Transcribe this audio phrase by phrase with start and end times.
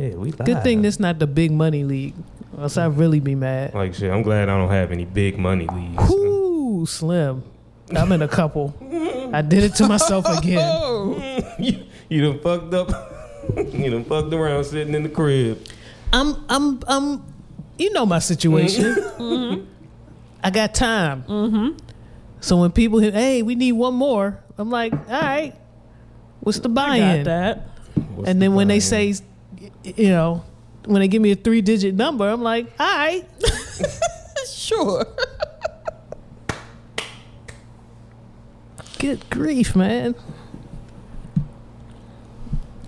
[0.00, 0.46] Yeah, we live.
[0.46, 2.14] Good thing this not the big money league.
[2.58, 3.74] Else I'd really be mad.
[3.74, 6.10] Like shit, I'm glad I don't have any big money leagues.
[6.10, 7.42] Whoo, slim.
[7.94, 8.74] I'm in a couple.
[9.32, 11.52] I did it to myself again.
[11.58, 12.88] You, you done fucked up.
[13.56, 15.66] you done fucked around sitting in the crib.
[16.12, 17.22] I'm I'm I'm
[17.76, 18.96] you know my situation.
[19.20, 19.64] Mm-hmm.
[20.42, 21.24] I got time.
[21.24, 21.76] Mm-hmm.
[22.40, 25.54] So when people hit, hey, we need one more, I'm like, all right,
[26.40, 27.24] what's the buy-in?
[27.24, 27.68] got that.
[28.14, 29.12] What's And the then when they buy-in?
[29.12, 29.14] say,
[29.84, 30.44] you know,
[30.86, 33.24] when they give me a three-digit number, I'm like, all right,
[34.48, 35.04] Sure.
[38.98, 40.14] good grief, man.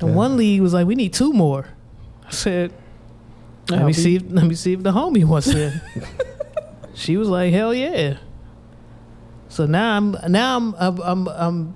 [0.00, 1.66] And one league was like, we need two more.
[2.26, 2.72] I said,
[3.68, 4.16] let I'll me be- see.
[4.16, 5.72] If, let me see if the homie wants it.
[6.94, 8.16] she was like, "Hell yeah!"
[9.48, 11.74] So now I'm now I'm I'm I'm, I'm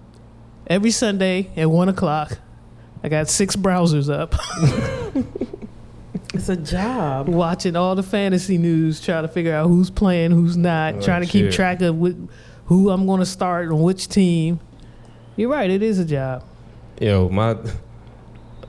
[0.66, 2.38] every Sunday at one o'clock.
[3.06, 4.34] I got six browsers up,
[6.34, 7.29] It's a job.
[7.29, 11.23] watching all the fantasy news, trying to figure out who's playing, who's not, Oh, trying
[11.23, 12.29] to keep track of wh-
[12.65, 14.59] who I'm going to start on which team.
[15.37, 16.43] You're right; it is a job.
[17.01, 17.57] Yo, my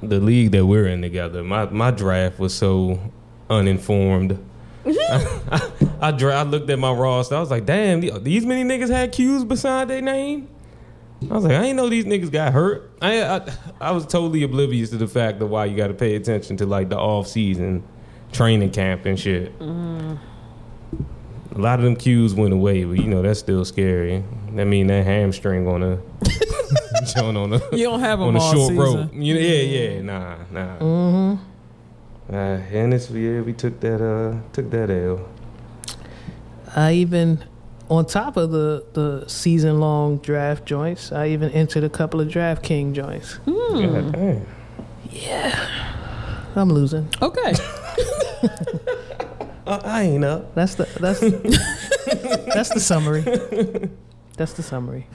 [0.03, 2.99] the league that we're in together, my my draft was so
[3.49, 4.37] uninformed.
[4.85, 7.35] I, I, dra- I looked at my roster.
[7.35, 10.47] I was like, damn, these many niggas had Q's beside their name.
[11.23, 12.91] I was like, I didn't know these niggas got hurt.
[13.01, 16.15] I, I I was totally oblivious to the fact of why you got to pay
[16.15, 17.83] attention to like the off season
[18.31, 19.51] training camp and shit.
[19.59, 20.17] A
[21.55, 24.23] lot of them cues went away, but you know that's still scary.
[24.53, 25.93] That mean that hamstring on a
[27.17, 28.77] on a You don't have them on a all short season.
[28.77, 29.09] rope.
[29.13, 30.77] You know, yeah, yeah, nah, nah.
[30.77, 31.43] Mm-hmm.
[32.29, 35.27] Uh, and it's yeah, we took that uh took that L.
[36.75, 37.43] I even,
[37.89, 42.29] on top of the the season long draft joints, I even entered a couple of
[42.29, 43.39] Draft King joints.
[43.45, 44.47] God damn.
[46.55, 47.07] I'm losing.
[47.21, 47.53] Okay.
[49.67, 50.55] Uh, I ain't up.
[50.55, 51.19] That's the that's
[52.55, 53.19] that's the summary.
[54.37, 55.07] That's the summary.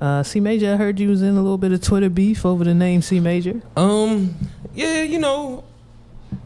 [0.00, 2.64] Uh, C Major, I heard you was in a little bit of Twitter beef over
[2.64, 3.62] the name C Major.
[3.76, 4.34] Um,
[4.74, 5.62] yeah, you know,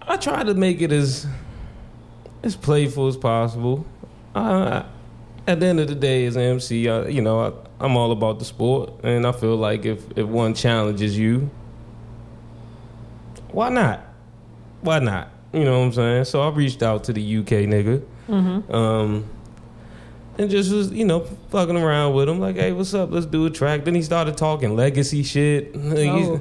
[0.03, 1.27] I try to make it as
[2.43, 3.87] as playful as possible.
[4.35, 4.83] Uh,
[5.47, 7.53] at the end of the day, as an MC, I, you know, I,
[7.85, 11.51] I'm all about the sport, and I feel like if if one challenges you,
[13.53, 14.05] why not?
[14.83, 15.31] Why not?
[15.53, 16.25] You know what I'm saying?
[16.27, 18.03] So I reached out to the UK nigga.
[18.73, 19.25] Um,
[20.39, 22.39] and just was, you know, fucking around with him.
[22.39, 23.11] Like, hey, what's up?
[23.11, 23.85] Let's do a track.
[23.85, 25.75] Then he started talking legacy shit.
[25.77, 26.41] Oh.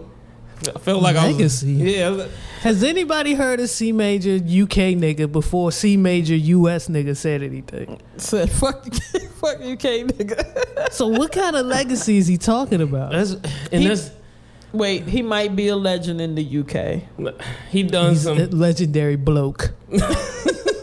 [0.67, 2.03] I felt like Legacy?
[2.03, 2.27] I was, yeah.
[2.61, 7.99] Has anybody heard of C Major UK nigga before C Major US nigga said anything?
[8.17, 8.83] Said fuck,
[9.39, 10.91] fuck UK nigga.
[10.91, 13.11] So what kind of legacy is he talking about?
[13.11, 13.31] That's
[13.71, 14.11] and He- that's
[14.71, 17.01] Wait, he might be a legend in the UK.
[17.71, 18.49] he done He's a some.
[18.59, 19.71] legendary bloke.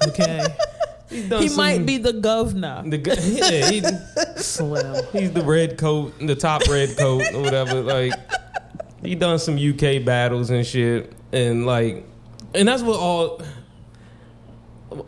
[0.09, 0.45] okay,
[1.09, 2.83] He, He some- might be the governor.
[2.85, 3.71] the gu- yeah.
[3.71, 3.83] He,
[4.43, 5.05] slim.
[5.13, 7.81] he's the red coat, the top red coat or whatever.
[7.83, 8.13] Like
[9.03, 12.05] he done some UK battles and shit, and like,
[12.55, 13.41] and that's what all.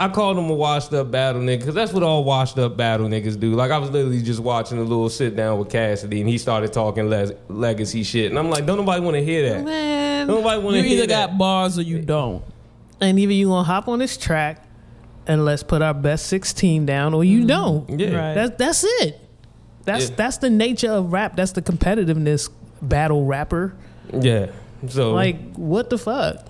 [0.00, 3.06] I called him a washed up battle nigga because that's what all washed up battle
[3.08, 3.54] niggas do.
[3.54, 6.72] Like I was literally just watching a little sit down with Cassidy and he started
[6.72, 9.64] talking le- legacy shit, and I'm like, don't nobody want to hear that.
[9.64, 10.88] Man, Don't nobody want to hear that.
[10.90, 11.28] You either that.
[11.30, 12.42] got bars or you don't.
[13.00, 14.64] and either you gonna hop on this track
[15.26, 17.46] and let's put our best 16 down or you mm-hmm.
[17.46, 18.34] don't yeah, Right.
[18.34, 19.20] that's that's it
[19.84, 20.16] that's Yeah.
[20.16, 22.50] that's the nature of rap that's the competitiveness
[22.82, 23.74] battle rapper
[24.12, 24.46] yeah.
[24.88, 26.46] So like what the fuck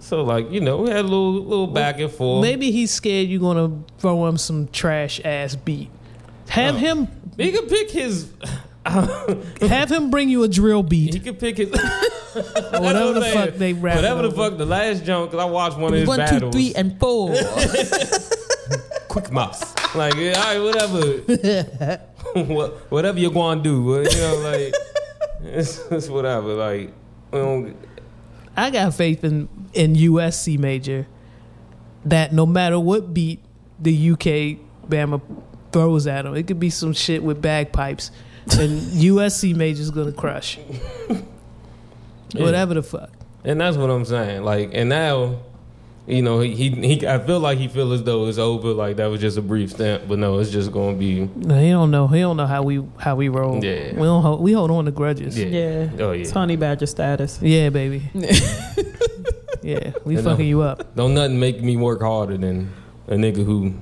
[0.00, 2.42] So like you know, we had a little little back and forth.
[2.42, 5.90] maybe he's scared you're gonna throw him some trash ass beat
[6.48, 6.78] have Oh.
[6.78, 8.30] him he could pick his.
[8.86, 11.12] have him bring you a drill beat.
[11.14, 11.68] he beat could pick his.
[12.72, 14.36] whatever the fuck they rap Whatever the over.
[14.50, 16.54] fuck the last jump, because I watched one of his One, battles.
[16.54, 17.34] three, and four.
[19.08, 19.74] quick mouse.
[19.94, 21.00] Like all right, whatever.
[22.52, 24.74] what, whatever you're going to do, you know, like
[25.42, 26.54] it's, it's whatever.
[26.54, 26.92] Like
[27.32, 27.76] we don't-
[28.56, 31.06] I got faith in in USC major
[32.04, 33.40] that no matter what beat
[33.78, 34.58] the UK
[34.88, 35.20] Bama
[35.72, 38.10] throws at him, it could be some shit with bagpipes,
[38.58, 40.58] and USC major's gonna crush.
[42.30, 42.42] Yeah.
[42.42, 43.10] Whatever the fuck.
[43.44, 44.42] and that's what I'm saying.
[44.44, 45.40] Like and now.
[46.08, 47.06] You know, he, he he.
[47.06, 48.68] I feel like he feel as though it's over.
[48.68, 51.28] Like that was just a brief stint, but no, it's just gonna be.
[51.36, 52.08] No, he don't know.
[52.08, 53.62] He don't know how we how we roll.
[53.62, 53.92] Yeah.
[53.92, 54.22] we don't.
[54.22, 55.38] Hold, we hold on to grudges.
[55.38, 55.46] Yeah.
[55.48, 55.90] yeah.
[55.98, 57.38] Oh It's honey badger status.
[57.42, 58.04] Yeah, baby.
[59.62, 60.30] yeah, we You know.
[60.30, 60.94] fucking you up.
[60.96, 62.72] Don't nothing make me work harder than
[63.06, 63.74] a nigga who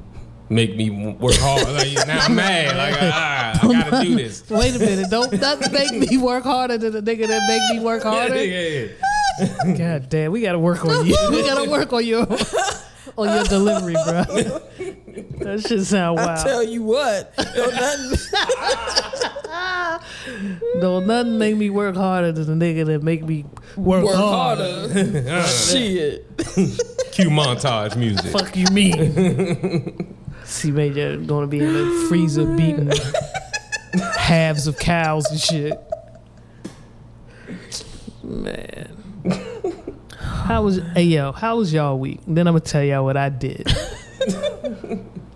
[0.48, 1.68] make me work hard.
[1.74, 2.76] Like now I'm mad.
[2.76, 4.48] Like ah, I gotta do this.
[4.50, 5.10] Wait a minute.
[5.10, 8.34] Don't that make me work harder than the nigga that make me work harder.
[8.34, 8.88] Yeah, yeah, yeah.
[9.76, 11.16] God damn, we gotta work on you.
[11.30, 12.22] We gotta work on your
[13.16, 14.24] on your delivery, bro.
[15.40, 16.28] That shit sound wild.
[16.28, 16.46] I wild.
[16.46, 18.18] tell you what, don't nothing,
[20.80, 23.44] Don't nothing make me work harder than the nigga that make me
[23.76, 24.88] work, work harder.
[24.92, 25.42] harder.
[25.46, 26.26] Shit.
[27.12, 28.32] Cue montage music.
[28.32, 30.14] Fuck you mean?
[30.44, 32.90] C major gonna be in the freezer beating
[34.16, 35.80] halves of cows and shit.
[38.22, 38.95] Man.
[40.20, 42.20] How was hey yo, how was y'all week?
[42.26, 43.66] Then I'm gonna tell y'all what I did.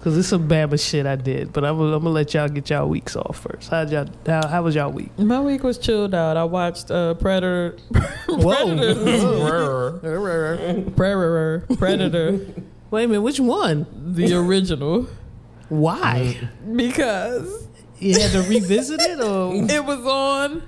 [0.00, 2.70] Cause it's some Bama shit I did, but I'm, gonna- I'm gonna let y'all get
[2.70, 3.68] y'all weeks off first.
[3.68, 4.08] How y'all?
[4.26, 5.16] How, how was y'all week?
[5.18, 6.38] My week was chilled out.
[6.38, 7.76] I watched uh, Predator.
[8.24, 10.00] Predator.
[10.96, 11.66] Predator.
[11.76, 12.40] Predator.
[12.90, 13.86] Wait a minute, which one?
[14.14, 15.06] The original.
[15.68, 16.48] Why?
[16.74, 20.62] Because You had to revisit it, or it was on,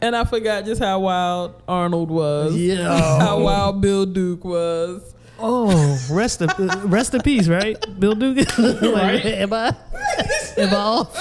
[0.00, 2.56] and I forgot just how wild Arnold was.
[2.56, 3.18] yeah?
[3.20, 5.14] How wild Bill Duke was.
[5.38, 6.48] Oh, rest in
[6.88, 7.76] rest in peace, right?
[8.00, 8.46] Bill Dugan.
[8.92, 9.74] like, Am I?
[10.56, 11.14] Am I off?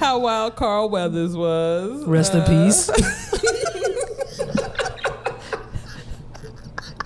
[0.00, 2.04] How wild Carl Weathers was.
[2.06, 2.90] Rest in Uh, peace.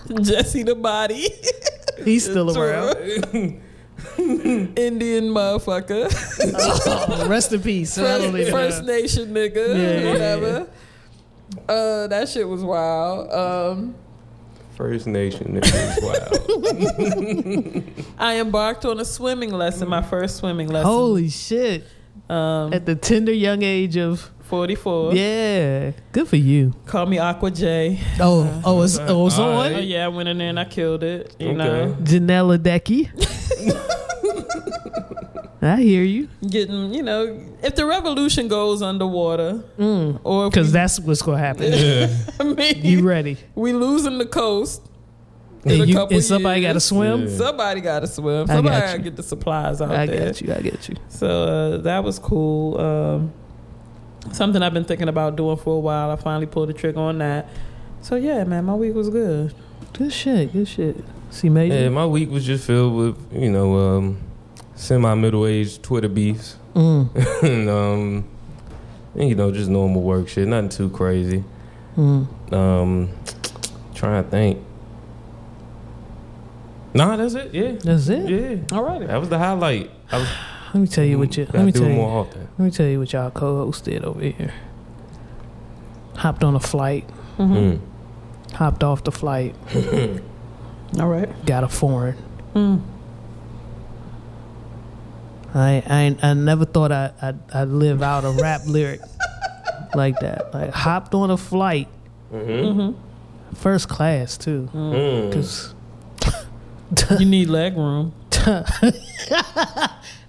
[0.23, 1.29] Jesse the Body.
[2.05, 3.61] He's still around.
[4.77, 6.09] Indian motherfucker.
[7.21, 7.97] Oh, rest in peace.
[7.99, 8.93] I don't First, even First know.
[8.93, 9.69] Nation nigga.
[9.77, 10.69] Yeah, yeah, whatever.
[11.69, 13.31] Uh, that shit was wild.
[13.31, 13.95] Um,
[14.77, 15.57] First Nation.
[15.57, 17.85] It was wild.
[18.19, 20.87] I embarked on a swimming lesson, my first swimming lesson.
[20.91, 21.85] Holy shit!
[22.29, 25.15] Um, At the tender young age of 44.
[25.15, 26.75] yeah, good for you.
[26.87, 28.01] Call me Aqua J.
[28.21, 29.73] Oh, oh, it's, oh, it's All on.
[29.75, 31.37] Oh, yeah, I went in there and I killed it.
[31.39, 31.57] You Okay.
[31.57, 33.09] know, Janella Decky.
[35.61, 36.29] I hear you.
[36.49, 40.21] getting, you know, if the revolution goes underwater, Mm.
[40.23, 41.73] or Because that's what's gonna happen.
[41.73, 42.09] yeah.
[42.39, 43.37] I mean, You ready?
[43.57, 44.83] we losing the coast.
[45.65, 47.23] in And, a you, couple and somebody got to swim.
[47.27, 47.37] Yeah.
[47.37, 48.47] Somebody got to swim.
[48.47, 50.23] Somebody got to get the supplies out I there.
[50.23, 50.55] I get you.
[50.55, 50.95] I get you.
[51.09, 52.81] So uh, that was cool.
[52.81, 53.33] Um,
[54.33, 56.11] something I've been thinking about doing for a while.
[56.11, 57.49] I finally pulled the trigger on that.
[58.03, 59.55] So yeah, man, my week was good.
[59.93, 60.53] Good shit.
[60.53, 60.97] Good shit.
[61.31, 61.75] See, major.
[61.75, 64.21] Yeah, my week was just filled with, you know, um,
[64.75, 66.57] semi middle aged Twitter beefs.
[66.75, 67.43] Mm.
[67.43, 68.29] and, um,
[69.15, 70.49] and, you know, just normal work shit.
[70.49, 71.45] Nothing too crazy.
[71.97, 72.53] Mm.
[72.53, 73.11] Um,
[73.95, 74.65] trying to think.
[76.95, 77.53] Nah, that's it.
[77.53, 77.73] Yeah.
[77.73, 78.29] That's it.
[78.29, 78.77] Yeah.
[78.77, 79.07] All right.
[79.07, 79.91] That was the highlight.
[80.71, 81.45] I was, Let me tell you what you.
[81.47, 81.95] gotta Let me tell you.
[81.95, 82.49] more often.
[82.59, 84.53] Let me tell you what y'all co-host did over here.
[86.17, 87.09] Hopped on a flight.
[87.39, 87.55] Mm-hmm.
[87.55, 87.81] Mm.
[88.55, 89.55] Hopped off the flight.
[90.99, 91.29] All right.
[91.47, 92.17] Got a foreign.
[92.55, 92.83] Mm.
[95.55, 99.01] I I I never thought I I I'd live out a rap lyric
[99.95, 100.53] like that.
[100.53, 101.89] Like hopped on a flight,
[102.33, 102.81] Mm-hmm.
[102.81, 103.55] Mm-hmm.
[103.55, 104.69] first class too.
[104.75, 105.33] Mm.
[105.33, 105.75] Cause
[107.21, 108.13] You need leg room.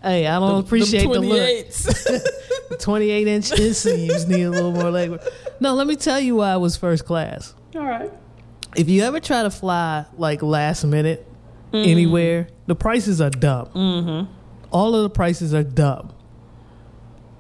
[0.01, 2.30] Hey, I don't appreciate the, look.
[2.80, 5.19] 28 inch inseams need a little more leg.
[5.60, 7.54] No, let me tell you why I was first class.
[7.75, 8.12] All right.
[8.75, 11.28] If you ever try to fly like last minute
[11.74, 13.68] anywhere, the prices are dumb.
[13.68, 14.31] Mm-hmm.
[14.72, 16.13] All of the prices are dumb.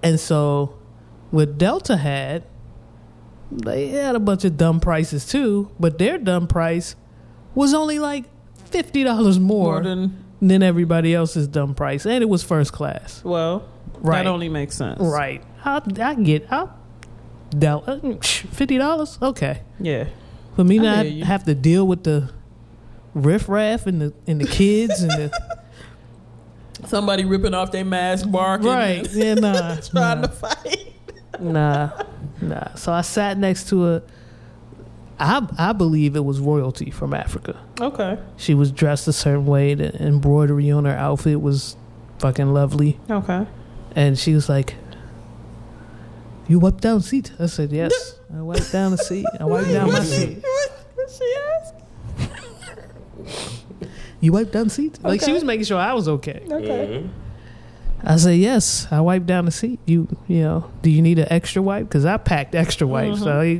[0.01, 0.77] And so,
[1.29, 2.43] what Delta had,
[3.51, 6.95] they had a bunch of dumb prices too, but their dumb price
[7.53, 8.25] was only like
[8.65, 13.23] fifty dollars more, More than than everybody else's dumb price, and it was first class.
[13.23, 13.67] well.
[14.01, 14.23] Right.
[14.23, 14.99] That only makes sense.
[15.01, 15.43] Right.
[15.65, 16.69] I I get I
[17.49, 19.19] Delta uh, fifty dollars.
[19.21, 19.61] Okay.
[19.79, 20.07] Yeah.
[20.55, 22.31] For me I not have to deal with the
[23.13, 25.59] riffraff and the and the kids and the
[26.85, 29.07] Somebody ripping off their mask, barking, right.
[29.11, 30.93] Yeah, nah, trying nah, to fight.
[31.39, 31.91] nah,
[32.41, 32.73] nah.
[32.75, 34.01] So I sat next to a.
[35.19, 37.57] I I believe it was royalty from Africa.
[37.79, 38.17] Okay.
[38.37, 39.73] She was dressed a certain way.
[39.73, 41.75] The embroidery on her outfit was
[42.19, 43.45] fucking lovely, Okay.
[43.95, 44.75] and she was like,
[46.47, 49.25] "You wiped down seat." I said, "Yes, I wiped down the seat.
[49.39, 50.43] I wiped down my seat."
[50.95, 51.75] What she asked?
[54.21, 54.99] You wiped down the seat?
[55.03, 56.43] Like she was making sure I was okay.
[56.49, 57.03] Okay.
[57.03, 57.09] Mhm.
[58.03, 59.79] I said, yes, I wiped down the seat.
[59.85, 61.85] You, you know, do you need an extra wipe?
[61.87, 63.19] Because I packed extra wipes.
[63.19, 63.57] So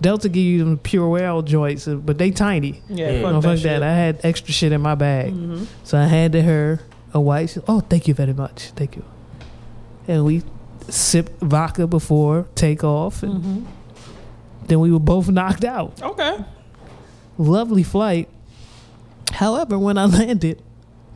[0.00, 2.82] Delta give you them Purell joints, uh, but they tiny.
[2.88, 3.08] Yeah.
[3.10, 3.22] Mm.
[3.22, 3.64] Fuck No, that fuck shit.
[3.64, 3.82] that.
[3.82, 5.32] I had extra shit in my bag.
[5.32, 5.66] Mhm.
[5.84, 6.80] So I handed her
[7.14, 7.48] a wipe.
[7.48, 8.72] She, oh, thank you very much.
[8.76, 9.04] Thank you.
[10.06, 10.42] And we
[10.88, 13.22] sipped vodka before takeoff.
[13.22, 13.64] And Mhm.
[14.66, 16.00] then we were both knocked out.
[16.02, 16.44] Okay.
[17.38, 18.28] Lovely flight.
[19.32, 20.60] However, when I landed,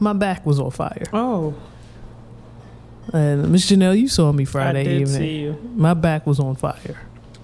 [0.01, 1.05] my back was on fire.
[1.13, 1.53] Oh,
[3.13, 5.17] And Miss Janelle, you saw me Friday I did evening.
[5.17, 5.71] see you.
[5.75, 7.01] My back was on fire.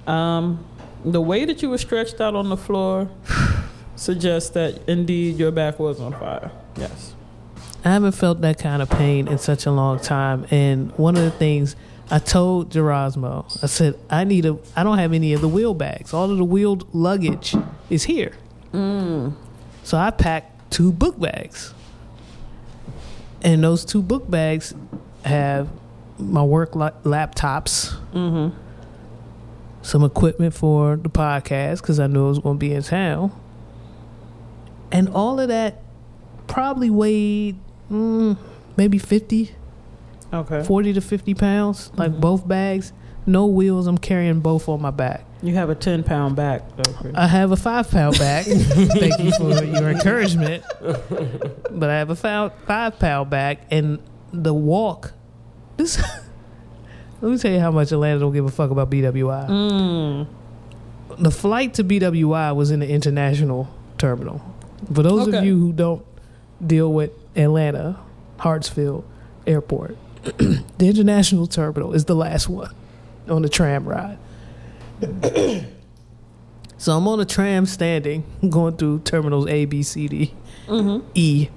[0.07, 0.65] Um,
[1.05, 3.09] the way that you were stretched out on the floor
[3.97, 6.51] suggests that indeed your back was on fire.
[6.77, 7.15] Yes.
[7.85, 10.47] I haven't felt that kind of pain in such a long time.
[10.51, 11.75] And one of the things
[12.11, 15.75] I told Gerasmo, I said, I need a, I don't have any of the wheel
[15.75, 16.13] bags.
[16.15, 17.55] All of the wheeled luggage
[17.91, 18.33] is here.
[18.73, 21.75] So I packed two book bags.
[23.43, 24.75] And those two book bags
[25.25, 25.69] have
[26.19, 28.57] my work la- laptops, Mm-hmm.
[29.83, 33.33] some equipment for the podcast because I knew I was going to be in town.
[34.91, 35.83] And all of that
[36.47, 37.57] probably weighed
[37.91, 38.37] mm,
[38.77, 39.51] maybe 50,
[40.33, 40.63] Okay.
[40.63, 42.93] 40 to 50 pounds, like both bags.
[43.27, 43.87] No wheels.
[43.87, 45.25] I'm carrying both on my back.
[45.43, 46.63] You have a 10 pound back.
[46.97, 47.15] Chris.
[47.15, 48.45] I have a five pound back.
[48.47, 50.65] Thank you for your encouragement.
[50.81, 53.99] But I have a five, five pound back, and
[54.33, 55.13] the walk.
[55.77, 55.99] This.
[57.21, 59.49] let me tell you how much Atlanta don't give a fuck about BWI.
[59.49, 60.27] Mm.
[61.19, 64.41] The flight to BWI was in the international terminal.
[64.93, 66.05] For those of you who don't
[66.65, 67.99] deal with Atlanta,
[68.39, 69.05] Hartsfield
[69.47, 72.75] Airport, the international terminal is the last one
[73.29, 74.19] on the tram ride.
[76.79, 80.35] so I'm on a tram standing, going through terminals A, B, C, D,
[80.67, 81.07] Mm-hmm.
[81.15, 81.49] E.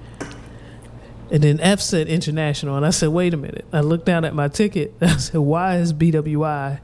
[1.32, 2.78] And then F said international.
[2.78, 3.66] And I said, wait a minute.
[3.74, 4.94] I looked down at my ticket.
[5.02, 6.80] I said, why is BWI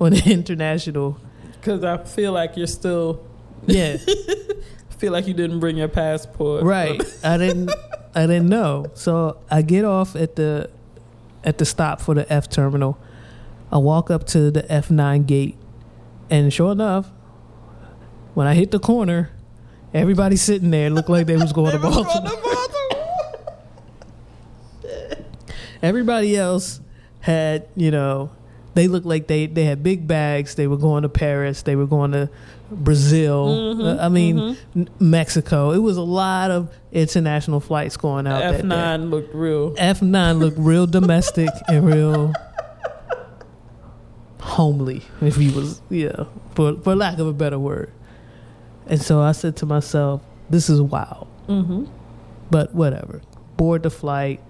[0.00, 1.18] on the international?
[1.52, 3.26] Because I feel like you're still,
[3.66, 3.96] Yeah.
[3.98, 6.62] I feel like you didn't bring your passport.
[6.62, 7.02] Right.
[7.24, 7.70] I didn't
[8.14, 8.90] I didn't know.
[8.94, 10.70] So I get off at the
[11.44, 12.98] at the stop for the F terminal.
[13.72, 15.56] I walk up to the F nine gate
[16.30, 17.10] and sure enough,
[18.34, 19.30] when I hit the corner,
[19.92, 22.49] everybody sitting there looked like they was going to Baltimore.
[25.82, 26.80] Everybody else
[27.20, 28.30] had, you know,
[28.74, 30.54] they looked like they, they had big bags.
[30.54, 31.62] They were going to Paris.
[31.62, 32.30] They were going to
[32.70, 33.48] Brazil.
[33.48, 34.56] Mhm, Uh, I mean, mhm.
[34.76, 35.72] N- Mexico.
[35.72, 38.42] It was a lot of international flights going out.
[38.42, 39.74] F9 looked real.
[39.76, 42.32] F nine looked real domestic and real
[44.40, 47.90] homely, if he was, yeah, for for lack of a better word.
[48.86, 51.84] And so I said to myself, "This is wild." Mm-hmm.
[52.50, 53.20] But whatever.
[53.56, 54.40] Board the flight,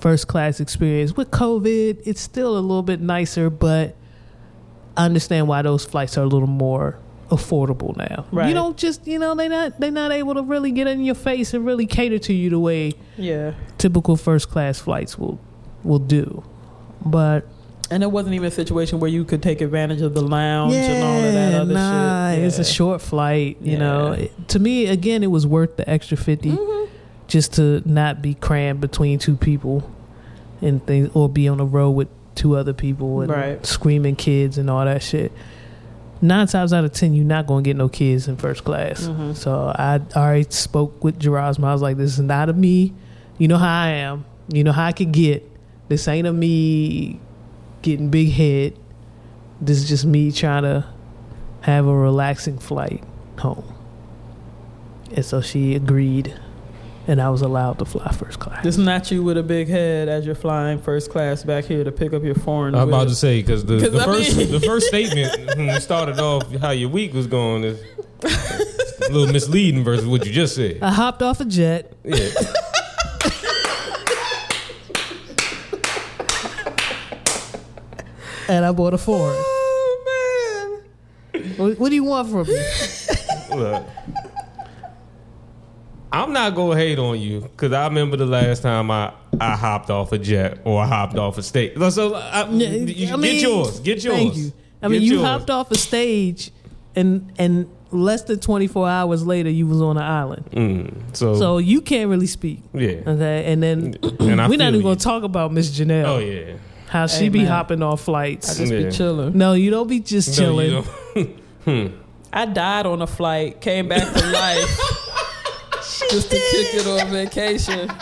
[0.00, 1.16] first class experience.
[1.16, 3.96] With COVID, it's still a little bit nicer, but
[4.96, 6.98] I understand why those flights are a little more
[7.30, 8.26] affordable now.
[8.30, 8.48] Right.
[8.48, 11.14] You don't just you know, they not they not able to really get in your
[11.14, 13.54] face and really cater to you the way Yeah.
[13.78, 15.40] typical first class flights will
[15.82, 16.44] will do.
[17.04, 17.46] But
[17.90, 21.02] And it wasn't even a situation where you could take advantage of the lounge and
[21.04, 22.44] all of that other nah, shit.
[22.44, 23.56] it's a short flight.
[23.62, 26.88] You know, It- to me, again, it was worth the extra 50 Mhm.
[27.26, 29.88] Just to not be crammed between two people
[30.60, 33.64] and things, or be on the road with two other people and Right.
[33.66, 35.30] screaming kids and all that shit.
[36.22, 39.06] Nine times out of ten, you're not gonna get no kids in first class.
[39.08, 39.34] Mhm.
[39.36, 41.64] So I already spoke with Gerasmo.
[41.64, 42.92] I was like, "This is not a me.
[43.38, 44.24] You know how I am.
[44.52, 45.48] You know how I could get.
[45.88, 47.20] This ain't a me
[47.82, 48.72] getting big head.
[49.60, 50.84] This is just me trying to
[51.62, 53.02] have a relaxing flight
[53.38, 53.64] home."
[55.14, 56.32] And so she agreed,
[57.06, 58.62] and I was allowed to fly first class.
[58.64, 61.92] This not you with a big head as you're flying first class back here to
[61.92, 62.74] pick up your foreign.
[62.74, 66.18] I'm about to say because the, 'Cause the first mean- the first statement when started
[66.18, 67.80] off how your week was going is
[68.22, 70.78] a little misleading versus what you just said.
[70.82, 71.92] I hopped off a jet.
[72.04, 72.28] Yeah.
[78.48, 79.34] and I bought a foreign.
[79.36, 80.80] Oh
[81.56, 82.58] What, what do you want from me?
[83.56, 83.86] Look,
[86.22, 89.90] I'm not gonna hate on you because I remember the last time I, I hopped
[89.90, 91.76] off a jet or I hopped off a stage.
[91.90, 93.80] So I, you- I mean, get yours.
[93.80, 94.16] Get yours.
[94.16, 94.52] Thank you.
[94.82, 95.26] I mean, Get you yours.
[95.26, 96.50] hopped off a stage,
[96.94, 100.44] and and less than 24 hours later, you was on an island.
[100.52, 102.60] Mm, so, So you can't really speak.
[102.74, 104.82] yeah, Okay, and then and we're not even you.
[104.82, 106.04] gonna talk about Miss Janelle.
[106.06, 106.54] Oh yeah,
[106.88, 107.48] How she Hey, be man.
[107.48, 108.50] hopping off flights?
[108.50, 108.82] I just Yeah.
[108.84, 109.36] be chilling.
[109.38, 110.70] no, you don't be just No, chilling.
[110.70, 111.26] you don't.
[111.64, 111.86] hmm.
[112.32, 115.00] I died on a flight, came back to life
[116.10, 117.88] just to kick it on vacation.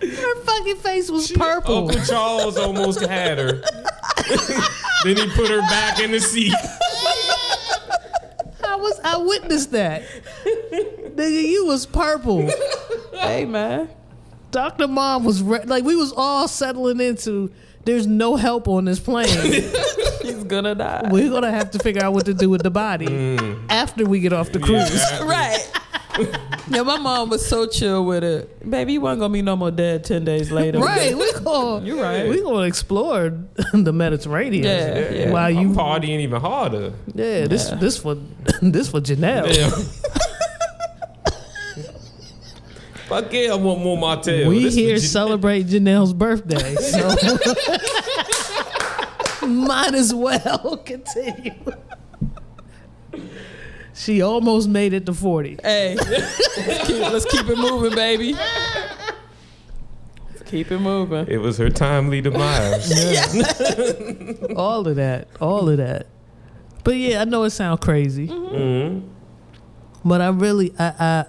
[0.00, 1.88] Her fucking face was purple.
[1.88, 3.52] Uncle Charles almost had her.
[5.04, 6.52] then he put her back in the seat.
[8.64, 10.02] I was I witnessed that.
[10.44, 12.46] Nigga, you was purple.
[13.14, 13.88] Hey man,
[14.50, 14.86] Dr.
[14.86, 17.50] Mom was re- like we was all settling into
[17.84, 19.28] there's no help on this plane.
[20.22, 21.08] he's gonna die.
[21.10, 23.64] We're gonna have to figure out what to do with the body Mm.
[23.70, 24.92] after we get off the cruise.
[24.92, 25.24] Yeah.
[25.26, 25.70] Right.
[26.68, 28.68] Yeah, my mom was so chill with it.
[28.68, 30.80] Baby, you wasn't gonna be no more dead ten days later.
[30.80, 32.28] right, we going You're right.
[32.28, 33.30] We gonna explore
[33.72, 34.64] the Mediterranean.
[34.64, 35.30] Yeah, yeah.
[35.30, 36.92] While I'm you, partying even harder.
[37.14, 37.76] yeah, this Yeah.
[37.76, 38.16] this for
[38.60, 39.54] this for Janelle.
[39.56, 39.70] Yeah.
[43.06, 44.48] Fuck yeah, I want more motel.
[44.48, 47.14] we This here legit- celebrate Janelle's birthday, so
[49.46, 51.54] might as well continue.
[53.96, 55.58] She almost made it to forty.
[55.62, 58.34] Hey, let's keep, let's keep it moving, baby.
[58.34, 61.26] Let's keep it moving.
[61.28, 62.92] It was her timely demise.
[64.56, 66.06] All of that, all of that.
[66.84, 69.00] But yeah, I know it sounds crazy, hmm
[70.04, 71.24] but I really, I, I,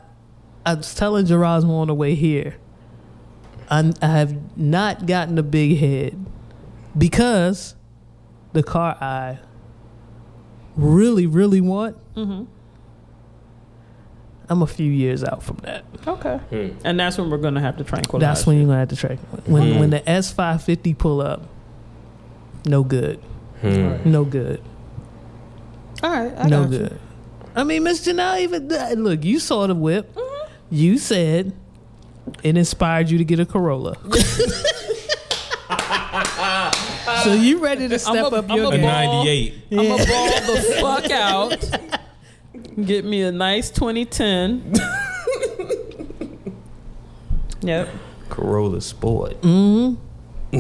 [0.64, 2.58] I was telling Gerasmo on the way here.
[3.72, 6.24] I, I have not gotten a big head
[6.96, 7.74] because
[8.54, 9.40] the car I
[10.76, 11.98] really, really want.
[12.14, 12.44] Mm-hmm.
[14.50, 15.84] I'm a few years out from that.
[16.08, 16.38] Okay.
[16.50, 16.68] Hmm.
[16.86, 18.22] And that's when we're gonna have to tranquilize.
[18.22, 18.62] That's when you.
[18.62, 19.20] you're gonna have to track.
[19.46, 19.80] When Mhm.
[19.80, 21.44] when the S five fifty pull up,
[22.66, 23.20] no good,
[23.62, 23.96] Hmm.
[24.10, 24.62] No good,
[26.04, 26.32] All right.
[26.38, 26.78] I no got you.
[26.80, 27.00] good.
[27.56, 28.68] I mean, Miss Janelle, even
[29.04, 30.14] look, you saw the whip.
[30.16, 30.48] Mm-hmm.
[30.70, 31.54] You said
[32.44, 33.96] it inspired you to get a Corolla.
[37.24, 38.82] so you ready to step a- up I'm your a A game?
[38.82, 39.24] ball.
[39.26, 39.54] 98.
[39.72, 41.97] I'm gonna ball the fuck out.
[42.84, 44.74] Get me a nice 2010.
[47.62, 47.90] yep.
[48.30, 49.34] Corolla Sport.
[49.42, 49.96] hmm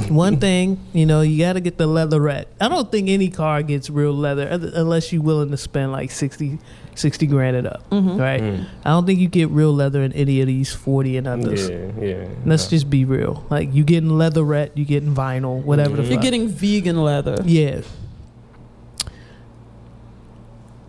[0.09, 2.47] One thing, you know, you got to get the leatherette.
[2.59, 6.57] I don't think any car gets real leather unless you're willing to spend like 60,
[6.95, 8.19] 60 grand it up, Mhm.
[8.19, 8.41] right?
[8.41, 8.65] Mm.
[8.83, 11.69] I don't think you get real leather in any of these 40 and others.
[11.69, 12.25] Yeah, yeah.
[12.45, 13.45] Let's just be real.
[13.51, 16.05] Like, you getting leatherette, you getting vinyl, whatever the Mhm.
[16.05, 16.11] fuck.
[16.13, 17.37] You're getting vegan leather.
[17.45, 17.81] Yeah.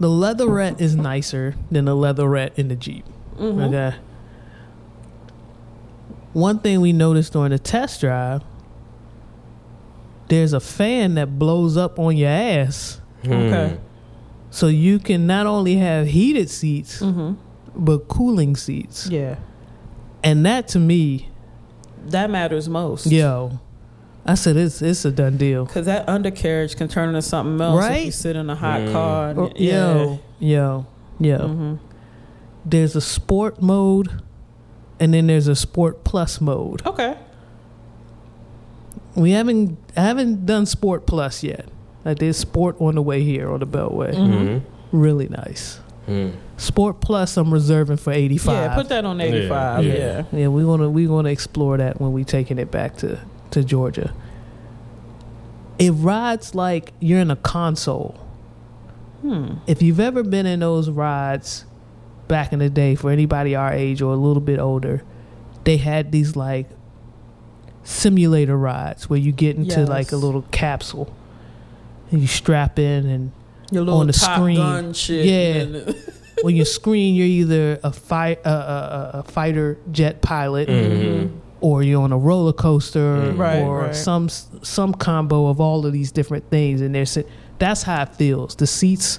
[0.01, 3.05] The leatherette is nicer than the leatherette in the Jeep.
[3.39, 3.69] Mhm.
[3.69, 3.97] Okay.
[6.33, 8.43] One thing we noticed during the test drive,
[10.29, 13.01] there's a fan that blows up on your ass.
[13.25, 13.71] Okay.
[13.71, 13.77] Hmm.
[14.51, 17.37] So you can not only have heated seats, Mhm.
[17.75, 19.09] but cooling seats.
[19.11, 19.37] Yeah.
[20.23, 21.29] And that to me,
[22.09, 23.07] That matters most.
[23.07, 23.59] yo,
[24.29, 25.65] I said it's it's a done deal.
[25.65, 28.05] Because that undercarriage can turn into something else if Right?
[28.07, 28.93] you sit in a hot Mm.
[28.93, 29.31] car.
[29.31, 29.95] and- Or- yeah.
[29.95, 30.87] Yo, yo,
[31.19, 31.39] yo.
[31.49, 31.75] hmm
[32.65, 34.11] There's a sport mode
[35.01, 36.83] and then there's a sport plus mode.
[36.87, 37.15] Okay.
[39.15, 41.67] We haven't I haven't done sport plus yet.
[42.05, 44.15] I did sport on the way here on the Beltway.
[44.15, 44.61] Mhm.
[44.93, 45.81] Really nice.
[46.07, 46.29] Hmm.
[46.57, 48.55] Sport plus I'm reserving for 85.
[48.55, 49.85] Yeah, put that on 85.
[49.85, 49.95] Yeah.
[49.95, 50.23] Yeah.
[50.33, 53.19] Yeah, we want to we want to explore that when we taking it back to
[53.53, 54.13] to Georgia.
[55.79, 58.15] It rides like you're in a console.
[59.23, 59.55] Hmm.
[59.67, 61.65] If you've ever been in those rides
[62.29, 65.03] back in the day for anybody our age or a little bit older,
[65.65, 66.69] they had these like
[67.85, 69.89] simulator rides where you get into Yes.
[69.89, 71.15] like a little capsule
[72.11, 73.33] and you strap in and
[73.71, 74.57] Your little On the Top screen.
[74.57, 75.27] Gun shit.
[75.27, 75.63] Yeah.
[75.63, 75.95] and-
[76.45, 81.31] on your screen you're either a fight a, a, a- a fighter jet pilot Mhm.
[81.61, 83.01] Or you're on a roller coaster
[83.33, 83.39] Mm.
[83.39, 83.95] Right, or right.
[83.97, 87.19] some some combo of all of these different things and there's
[87.59, 89.19] that's how it feels the seats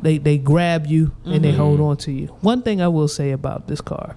[0.00, 1.56] they they grab you and they Mhm.
[1.56, 4.16] hold on to you one thing i will say about this car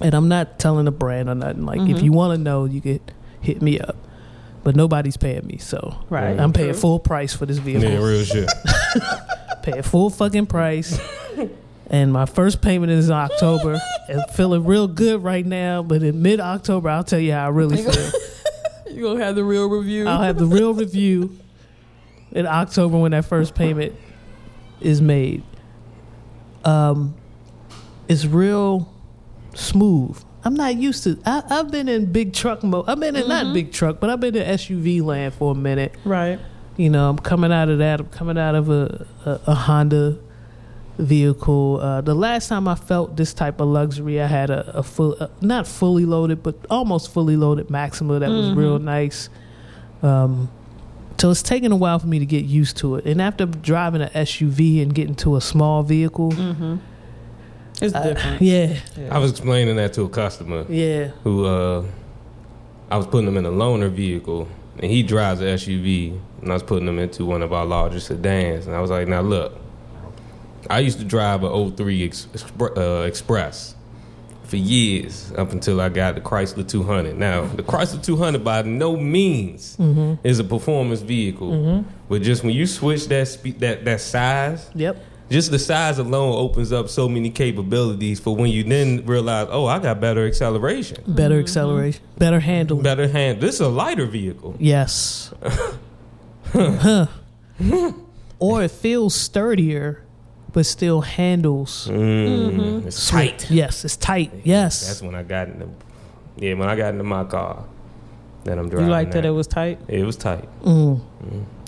[0.00, 2.02] and i'm not telling a brand or nothing like if Mhm.
[2.02, 3.00] you want to know you could
[3.40, 3.96] hit me up
[4.62, 6.38] but nobody's paying me so right.
[6.40, 6.80] i'm paying True.
[6.80, 8.48] full price for this vehicle Yeah, real shit.
[9.62, 10.98] paying full fucking price.
[11.94, 13.78] And my first payment is in October.
[14.08, 17.48] and feeling real good right now, but in mid October, I'll tell you how I
[17.50, 18.10] really feel.
[18.90, 20.06] You gonna have the real review?
[20.06, 21.36] I'll have the real review
[22.30, 23.92] in October when that first payment
[24.80, 25.42] is made.
[26.64, 27.14] Um,
[28.08, 28.92] it's real
[29.54, 30.22] smooth.
[30.44, 31.18] I'm not used to.
[31.26, 32.84] I, I've been in big truck mode.
[32.88, 33.54] I've been in not Mhm.
[33.54, 35.94] big truck, but I've been in SUV land for a minute.
[36.04, 36.38] right.
[36.76, 37.98] you know, I'm coming out of that.
[38.00, 40.18] I'm coming out of a a, a Honda
[40.98, 41.80] vehicle.
[41.80, 45.16] Uh, the last time I felt this type of luxury, I had a, a full,
[45.20, 48.56] uh, not fully loaded, but almost fully loaded Maxima that was Mhm.
[48.56, 49.28] real nice.
[50.02, 50.50] Um,
[51.18, 53.06] so it's taken a while for me to get used to it.
[53.06, 56.76] And after driving an SUV and getting to a small vehicle, Mm-hmm.
[57.82, 58.40] It's different.
[58.40, 58.74] yeah,
[59.10, 61.82] I was explaining that to a customer yeah, who uh,
[62.88, 64.46] I was putting him in a loaner vehicle,
[64.78, 67.98] and he drives an SUV, and I was putting him into one of our larger
[67.98, 69.58] sedans, and I was like, "Now look,
[70.70, 72.26] I used to drive a 03 Ex-
[72.60, 73.74] uh, Express
[74.44, 77.16] for years up until I got the Chrysler 200.
[77.16, 80.26] Now, the Chrysler 200 by no means mm-hmm.
[80.26, 81.88] is a performance vehicle, Mm-hmm.
[82.08, 86.34] but just when you switch that spe- that that size, yep, just the size alone
[86.34, 91.02] opens up so many capabilities for when you then realize, oh, I got better acceleration,
[91.08, 92.82] Better acceleration, better handling.
[92.82, 93.40] better hand.
[93.40, 94.54] This is a lighter vehicle.
[94.58, 95.32] Yes.
[96.52, 97.06] huh.
[98.40, 100.02] Or it feels sturdier,
[100.54, 101.88] but still handles.
[101.90, 103.50] Mm, It's tight.
[103.50, 104.32] Yes, it's tight.
[104.44, 104.86] Yes.
[104.86, 105.68] That's when I got in the
[106.36, 107.64] yeah when I got into my car.
[108.44, 108.86] That I'm driving.
[108.86, 109.30] You like that now.
[109.30, 109.78] it was tight?
[109.88, 111.00] It was tight, Mm.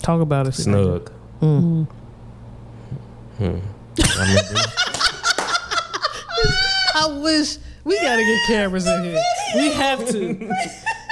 [0.01, 0.53] Talk about it.
[0.53, 1.11] snug.
[1.41, 1.87] Mm.
[3.37, 3.43] Hmm.
[3.43, 4.61] I remember-
[6.95, 9.21] I wish we gotta get cameras in here.
[9.55, 10.51] We have to.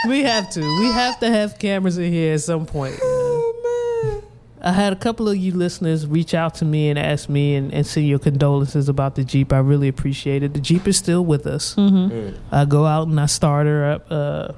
[0.07, 0.61] We have to.
[0.79, 2.95] We have to have cameras in here at some point.
[4.65, 7.71] I had a couple of you listeners reach out to me and ask me and,
[7.71, 9.53] and send your condolences about the Jeep.
[9.53, 10.55] I really appreciate it.
[10.55, 11.75] The Jeep is still with us.
[11.75, 12.35] Mm.
[12.51, 14.53] I go out and I start her up uh,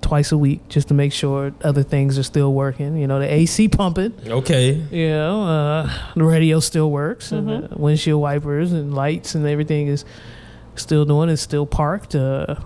[0.00, 2.96] twice a week just to make sure other things are still working.
[2.96, 4.14] You know, the AC pumping.
[4.26, 4.72] Okay.
[4.90, 9.86] You know, uh, the radio still works, and the windshield wipers and lights and everything
[9.86, 10.04] is
[10.74, 11.28] still doing.
[11.28, 12.16] It's still parked.
[12.16, 12.56] Uh,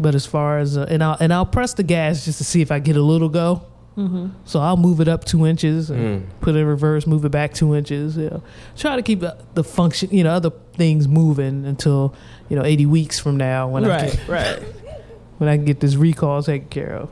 [0.00, 2.62] but as far as uh, and I'll and I'll press the gas just to see
[2.62, 3.62] if I get a little go.
[3.96, 4.28] Mm-hmm.
[4.44, 6.26] So I'll move it up two inches and Mm.
[6.40, 8.16] put it in reverse, move it back two inches.
[8.16, 8.42] You know.
[8.76, 12.12] Try to keep the, the function, you know, other things moving until
[12.48, 14.58] you know eighty weeks from now when I Right, can, right.
[15.38, 17.10] when I can get this recall taken care of.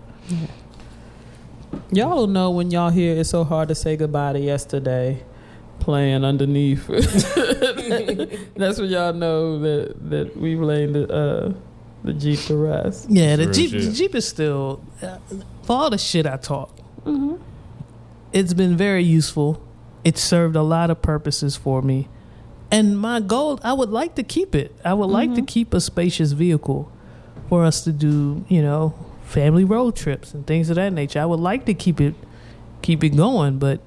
[1.91, 5.23] Y'all don't know when y'all hear it's so hard to say goodbye to yesterday
[5.81, 6.87] playing underneath.
[8.57, 11.53] That's when y'all know that, that we've laid the, uh,
[12.05, 13.09] the Jeep to rest.
[13.09, 13.83] Yeah, the Real Jeep, shit.
[13.83, 15.19] the Jeep is still uh,
[15.63, 16.77] for all the shit I talk.
[17.05, 17.37] Mm-hmm.
[18.33, 19.63] It's been very useful.
[20.05, 22.09] It served a lot of purposes for me,
[22.71, 24.75] and my goal, I would like to keep it.
[24.85, 26.91] I would like to keep a spacious vehicle
[27.49, 31.21] for us to do, you know, family road trips and things of that nature.
[31.21, 32.15] I would like to keep it,
[32.81, 33.81] keep it going, but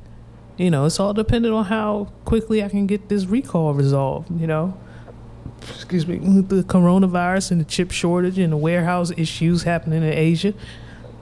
[0.58, 4.30] you know, it's all dependent on how quickly I can get this recall resolved.
[4.40, 4.78] You know,
[5.70, 10.14] excuse me, with the coronavirus and the chip shortage and the warehouse issues happening in
[10.14, 10.54] Asia,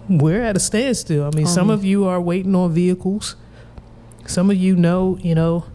[0.09, 1.25] we're at a standstill.
[1.25, 3.35] I mean, some Um, of you are waiting on vehicles.
[4.25, 5.65] Some of you know, you know,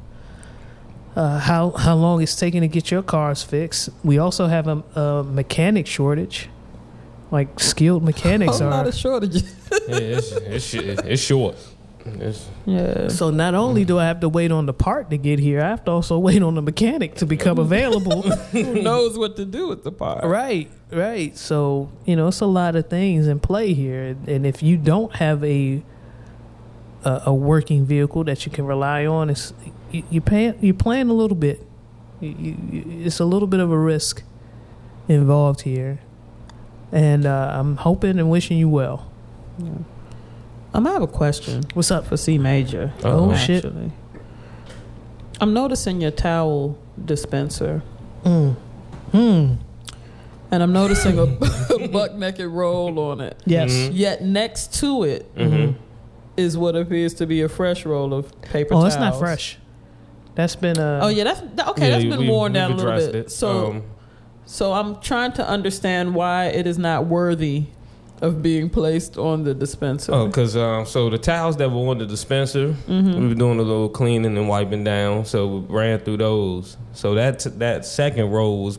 [1.16, 3.88] uh, how how long it's taking to get your cars fixed.
[4.04, 6.48] We also have a, a mechanic shortage.
[7.30, 8.88] Like skilled mechanics A lot are.
[8.88, 9.42] of shortages.
[9.88, 11.56] Yeah, it's, it's, it's short.
[12.20, 13.08] It's, Yeah.
[13.08, 15.68] So not only do I have to wait on the part to get here, I
[15.68, 18.22] have to also wait on the mechanic to become available.
[18.52, 20.24] Who knows what to do with the part?
[20.24, 21.36] Right, right.
[21.36, 25.14] So you know, it's a lot of things in play here, and if you don't
[25.16, 25.82] have a
[27.04, 29.52] a, a working vehicle that you can rely on, it's
[29.92, 31.64] you, you pay you're playing a little bit.
[32.20, 34.22] You, you, you- it's a little bit of a risk
[35.08, 36.00] involved here,
[36.92, 39.10] and uh, I'm hoping and wishing you well.
[40.74, 42.06] Um, I have a question What's up?
[42.06, 42.92] for C Major.
[43.02, 43.64] Oh, shit.
[43.64, 43.90] actually.
[45.40, 47.82] I'm noticing your towel dispenser,
[48.24, 48.56] Mm.
[49.12, 49.52] Hmm.
[50.50, 53.40] and I'm noticing a, a buck naked roll on it.
[53.46, 53.70] Yes.
[53.72, 53.90] Mhm.
[53.94, 55.30] Yet next to it
[56.36, 58.94] is hmm what appears to be a fresh roll of paper Oh, towels.
[58.94, 59.58] it's not fresh.
[60.34, 61.00] That's been uh.
[61.02, 61.90] Oh yeah, that's that, okay.
[61.90, 63.14] that's been worn down a little bit.
[63.14, 63.30] It.
[63.30, 63.82] So Um,
[64.44, 67.66] so I'm trying to understand why it is not worthy
[68.20, 70.12] of being placed on the dispenser.
[70.12, 73.20] oh, because um, so the towels that were on the dispenser, Mm-hmm.
[73.20, 76.76] we were doing a little cleaning and wiping down, so we ran through those.
[76.92, 78.78] So that that second roll was,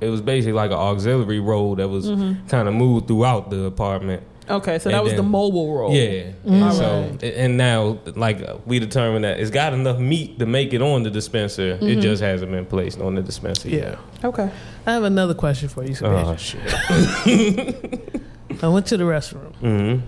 [0.00, 2.46] it was basically like an auxiliary roll that was Mm-hmm.
[2.48, 4.22] kind of moved throughout the apartment.
[4.50, 5.92] Okay, so that And was the mobile roll.
[5.94, 6.22] Yeah.
[6.22, 6.34] Mm.
[6.46, 7.22] And All so right.
[7.22, 11.10] and now like we determined that it's got enough meat to make it on the
[11.10, 11.74] dispenser.
[11.76, 11.86] Mm-hmm.
[11.86, 13.76] It just hasn't been placed on the dispenser yeah.
[13.76, 13.98] yet.
[14.24, 14.50] Okay.
[14.86, 16.62] I have another question for you, Sebastian.
[16.88, 18.22] Oh shit.
[18.62, 19.54] I went to the restroom.
[19.56, 19.98] hmm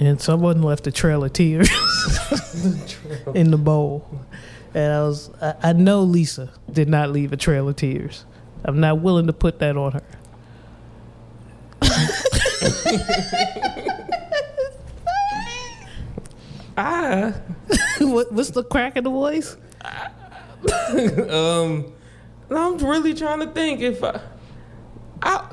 [0.00, 1.68] and someone left a trail of tears
[3.34, 4.06] in the bowl.
[4.74, 8.24] And I was, I, I know Lisa did not leave a trail of tears.
[8.64, 10.02] I'm not willing to put that on her.
[16.80, 17.34] Ah.
[17.98, 19.56] what, what's the crack in the voice?
[21.28, 21.92] um,
[22.48, 24.20] I'm really trying to think if I,
[25.20, 25.50] I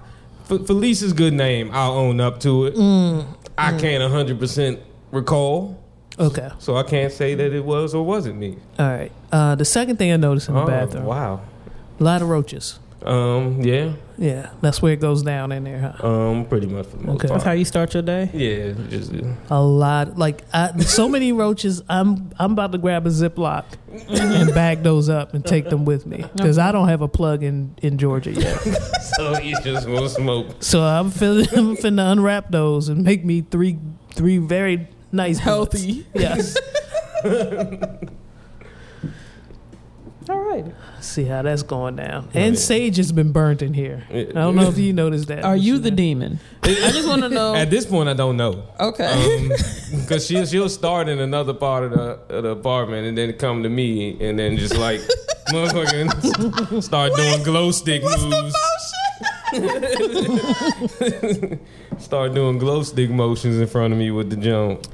[0.47, 2.75] for Lisa's good name, I'll own up to it.
[2.75, 3.25] Mm,
[3.57, 4.79] I can't 100 percent
[5.11, 5.81] recall,
[6.19, 8.57] Okay, so I can't say that it was or wasn't me.
[8.79, 9.11] all right.
[9.31, 11.41] Uh, the second thing I noticed in the Oh, bathroom, Wow.
[11.99, 12.79] a lot of roaches.
[13.03, 13.61] Um.
[13.61, 13.91] Yeah.
[14.17, 16.07] Yeah, that's where it goes down in there, huh?
[16.07, 16.45] Um.
[16.45, 17.27] Pretty much for the most Okay.
[17.27, 18.29] That's how you start your day.
[18.33, 18.73] Yeah.
[18.89, 19.13] Just.
[19.49, 21.81] A lot, like I, so many roaches.
[21.89, 23.65] I'm I'm about to grab a Ziploc
[24.09, 27.43] and bag those up and take them with me because I don't have a plug
[27.43, 28.57] in in Georgia yet.
[29.17, 30.47] so you just want to smoke.
[30.59, 33.77] So I'm finna, I'm finna unwrap those and make me three
[34.13, 35.73] three very nice blunts.
[35.73, 36.07] Healthy.
[36.13, 36.57] Yes.
[40.33, 40.71] righty.
[41.01, 42.25] See how that's going down.
[42.27, 42.45] Oh, yeah.
[42.45, 44.03] And Sage has been burnt in here.
[44.09, 45.43] I don't know if you noticed that.
[45.43, 45.97] Are you the has.
[45.97, 46.39] demon?
[46.63, 47.53] I just want to know.
[47.53, 48.63] At this point, I don't know.
[48.79, 49.05] Okay.
[49.05, 49.49] Um,
[50.01, 53.63] because she'll, she'll start in another part of the, of the apartment and then come
[53.63, 54.99] to me and then just like
[55.49, 58.55] motherfucking start doing glow stick moves.
[61.99, 64.87] start doing glow stick motions in front of me with the jump.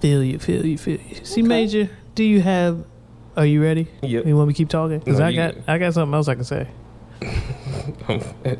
[0.00, 1.24] Feel you, feel you, feel you.
[1.24, 2.84] See, Major, do you have.
[3.38, 3.86] Are you ready?
[4.02, 4.26] Yep.
[4.26, 4.98] You want me to keep talking?
[4.98, 6.68] Because No, I got I got something else I can say.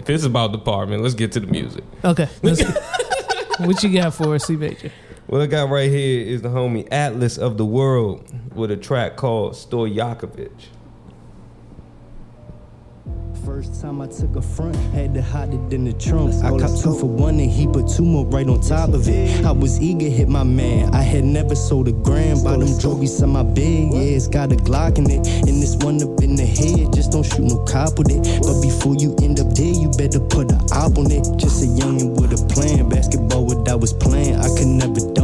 [0.05, 1.83] This is about the apartment, let's get to the music.
[2.05, 2.29] Okay.
[2.43, 2.63] let's
[3.59, 4.93] what you got for us, C Major?
[5.27, 9.17] What I got right here is the homie Atlas of the World with a track
[9.17, 10.51] called Stojakovic.
[13.49, 16.35] First time I took a front, had to hide it in the trunk.
[16.45, 19.43] I copped two for one and he put two more right on top of it.
[19.43, 20.95] I was eager, hit my man.
[20.95, 22.45] I had never sold a gram.
[22.45, 25.27] Buy them drobies on my bed, yeah, it's got a Glock in it.
[25.49, 28.23] And this one up in the head, just don't shoot no cop with it.
[28.43, 31.25] But before you end up dead, you better put an op on it.
[31.39, 32.87] Just a youngin' with a plan.
[32.91, 35.18] Basketball, what I was playing, I could never dunk.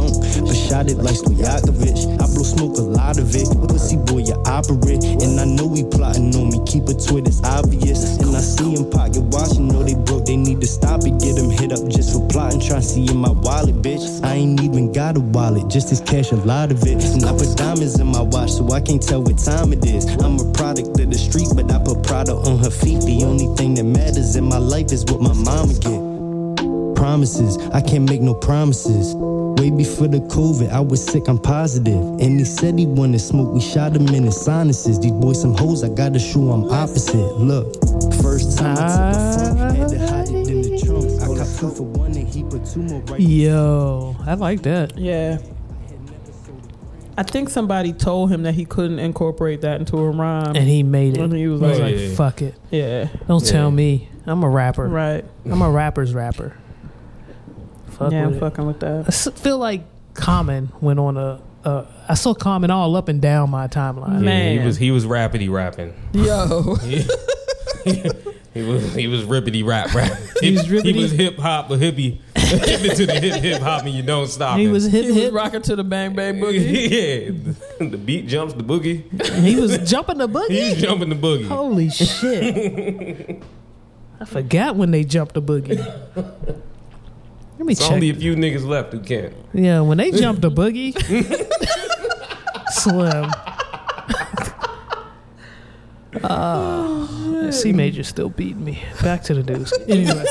[0.75, 2.19] Shot it like Stojakovic.
[2.19, 3.47] I blow smoke a lot of it.
[3.69, 5.05] Pussy boy, you operate.
[5.23, 6.59] And I know he plotting on me.
[6.65, 8.17] Keep it to it, it's obvious.
[8.19, 9.69] And I see him pocket watching.
[9.69, 11.17] Know they broke, they need to stop it.
[11.21, 12.59] Get him hit up just for plotting.
[12.59, 14.03] Try see in my wallet, bitch.
[14.21, 17.01] I ain't even got a wallet, just this cash, a lot of it.
[17.05, 20.03] And I put diamonds in my watch, so I can't tell what time it is.
[20.19, 22.99] I'm a product of the street, but I put Prada on her feet.
[22.99, 27.57] The only thing that matters in my life is what my mama get promises.
[27.71, 29.15] I can't make no promises.
[29.57, 31.95] Way before the COVID, I was sick, I'm positive.
[31.95, 34.99] And he said he wanted smoke, we shot him in his sinuses.
[34.99, 37.15] These boys some hoes, I gotta show I'm opposite.
[37.37, 37.73] Look,
[38.21, 41.21] first time I took a front, had to hide it in the trunk.
[41.21, 43.19] I cop two for one and he put two more right.
[43.19, 44.97] Yo, I like that.
[44.97, 45.37] yeah.
[47.17, 50.53] I think somebody told him that he couldn't incorporate that into a rhyme.
[50.53, 51.21] And he made it.
[51.23, 52.15] And he was I was like, like, yeah.
[52.15, 52.55] fuck it.
[52.71, 53.51] yeah, Don't Yeah.
[53.51, 54.09] tell me.
[54.25, 54.85] I'm a rapper.
[54.89, 55.23] right.
[55.49, 56.57] I'm a rapper's rapper.
[57.97, 58.39] Fuck yeah, with I'm it.
[58.39, 59.05] fucking with that.
[59.07, 61.41] I feel like Common went on a.
[61.63, 64.13] Uh, I saw Common all up and down my timeline.
[64.15, 64.59] Yeah, Man.
[64.59, 65.93] he was he was rapidy rapping.
[66.13, 66.75] Yo,
[68.53, 70.17] He was he was rippity rap rap.
[70.41, 73.93] He was he was hip hop, a hippie, hip into the hip hip hop, and
[73.93, 74.57] you don't stop.
[74.57, 74.71] He him.
[74.71, 75.33] was hip he was hip.
[75.33, 76.89] rocking to the bang bang boogie.
[77.79, 79.03] yeah, the beat jumps the boogie.
[79.43, 80.49] He was jumping the boogie.
[80.51, 80.81] He's boogie.
[80.81, 81.47] jumping the boogie.
[81.47, 83.43] Holy shit!
[84.21, 86.61] I forgot when they jumped the boogie.
[87.65, 87.93] Let me It's check.
[87.93, 89.33] only a few niggas left who can't.
[89.51, 90.93] Yeah, when they jumped the boogie,
[92.69, 93.31] slim.
[96.23, 98.81] Uh, C major still beating me.
[99.01, 99.73] Back to the news.
[99.87, 100.23] Anyway,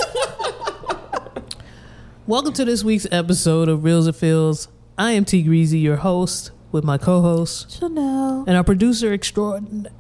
[2.27, 4.69] welcome to this week's episode of Reels and Feels.
[4.97, 8.47] I am T Greasy, your host, with my co-host Janelle.
[8.47, 9.95] and our producer extraordinary.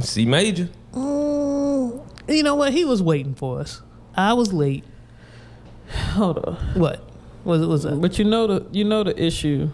[0.00, 0.68] C major.
[0.92, 2.72] Mm, you know what?
[2.74, 3.80] He was waiting for us.
[4.14, 4.84] I was late.
[6.14, 6.54] Hold on.
[6.74, 7.02] What?
[7.44, 7.66] Was it?
[7.66, 8.00] Was that?
[8.00, 9.68] But you know the you know the issue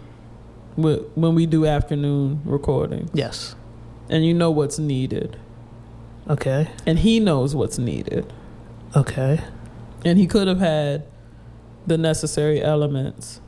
[0.75, 3.55] with when we do afternoon recording, Yes.
[4.09, 5.37] and you know what's needed,
[6.29, 6.69] Okay.
[6.85, 8.25] and he knows what's needed,
[8.95, 9.39] Okay.
[10.05, 11.03] and he could have had
[11.87, 13.41] the necessary elements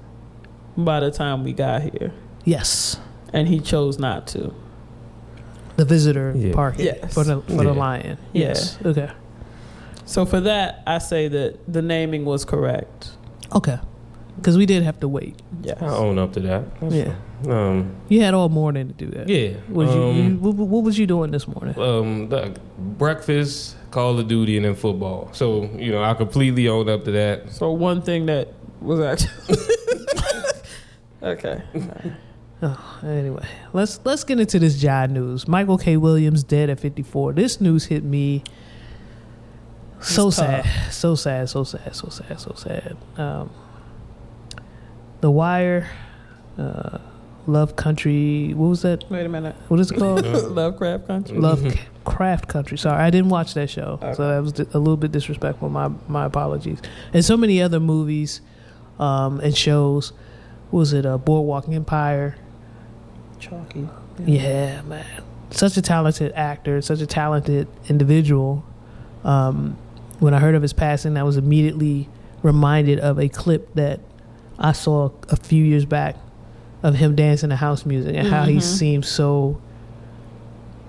[0.78, 2.12] by the time we got here,
[2.46, 2.98] Yes.
[3.32, 4.54] and he chose not to.
[5.76, 6.54] The visitor Yeah.
[6.54, 7.14] parking Yes.
[7.14, 7.80] for the for the Yeah.
[7.80, 8.18] lion.
[8.34, 8.48] Yeah.
[8.48, 8.78] Yes.
[8.86, 9.10] Okay.
[10.06, 13.12] So for that, I say that the naming was correct.
[13.56, 13.78] Okay.
[14.36, 15.40] Because we did have to wait.
[15.62, 16.80] Yeah, I own up to that.
[16.82, 17.16] That's Yeah.
[17.44, 17.52] fine.
[17.52, 17.96] Um.
[18.10, 19.30] You had all morning to do that.
[19.30, 19.58] Yeah.
[19.70, 21.78] Was um, you what, what was you doing this morning?
[21.80, 25.30] um, the breakfast, Call of Duty, and then football.
[25.34, 27.52] So you know, I completely own up to that.
[27.52, 28.50] So one thing that
[28.82, 29.58] was actually
[31.24, 31.62] okay.
[32.62, 35.48] Oh, anyway, let's let's get into this Jai news.
[35.48, 35.98] Michael K.
[35.98, 37.34] Williams dead at 54.
[37.34, 38.44] This news hit me
[40.04, 42.98] so It's sad, so sad, so sad, so sad, so sad.
[43.18, 43.50] Um,
[45.22, 45.90] the Wire,
[46.58, 47.00] uh,
[47.48, 48.54] Love Country.
[48.54, 49.10] What was that?
[49.10, 49.56] Wait a minute.
[49.68, 50.26] What is it called?
[50.26, 51.38] Lovecraft Country.
[51.38, 52.78] Lovecraft Country.
[52.78, 54.14] Sorry, I didn't watch that show, Okay.
[54.14, 55.70] so that was a little bit disrespectful.
[55.70, 56.80] My my apologies.
[57.14, 58.42] And so many other movies
[59.00, 60.12] um, and shows.
[60.70, 61.06] What was it?
[61.06, 62.36] a Uh, Boardwalk Empire.
[63.40, 63.88] Chalky.
[64.26, 65.06] Yeah, man.
[65.52, 68.64] Such a talented actor, such a talented individual.
[69.24, 69.78] Um,
[70.24, 72.08] when I heard of his passing, I was immediately
[72.42, 74.00] reminded of a clip that
[74.58, 76.16] I saw a few years back
[76.82, 78.62] of him dancing to house music and how he Mhm.
[78.62, 79.60] seemed so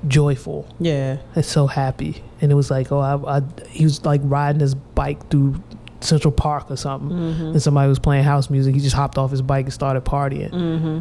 [0.06, 1.16] joyful Yeah.
[1.34, 2.22] and so happy.
[2.40, 5.56] And it was like, oh, I, I, he was like riding his bike through
[6.00, 7.42] Central Park or something, Mm-hmm.
[7.46, 8.74] and somebody was playing house music.
[8.74, 10.50] He just hopped off his bike and started partying.
[10.50, 10.98] Mm-hmm.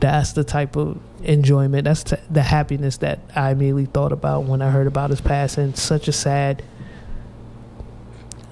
[0.00, 1.84] that's the type of enjoyment.
[1.84, 5.74] That's t- the happiness that I immediately thought about when I heard about his passing.
[5.74, 6.60] Such a sad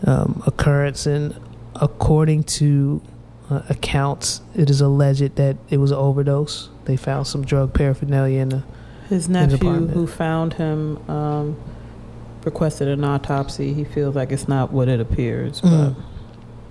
[0.06, 1.38] um, occurrence, and
[1.76, 3.02] according to
[3.50, 6.68] uh, accounts, it is alleged that it was an overdose.
[6.84, 8.62] They found some drug paraphernalia in the.
[9.08, 11.56] His nephew, who found him, um,
[12.44, 13.74] requested an autopsy.
[13.74, 15.96] He feels like it's not what it appears, but Mm.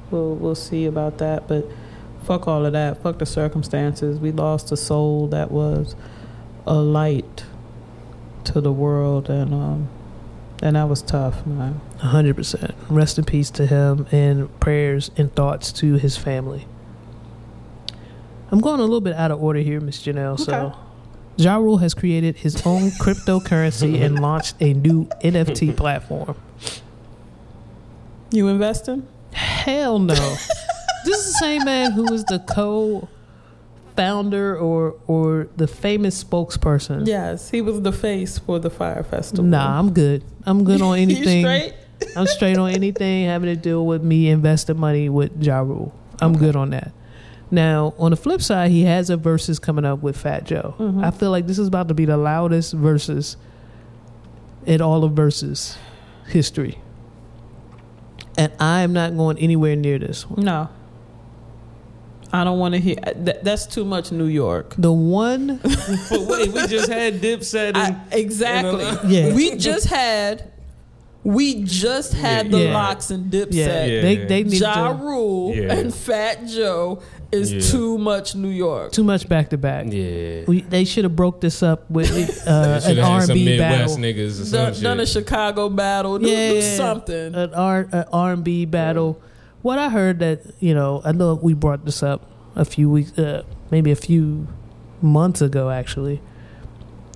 [0.10, 1.48] we'll we'll see about that.
[1.50, 1.68] But
[2.24, 3.04] fuck all of that.
[3.04, 4.20] Fuck the circumstances.
[4.20, 5.96] We lost a soul that was
[6.66, 7.44] a light
[8.46, 9.90] to the world, and um,
[10.64, 11.82] and that was tough, man.
[12.00, 12.74] Hundred percent.
[12.90, 16.66] Rest in peace to him, and prayers and thoughts to his family.
[18.52, 20.40] I'm going a little bit out of order here, Miss Janelle.
[20.40, 20.74] So,
[21.36, 26.36] Ja Rule has created his own cryptocurrency and launched a new NFT platform.
[28.32, 29.06] You investing?
[29.34, 30.14] Hell no.
[31.06, 33.08] this is the same man who was the co-founder
[34.58, 37.06] or or the famous spokesperson.
[37.08, 39.44] Yes, he was the face for the Fyre Festival.
[39.44, 40.24] Nah, I'm good.
[40.46, 41.44] I'm good on You anything.
[42.16, 45.94] I'm straight on anything having to deal with me investing money with Ja Rule.
[46.22, 46.92] I'm good on that.
[47.52, 50.76] Now, on the flip side, he has a versus coming up with Fat Joe.
[50.78, 51.04] Mhm.
[51.04, 53.38] I feel like this is about to be the loudest versus
[54.66, 55.78] in all of versus
[56.28, 56.78] history.
[58.38, 60.46] And I am not going anywhere near this one.
[60.46, 60.70] No.
[62.32, 62.96] I don't want to hear.
[63.16, 64.76] That, that's too much New York.
[64.78, 65.58] The one,
[66.10, 68.86] But wait, we just had Dipset and I, exactly.
[69.10, 69.34] Yeah.
[69.34, 70.52] We just had.
[71.24, 72.74] We just had the Yeah.
[72.74, 73.48] LOX and Dipset.
[73.54, 74.02] yeah, Yeah.
[74.02, 75.74] they they need Ja to, Rule Yeah.
[75.74, 77.00] and Fat Joe
[77.32, 77.60] is Yeah.
[77.60, 78.92] too much New York.
[78.94, 79.88] too much back to back.
[79.92, 80.44] yeah.
[80.48, 82.10] We they should have broke this up with
[82.48, 83.98] uh, an R and B battle.
[83.98, 86.20] niggas or some Done, done a Chicago battle.
[86.20, 86.62] Do, do Yeah.
[86.78, 87.36] something.
[87.36, 89.20] an R an R and B battle.
[89.62, 92.22] What I heard that you know, I know we brought this up
[92.56, 94.48] a few weeks, uh, maybe a few
[95.02, 96.22] months ago, actually.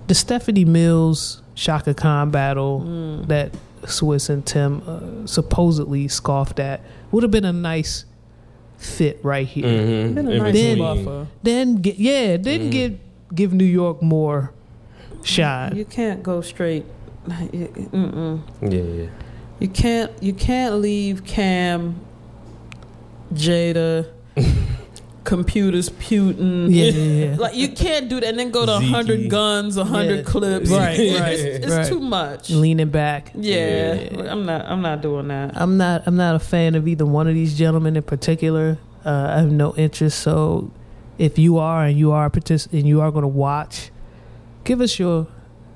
[0.08, 3.28] The Stephanie Mills Chaka Khan battle Mm.
[3.28, 3.52] that
[3.84, 8.04] Swizz and Tim uh, supposedly scoffed at would have been a nice
[8.78, 9.64] fit right here.
[9.66, 10.14] Mhm.
[10.14, 11.26] Been a nice Then- buffer.
[11.42, 12.70] Then, get, yeah, then Mhm.
[12.70, 12.98] give
[13.34, 14.52] give New York more
[15.22, 15.74] shine.
[15.76, 16.84] You can't go straight.
[17.28, 18.40] Mm-mm.
[18.62, 19.06] Yeah.
[19.60, 20.10] You can't.
[20.20, 21.96] You can't leave Cam,
[23.32, 24.06] Jada,
[25.24, 26.68] computers Putin.
[26.70, 27.36] Yeah, yeah, yeah.
[27.36, 28.88] Like you can't do that and then go to Zeke.
[28.90, 30.22] hundred guns, hundred Yeah.
[30.22, 30.70] clips.
[30.70, 31.86] Right, It's- right, It's, right.
[31.86, 32.50] too much.
[32.50, 33.32] Leaning back.
[33.34, 34.32] Yeah, Yeah.
[34.32, 34.64] I'm not.
[34.66, 35.52] I'm not doing that.
[35.60, 36.02] I'm not.
[36.06, 38.78] I'm not a fan of either one of these gentlemen in particular.
[39.04, 40.18] Uh, I have no interest.
[40.20, 40.70] So,
[41.18, 43.90] if you are and you are partic- and you are going to watch,
[44.64, 45.26] give us your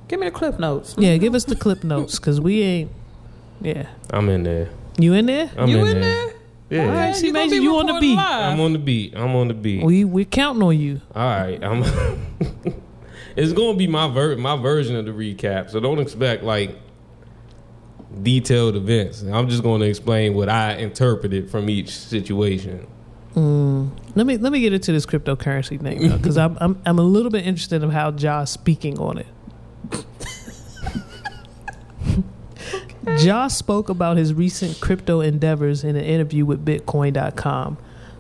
[0.09, 0.95] Give me the clip notes.
[0.99, 1.17] yeah.
[1.19, 2.91] Give us the clip notes because we ain't.
[3.61, 4.71] Yeah, I'm in there.
[4.99, 5.51] you in there?
[5.57, 6.27] I'm you in, in there.
[6.27, 6.35] there?
[6.71, 6.83] Yeah.
[6.83, 8.17] All right, Man, see, you gonna Major, you on the beat.
[8.17, 8.53] live.
[8.53, 9.17] I'm on the beat.
[9.17, 9.83] I'm on the beat.
[9.85, 11.01] We we're counting on you.
[11.15, 11.63] All right.
[11.63, 11.83] I'm
[13.39, 15.71] It's going to be my ver- my version of the recap.
[15.71, 16.77] So don't expect like
[18.23, 19.23] detailed events.
[19.23, 22.87] I'm just going to explain what I interpreted from each situation.
[23.35, 23.91] Mm.
[24.17, 27.31] Let me let me get into this cryptocurrency thing because I'm, I'm I'm a little
[27.31, 29.27] bit interested in how Ja's speaking on it.
[33.07, 37.79] Ja spoke about his recent crypto endeavors in an interview with Bitcoin.com.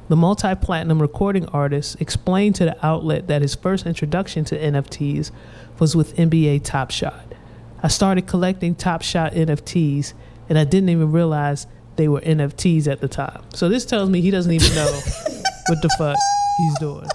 [0.08, 5.30] The multi platinum recording artist explained to the outlet that his first introduction to NFTs
[5.78, 7.34] was with NBA Top Shot.
[7.82, 10.14] I started collecting Top Shot NFTs
[10.48, 13.42] and I didn't even realize they were NFTs at the time.
[13.52, 14.86] So this tells me he doesn't even know
[15.66, 16.16] what the fuck
[16.58, 17.08] he's doing.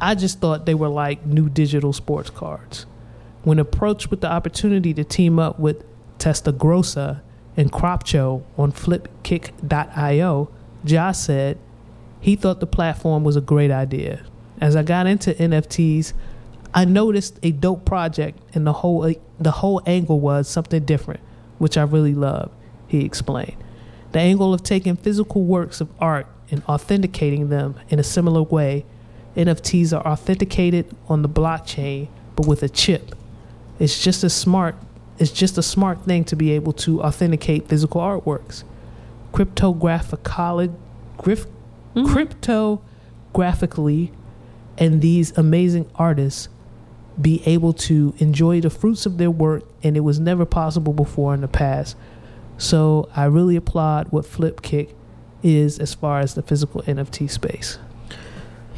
[0.00, 2.86] I just thought they were like new digital sports cards.
[3.42, 5.84] When approached with the opportunity to team up with
[6.18, 7.20] Testagrossa
[7.56, 10.50] and Cropcho on flipkick.io,
[10.84, 11.58] Ja said
[12.20, 14.22] he thought the platform was a great idea.
[14.60, 16.12] As I got into NFTs,
[16.74, 21.20] I noticed a dope project and the whole the whole angle was something different,
[21.58, 22.52] which I really love,
[22.86, 23.56] he explained.
[24.12, 28.84] The angle of taking physical works of art and authenticating them in a similar way,
[29.36, 33.14] NFTs are authenticated on the blockchain but with a chip.
[33.80, 34.76] It's just a smart
[35.18, 38.64] it's just a smart thing to be able to authenticate physical artworks.
[39.34, 40.74] Cryptographically
[41.18, 41.44] grif,
[41.92, 42.06] hmm?
[42.06, 44.12] cryptographically
[44.78, 46.48] and these amazing artists
[47.20, 51.34] be able to enjoy the fruits of their work and it was never possible before
[51.34, 51.96] in the past.
[52.56, 54.94] So I really applaud what Flipkick
[55.42, 57.78] is as far as the physical NFT space.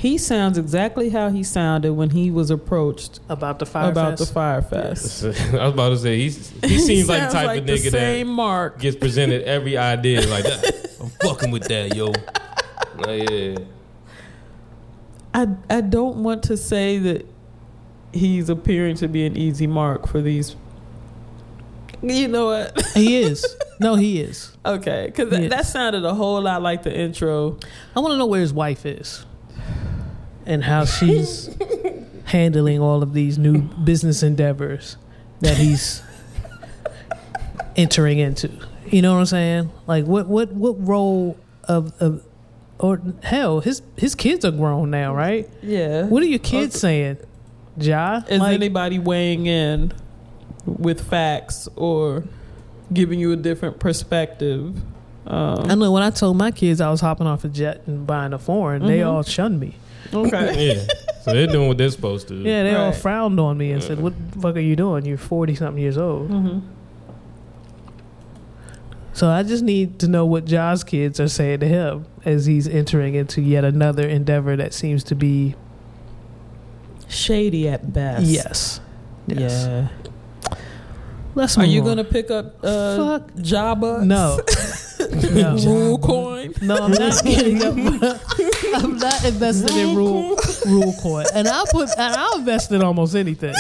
[0.03, 4.27] He sounds exactly how he sounded when he was approached About the fire about the
[4.27, 5.23] Fyre Fest.
[5.25, 7.91] I was about to say he's, he seems like the type like of the nigga
[7.93, 8.81] same that mark.
[8.81, 10.97] gets presented every idea like that.
[11.01, 12.07] I'm fucking with that, yo.
[12.99, 13.59] Like, yeah.
[15.35, 17.25] I I don't want to say that
[18.13, 20.57] he's appearing to be an easy mark for these.
[22.03, 22.85] You know what?
[22.95, 23.47] He is.
[23.79, 24.51] No, he is.
[24.67, 25.51] Okay, because Yes.
[25.51, 27.57] that sounded a whole lot like the intro.
[27.95, 29.25] I want to know where his wife is
[30.47, 31.49] and how she's
[32.25, 34.97] handling all of these new business endeavors
[35.41, 36.03] that he's
[37.77, 38.51] entering into.
[38.87, 39.71] You know what I'm saying?
[39.87, 42.23] Like what what what role of of
[42.79, 45.49] or hell, his his kids are grown now, right?
[45.63, 46.05] Yeah.
[46.05, 47.19] What are your kids saying?
[47.79, 48.23] Ja?
[48.29, 49.93] Is Like, anybody weighing in
[50.67, 52.25] with facts or
[52.93, 54.75] giving you a different perspective?
[55.27, 58.07] Um, I know when I told my kids I was hopping off a jet and
[58.07, 59.07] buying a foreign, they Mhm.
[59.07, 59.77] all shunned me.
[60.13, 60.75] Okay.
[60.75, 60.85] Yeah.
[61.23, 62.35] So they're doing what they're supposed to.
[62.35, 62.95] Yeah, they all Right.
[62.97, 65.05] frowned on me and said, "What the fuck are you doing?
[65.07, 66.59] You're forty something years old." hmm
[69.15, 72.67] So I just need to know what Ja's kids are saying to him as he's
[72.67, 75.55] entering into yet another endeavor that seems to be
[77.09, 78.25] Shady at best.
[78.25, 78.81] yes,
[79.27, 79.67] yes.
[79.69, 79.89] Yeah.
[81.35, 81.57] Let's.
[81.57, 81.87] Are move you on.
[81.87, 83.33] gonna pick up uh, Fuck.
[83.35, 84.05] Jabba?
[84.05, 84.41] No,
[85.33, 86.55] no, Rule coin.
[86.63, 86.77] no.
[86.77, 87.75] I'm not getting up.
[88.75, 90.37] I'm not invested in rule
[90.67, 93.55] rule coin, and I'll put and I'll invest in almost anything.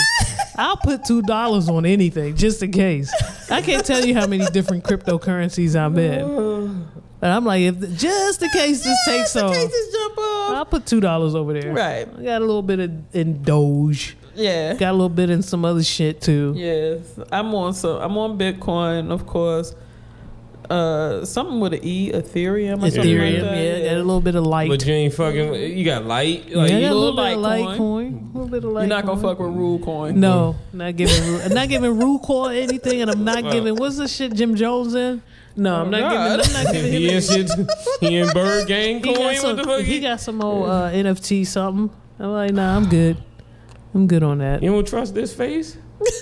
[0.56, 3.12] I'll put two dollars on anything just in case.
[3.50, 8.42] I can't tell you how many different cryptocurrencies I'm in, and I'm like, if just
[8.42, 10.50] in case this takes In off, case this jump off.
[10.54, 11.72] I'll put two dollars over there.
[11.72, 12.08] Right.
[12.18, 14.16] I got a little bit of in Doge.
[14.34, 14.72] Yeah.
[14.74, 16.54] Got a little bit in some other shit too.
[16.56, 17.00] Yes,
[17.30, 19.74] I'm on so I'm on Bitcoin, of course.
[20.72, 23.56] Uh, something with an E, Ethereum or something Ethereum, like that.
[23.58, 24.70] yeah, got a little bit of light.
[24.70, 25.54] But you ain't fucking.
[25.76, 26.48] You got light.
[26.48, 27.78] yeah, Like, I got a little little bit of Litecoin.
[27.78, 28.34] Litecoin.
[28.34, 28.78] A little bit of Litecoin.
[28.80, 30.18] You're not gonna fuck with Rule Coin.
[30.18, 31.22] No, not giving.
[31.30, 33.76] Ru- I'm not giving Rucoin anything, and I'm not giving.
[33.76, 35.22] What's the shit Jim Jones in?
[35.56, 36.40] No, I'm Oh, not God.
[36.40, 36.56] giving.
[36.56, 37.16] I'm not giving he him.
[37.16, 37.50] in shit.
[38.00, 39.14] He in Byrd Gang coin.
[39.14, 39.18] He coin.
[39.18, 39.80] got, What some, the fuck?
[39.82, 41.94] he got some old uh, NFT something.
[42.18, 43.18] I'm like, nah, I'm good.
[43.94, 44.62] I'm good on that.
[44.62, 45.76] you don't trust this face?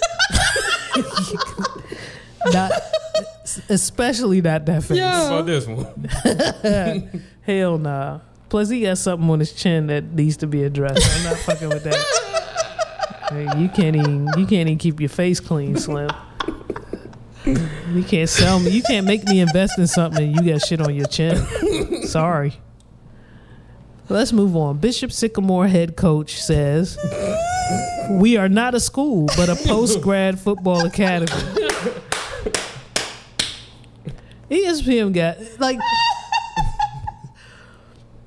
[2.53, 2.72] Not,
[3.68, 4.98] especially not that face.
[4.98, 5.30] Yeah.
[5.30, 7.22] What about this one?
[7.42, 8.20] Hell nah.
[8.48, 11.09] Plus, he got something on his chin that needs to be addressed.
[11.18, 11.94] I'm not fucking with that.
[13.30, 16.11] Hey, you can't even you can't even keep your face clean, Slim.
[17.44, 18.70] You can't sell me.
[18.70, 21.36] You can't make me invest in something and you got shit on your chin.
[22.03, 22.55] Sorry.
[24.09, 24.78] Let's move on.
[24.78, 26.98] Bishop Sycamore head coach says,
[28.11, 31.30] "We are not a school, but a post grad football academy."
[34.51, 35.78] ESPN got like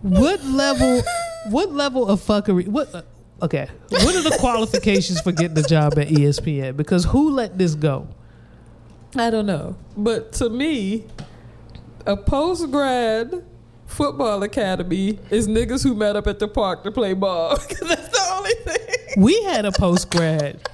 [0.02, 1.02] what level
[1.50, 3.02] what level of fuckery what uh,
[3.42, 7.76] okay what are the qualifications for getting the job at espn because who let this
[7.76, 8.08] go
[9.16, 9.76] I don't know.
[9.96, 11.06] But to me,
[12.06, 13.44] a post grad
[13.86, 17.50] football academy is niggas who met up at the park to play ball.
[17.58, 19.24] that's the only thing.
[19.24, 20.68] we had a post-grad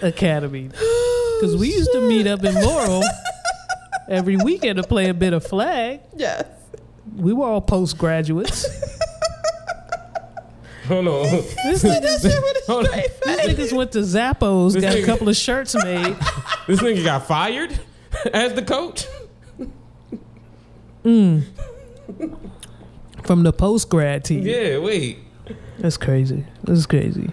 [0.00, 3.02] academy because we used to meet up in laurel
[4.10, 6.44] every weekend to play a bit of flag Yes.
[7.16, 8.66] we were all postgraduates
[10.88, 11.22] Hold on.
[11.30, 12.94] this niggas, Hold on.
[12.98, 16.16] these niggas went to zappos This got a couple of shirts made
[16.66, 17.78] This nigga got fired
[18.34, 19.06] as the coach.
[21.04, 21.44] Mm.
[23.24, 25.18] From the post-grad team Yeah, wait.
[25.78, 26.44] That's crazy.
[26.64, 27.30] That's crazy.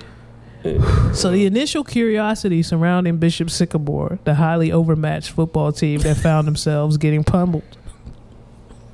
[1.13, 6.97] So the initial curiosity surrounding Bishop Sycamore, the highly overmatched football team that found themselves
[6.97, 7.77] getting pummeled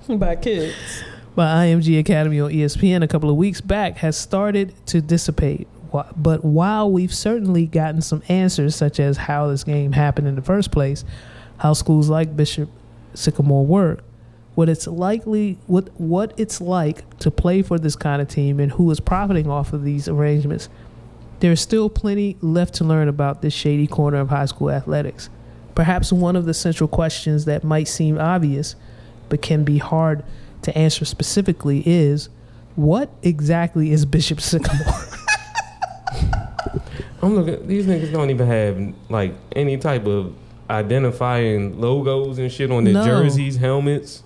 [0.07, 0.76] By kids.
[1.36, 5.68] by IMG Academy on ESPN a couple of weeks back, has started to dissipate.
[6.16, 10.41] But while we've certainly gotten some answers, such as how this game happened in the
[10.41, 11.05] first place,
[11.57, 12.70] how schools like Bishop
[13.14, 14.03] Sycamore work,
[14.55, 18.72] what it's likely, what what it's like to play for this kind of team, and
[18.72, 20.68] who is profiting off of these arrangements,
[21.44, 25.30] there's still plenty left to learn about this shady corner of high school athletics.
[25.76, 28.78] Perhaps one of the central questions that might seem obvious,
[29.28, 30.24] but can be hard
[30.62, 32.30] to answer specifically is
[32.78, 34.88] what exactly is Bishop Sycamore?
[37.22, 37.68] I'm looking.
[37.68, 40.34] These niggas don't even have like any type of
[40.70, 43.04] identifying logos and shit on their No.
[43.06, 44.22] jerseys, helmets.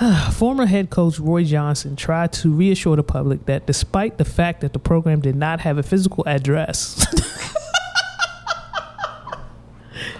[0.32, 4.72] Former head coach Roy Johnson tried to reassure the public that despite the fact that
[4.72, 7.06] the program did not have a physical address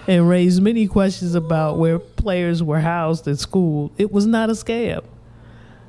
[0.07, 4.53] and raised many questions about where players were housed at school, it was not a
[4.53, 5.03] scam.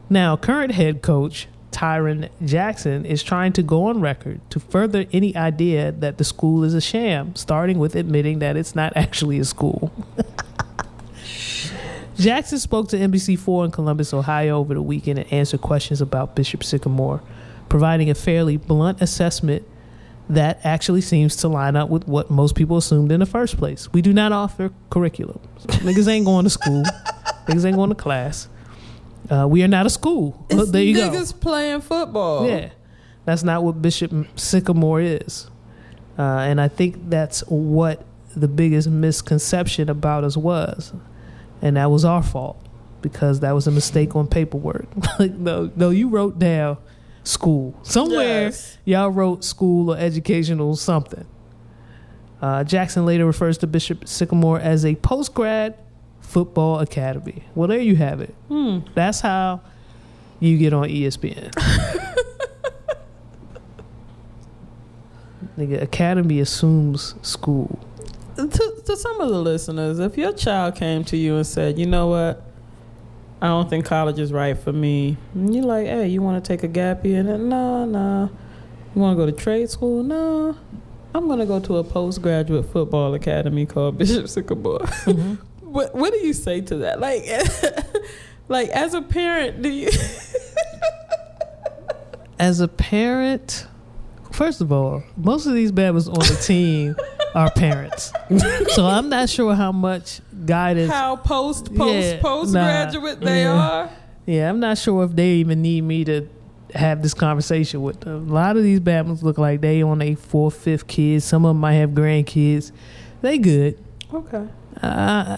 [0.09, 5.37] Now, current head coach Tyren Jackson is trying to go on record to further any
[5.37, 9.45] idea that the school is a sham, starting with admitting that it's not actually a
[9.45, 9.93] school.
[12.23, 16.63] Jackson spoke to NBC4 in Columbus, Ohio over the weekend and answered questions about Bishop
[16.63, 17.21] Sycamore,
[17.69, 19.67] providing a fairly blunt assessment
[20.29, 23.93] that actually seems to line up with what most people assumed in the first place.
[23.93, 25.41] We do not offer curriculum.
[25.67, 26.85] Niggas ain't going to school.
[27.47, 28.49] Niggas ain't going to class.
[29.29, 30.47] Uh, we are not a school.
[30.51, 32.47] It's there you niggas playing football.
[32.47, 32.71] Yeah.
[33.25, 35.51] That's not what Bishop Sycamore is.
[36.17, 38.05] Uh, and I think that's what
[38.37, 40.93] the biggest misconception about us was.
[41.63, 42.59] And that was our fault
[43.01, 44.87] because that was a mistake on paperwork.
[45.19, 46.77] like, no, no, you wrote down
[47.25, 47.79] school.
[47.83, 48.79] Somewhere Yes.
[48.85, 51.25] y'all wrote school or educational something.
[52.41, 55.77] Uh, Jackson later refers to Bishop Sycamore as a post grad
[56.21, 57.45] football academy.
[57.55, 58.35] Well, there you have it.
[58.49, 58.81] Hmm.
[58.95, 59.61] That's how
[60.41, 61.53] you get on ESPN.
[65.59, 67.79] Nigga, academy assumes school.
[68.51, 71.87] To, to some of the listeners, if your child came to you and said, "You
[71.87, 72.43] know what?
[73.41, 76.49] I don't think college is right for me," and you're like, "Hey, you want to
[76.49, 78.31] take a gap year?" And no, no.
[78.95, 80.03] You want to go to trade school?
[80.03, 80.57] No.
[81.15, 84.81] I'm gonna go to a postgraduate football academy called Bishop Sycamore.
[84.81, 85.35] Mm-hmm.
[85.61, 87.01] what What do you say to that?
[87.01, 87.25] Like,
[88.49, 89.91] like as a parent, do you?
[92.39, 93.67] As a parent,
[94.33, 96.97] first of all, most of these babies on the team
[97.35, 98.13] are parents.
[98.69, 100.93] so I'm not sure how much guidance.
[100.93, 103.53] how post post Yeah, postgraduate nah, they yeah.
[103.71, 103.91] are?
[104.27, 106.29] Yeah, I'm not sure if they even need me to
[106.75, 108.31] have this conversation with them.
[108.31, 111.25] A lot of these babies look like they on a fourth, fifth kids.
[111.25, 112.73] Some of them might have grandkids.
[113.21, 113.79] They good.
[114.13, 114.47] Okay.
[114.83, 115.37] Uh,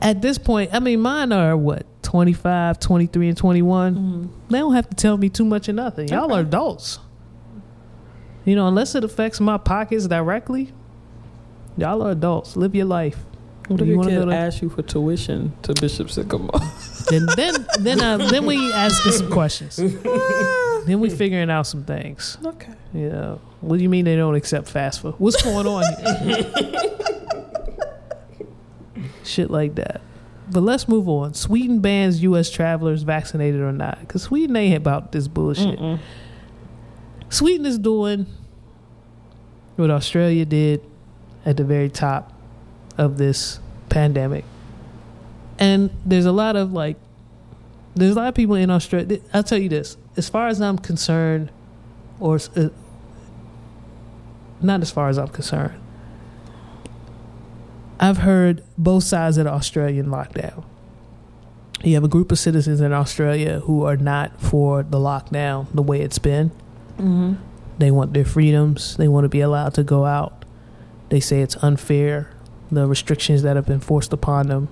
[0.00, 3.94] at this point, I mean, mine are what 25, 23, and 21.
[3.94, 4.26] Mm-hmm.
[4.48, 6.08] They don't have to tell me too much or nothing.
[6.08, 6.34] Y'all Okay.
[6.34, 6.98] are adults.
[8.44, 10.72] You know, unless it affects my pockets directly,
[11.76, 12.56] y'all are adults.
[12.56, 13.18] Live your life.
[13.68, 16.60] What Do if you your kid ask you for tuition to Bishop Sycamore?
[17.10, 19.76] Then, then, then, uh, then we asking some questions.
[20.86, 22.38] then we figuring out some things.
[22.42, 22.72] okay.
[22.94, 25.14] Know, what do you mean they don't accept FAFSA?
[25.18, 25.84] What's going on
[26.22, 26.50] here?
[29.24, 30.00] Shit like that.
[30.50, 31.34] But let's move on.
[31.34, 32.50] Sweden bans U.S.
[32.50, 34.00] travelers vaccinated or not.
[34.00, 35.78] Because Sweden ain't about this bullshit.
[35.78, 35.98] Mm-mm.
[37.34, 38.26] Sweden is doing
[39.74, 40.80] what Australia did
[41.44, 42.32] at the very top
[42.96, 43.58] of this
[43.88, 44.44] pandemic.
[45.58, 46.96] And there's a lot of like,
[47.96, 49.18] there's a lot of people in Australia.
[49.32, 51.50] I'll tell you this as far as I'm concerned,
[52.20, 52.68] or uh,
[54.62, 55.80] not as far as I'm concerned,
[57.98, 60.64] I've heard both sides of the Australian lockdown.
[61.82, 65.82] You have a group of citizens in Australia who are not for the lockdown the
[65.82, 66.52] way it's been.
[66.98, 67.34] Mm-hmm.
[67.78, 68.96] They want their freedoms.
[68.96, 70.44] They want to be allowed to go out.
[71.08, 72.30] They say it's unfair,
[72.70, 74.68] the restrictions that have been forced upon them.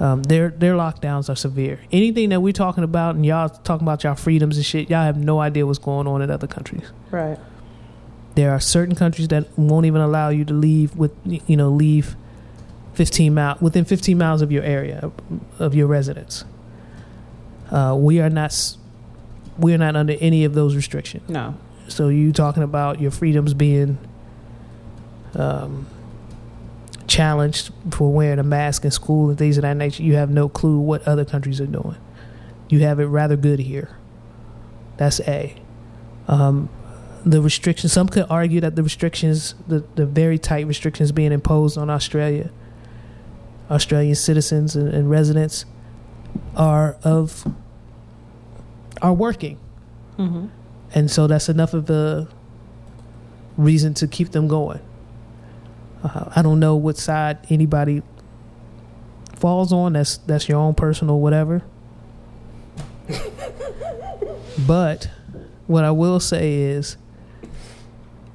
[0.00, 1.80] Um, their their lockdowns are severe.
[1.92, 5.16] Anything that we're talking about and y'all talking about y'all freedoms and shit, y'all have
[5.16, 6.90] no idea what's going on in other countries.
[7.12, 7.38] Right.
[8.34, 12.16] There are certain countries that won't even allow you to leave with you know leave
[12.94, 15.12] 15 mile within 15 miles of your area
[15.60, 16.44] of your residence.
[17.70, 18.52] Uh, we are not
[19.54, 21.28] s- we are not under any of those restrictions.
[21.28, 21.54] No.
[21.88, 23.98] So you talking about your freedoms being
[25.34, 25.86] um,
[27.06, 30.02] challenged for wearing a mask in school and things of that nature.
[30.02, 31.96] You have no clue what other countries are doing.
[32.68, 33.96] You have it rather good here.
[34.96, 35.54] That's A.
[36.28, 36.68] Um,
[37.26, 37.92] the restrictions.
[37.92, 42.50] Some could argue that the restrictions, the the very tight restrictions being imposed on Australia,
[43.70, 45.64] Australian citizens and, and residents,
[46.56, 47.46] are of
[49.02, 49.58] are working
[50.18, 50.46] Mm-hmm.
[50.94, 52.28] and so that's enough of a
[53.56, 54.80] reason to keep them going.
[56.04, 58.02] Uh, I don't know what side anybody
[59.34, 59.94] falls on.
[59.94, 61.62] That's that's your own personal whatever.
[64.66, 65.10] but
[65.66, 66.96] what I will say is,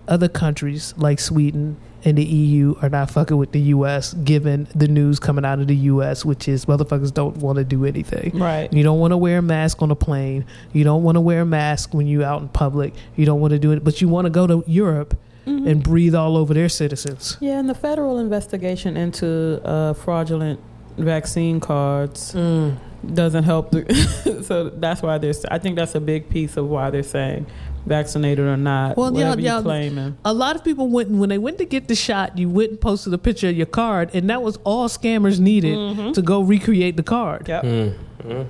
[0.07, 4.13] other countries like Sweden and the EU are not fucking with the U.S.
[4.13, 7.85] Given the news coming out of the U.S., which is motherfuckers don't want to do
[7.85, 8.37] anything.
[8.39, 8.71] Right.
[8.71, 10.45] You don't want to wear a mask on a plane.
[10.73, 12.93] You don't want to wear a mask when you're out in public.
[13.15, 15.67] You don't want to do it, but you want to go to Europe Mm-hmm.
[15.67, 17.37] and breathe all over their citizens.
[17.39, 20.59] Yeah, and the federal investigation into uh, fraudulent
[20.97, 23.71] vaccine cards doesn't help.
[23.71, 25.45] The, so that's why there's.
[25.45, 27.47] I think that's a big piece of why they're saying
[27.89, 28.95] vaccinated or not.
[28.95, 30.15] Well, y'all- whatever y'all- claiming.
[30.23, 32.37] A lot of people went when they went to get the shot.
[32.37, 36.13] You went and posted a picture of your card, and that was all scammers needed
[36.13, 37.47] to go recreate the card.
[37.49, 37.63] Yep.
[37.63, 37.93] Mm.
[38.23, 38.45] Mm.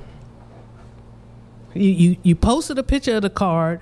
[1.74, 3.82] You, you you posted a picture of the card.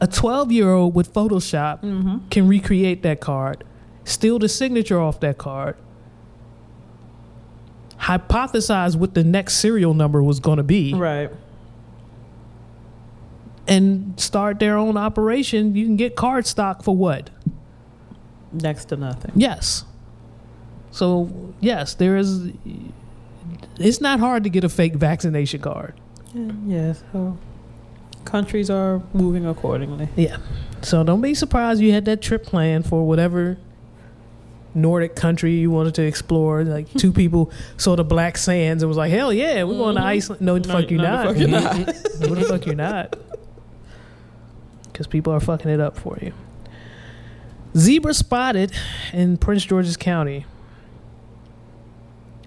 [0.00, 2.28] A 12 year old with Photoshop Mm-hmm.
[2.30, 3.62] can recreate that card,
[4.04, 5.76] steal the signature off that card,
[8.00, 11.30] hypothesize what the next serial number was going to be, Right.
[13.68, 15.74] And start their own operation.
[15.76, 17.30] You can get card stock for what?
[18.52, 19.32] Next to nothing.
[19.34, 19.84] Yes.
[20.90, 22.50] So yes, there is.
[23.78, 25.94] It's not hard to get a fake vaccination card.
[26.34, 27.02] Yeah, yes.
[27.12, 27.38] So
[28.24, 30.08] countries are moving accordingly.
[30.16, 30.36] Yeah.
[30.82, 33.56] So don't be surprised you had that trip planned for whatever
[34.74, 36.64] Nordic country you wanted to explore.
[36.64, 40.00] Like two people saw the black sands and was like, "Hell yeah, we're going to
[40.02, 40.04] Mhm.
[40.06, 41.26] Iceland." No, the No, fuck you no, the not.
[41.26, 41.76] fuck you're not.
[42.20, 43.16] no, the fuck you not.
[44.92, 46.32] Because people are fucking it up for you.
[47.76, 48.72] Zebra spotted
[49.12, 50.44] in Prince George's County.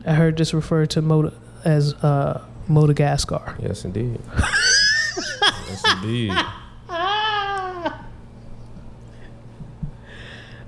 [0.06, 1.34] I heard this referred to Mod-
[1.64, 3.56] as uh, Madagascar.
[3.60, 4.20] Yes, indeed.
[4.38, 6.32] yes, indeed.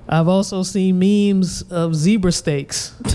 [0.10, 2.96] I've also seen memes of zebra steaks.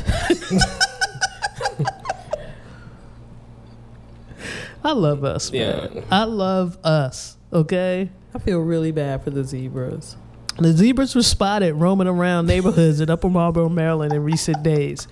[4.85, 5.91] I love us, man.
[5.95, 6.03] Yeah.
[6.11, 7.37] I love us.
[7.53, 8.11] Okay.
[8.35, 10.17] I feel really bad for the zebras.
[10.59, 15.09] The zebras were spotted roaming around neighborhoods in Upper Marlboro, Maryland in recent days.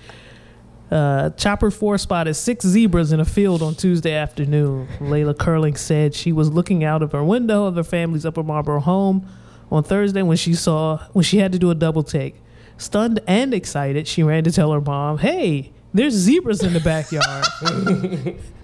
[0.91, 4.89] Uh, Chopper 4 spotted six zebras in a field on Tuesday afternoon.
[4.99, 8.81] Layla Curling said she was looking out of her window of her family's Upper Marlboro
[8.81, 9.27] home
[9.71, 12.35] on Thursday when she saw when she had to do a double take.
[12.77, 17.47] Stunned and excited, she ran to tell her mom, "Hey, there's zebras in the backyard."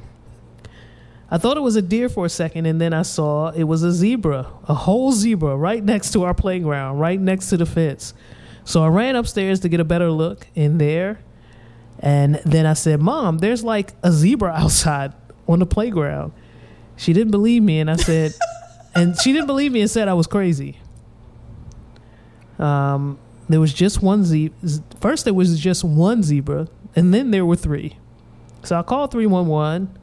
[1.30, 3.82] I thought it was a deer for a second, and then I saw it was
[3.82, 8.14] a zebra, a whole zebra, right next to our playground, right next to the fence.
[8.64, 11.18] So I ran upstairs to get a better look in there,
[11.98, 15.14] and then I said, "Mom, there's like a zebra outside
[15.48, 16.32] on the playground."
[16.96, 18.32] She didn't believe me, and I said,
[18.94, 20.78] and she didn't believe me and said I was crazy.
[22.58, 23.18] Um,
[23.48, 24.56] there was just one zebra.
[25.00, 27.98] First, there was just one zebra, and then there were three.
[28.62, 29.96] So I called three one one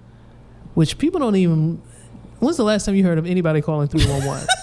[0.73, 1.81] which people don't even.
[2.39, 4.45] When's the last time you heard of anybody calling three one one?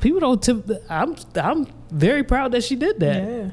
[0.00, 0.68] People don't tip.
[0.90, 3.22] I'm I'm very proud that she did that.
[3.22, 3.50] Yeah.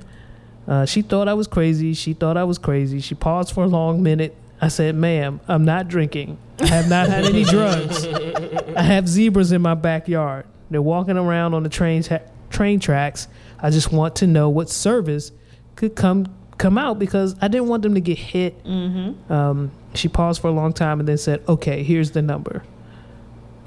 [0.68, 1.93] Uh, she thought I was crazy.
[1.93, 2.99] She thought I was crazy.
[2.99, 4.36] She paused for a long minute.
[4.60, 6.38] I said, "Ma'am, I'm not drinking.
[6.60, 8.06] I have not had any drugs.
[8.06, 10.45] I have zebras in my backyard.
[10.70, 13.28] They're walking around on the train ta- train tracks.
[13.60, 15.32] I just want to know what service
[15.76, 16.28] could come
[16.62, 19.32] come out because I didn't want them to get hit." Mm-hmm.
[19.32, 22.64] Um, she paused for a long time and then said, "Okay, here's the number."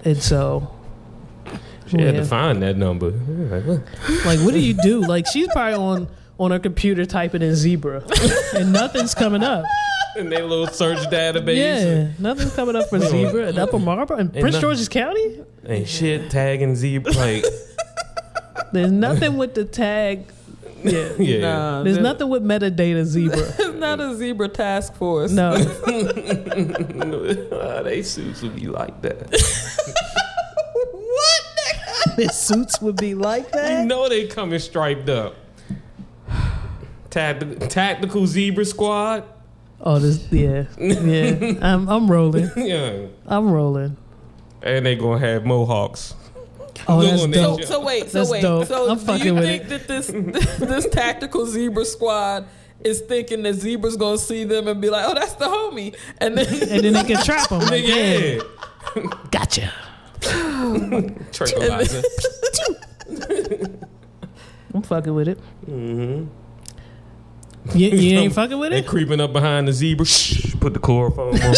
[0.04, 0.70] And so,
[1.86, 3.10] She had to find that number.
[4.24, 4.52] Like, what?
[4.52, 5.00] do you do?
[5.00, 8.04] Like, she's probably on on her computer typing in zebra,
[8.54, 9.64] and nothing's coming up.
[10.16, 11.56] In their little search database.
[11.56, 14.60] Yeah, nothing's coming up for zebra in Upper Marlboro in Prince nothing.
[14.60, 15.42] George's County.
[15.66, 17.12] Ain't shit tagging zebra.
[17.12, 17.44] Like,
[18.72, 20.26] There's nothing with the tag.
[20.92, 21.40] Yeah, yeah.
[21.40, 23.38] Nah, there's there- nothing with metadata zebra.
[23.58, 25.30] It's not a zebra task force.
[25.32, 25.56] No,
[27.84, 29.30] they suits would be like that.
[30.72, 33.80] What the suits would be like that.
[33.80, 35.36] You know they coming striped up.
[37.10, 39.24] Tact- tactical zebra squad.
[39.80, 41.58] Oh, this yeah, yeah.
[41.62, 42.50] I'm I'm rolling.
[42.56, 43.06] Yeah.
[43.26, 43.96] I'm rolling.
[44.62, 46.14] And they gonna have mohawks.
[46.88, 47.60] Oh, that's Doing dope.
[47.62, 48.42] So, so wait, so That's wait.
[48.42, 48.66] dope.
[48.66, 50.06] So I'm do fucking you with think that this
[50.58, 52.46] this tactical zebra squad
[52.82, 56.36] is thinking that zebra's gonna see them and be like, "Oh, that's the homie," and
[56.36, 57.60] then And then they can trap them.
[57.60, 58.40] Like, yeah,
[58.96, 59.02] Yeah.
[59.30, 59.72] gotcha.
[61.32, 62.02] Tranquilizer.
[64.74, 65.38] I'm fucking with it.
[65.66, 66.26] mm-hmm.
[67.78, 68.70] You, you ain't fucking with it?
[68.72, 68.86] They it?
[68.86, 70.04] creeping up behind the zebra.
[70.04, 71.54] Shh, put the chloroform on.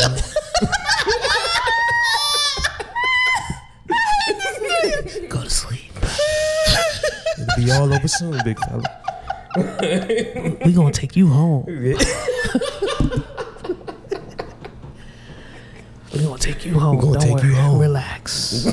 [7.56, 8.82] Be all over soon, big fella.
[10.64, 11.64] We gonna take you home.
[16.12, 16.96] We gonna take you home.
[16.96, 17.48] We gonna Don't take worry.
[17.48, 17.78] you home.
[17.78, 18.66] Relax.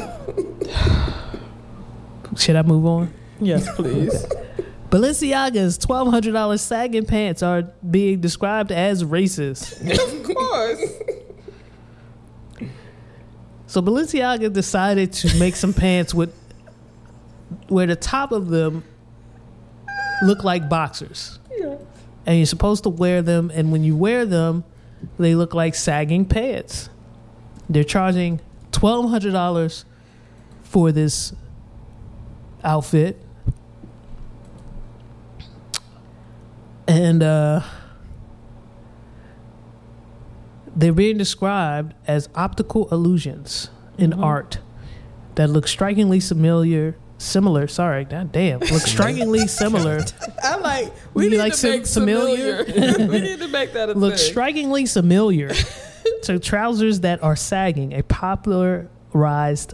[2.37, 3.13] Should I move on?
[3.39, 4.25] yes, please.
[4.89, 9.81] Balenciaga's twelve hundred dollars sagging pants are being described as racist.
[9.91, 10.81] of course.
[13.67, 16.33] So Balenciaga decided to make some pants with
[17.67, 18.83] where the top of them
[20.23, 21.39] look like boxers.
[22.25, 24.63] And you're supposed to wear them and when you wear them,
[25.19, 26.89] they look like sagging pants.
[27.69, 28.39] They're charging
[28.71, 29.85] twelve hundred dollars
[30.61, 31.33] for this
[32.63, 33.21] outfit.
[36.87, 37.61] And uh
[40.75, 44.59] they're being described as optical illusions in art
[45.35, 47.67] that look strikingly familiar similar.
[47.67, 50.01] Sorry, god damn, look strikingly similar.
[50.43, 50.93] I like.
[51.13, 52.63] We You need like to sim- make familiar?
[52.65, 53.07] familiar.
[53.11, 54.31] we need to make that a look thing.
[54.31, 55.51] strikingly familiar
[56.23, 59.73] to trousers that are sagging, a popularized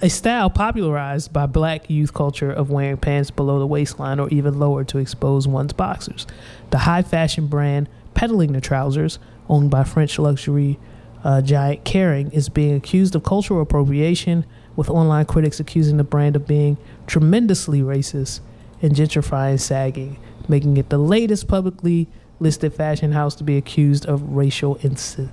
[0.00, 4.56] a style popularized by black youth culture of wearing pants below the waistline or even
[4.58, 6.24] lower to expose one's boxers.
[6.70, 9.18] The high fashion brand peddling the trousers,
[9.48, 10.78] owned by French luxury
[11.24, 14.46] uh, giant Kering, is being accused of cultural appropriation,
[14.78, 16.76] with online critics accusing the brand of being
[17.08, 18.38] tremendously racist
[18.80, 20.16] and gentrifying sagging,
[20.46, 22.06] making it the latest publicly
[22.38, 25.30] listed fashion house to be accused of racial insen-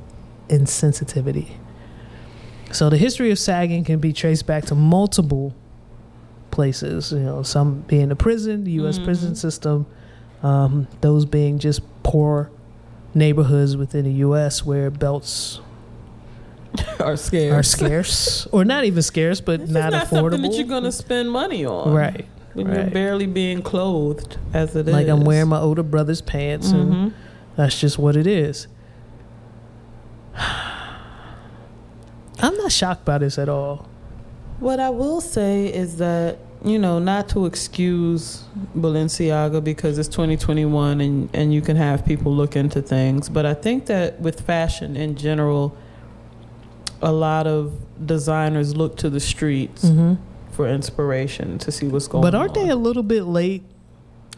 [0.50, 1.52] insensitivity.
[2.72, 5.54] So the history of sagging can be traced back to multiple
[6.50, 7.12] places.
[7.12, 8.98] You know, some being the prison, the U.S.
[8.98, 9.04] Mhm.
[9.06, 9.86] prison system,
[10.41, 12.50] um, those being just poor
[13.14, 14.66] neighborhoods within the U.S.
[14.66, 15.62] where belts
[16.99, 17.53] Are scarce.
[17.53, 20.49] are scarce, or not even scarce, but It's not, just not something affordable.
[20.51, 22.26] that you're gonna spend money on, right.
[22.53, 24.93] When you're barely being clothed as it is.
[24.93, 27.11] Like I'm wearing my older brother's pants, and Mhm.
[27.57, 28.67] that's just what it is.
[32.39, 33.88] I'm not shocked by this at all.
[34.59, 38.43] What I will say is that you know, not to excuse
[38.76, 43.53] Balenciaga because it's 2021 and and you can have people look into things, but I
[43.53, 45.76] think that with fashion in general,
[47.02, 47.74] a lot of
[48.06, 50.14] designers look to the streets Mm-hmm.
[50.52, 52.32] for inspiration to see what's going on.
[52.32, 53.64] But aren't they a little bit late?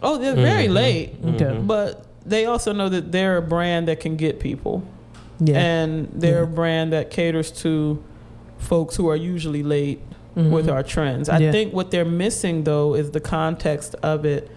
[0.01, 0.73] Oh, they're very Mhm.
[0.73, 1.45] late, Okay.
[1.45, 1.67] Mhm.
[1.67, 4.83] but they also know that they're a brand that can get people.
[5.39, 5.59] Yeah.
[5.59, 7.99] and they're a brand that caters to
[8.57, 10.01] folks who are usually late
[10.35, 10.49] Mhm.
[10.49, 11.29] with our trends.
[11.29, 11.51] I Yeah.
[11.51, 14.49] think what they're missing though is the context of it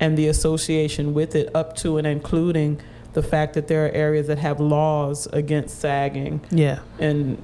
[0.00, 2.78] and the association with it up to and including
[3.12, 6.78] the fact that there are areas that have laws against sagging Yeah.
[6.98, 7.42] and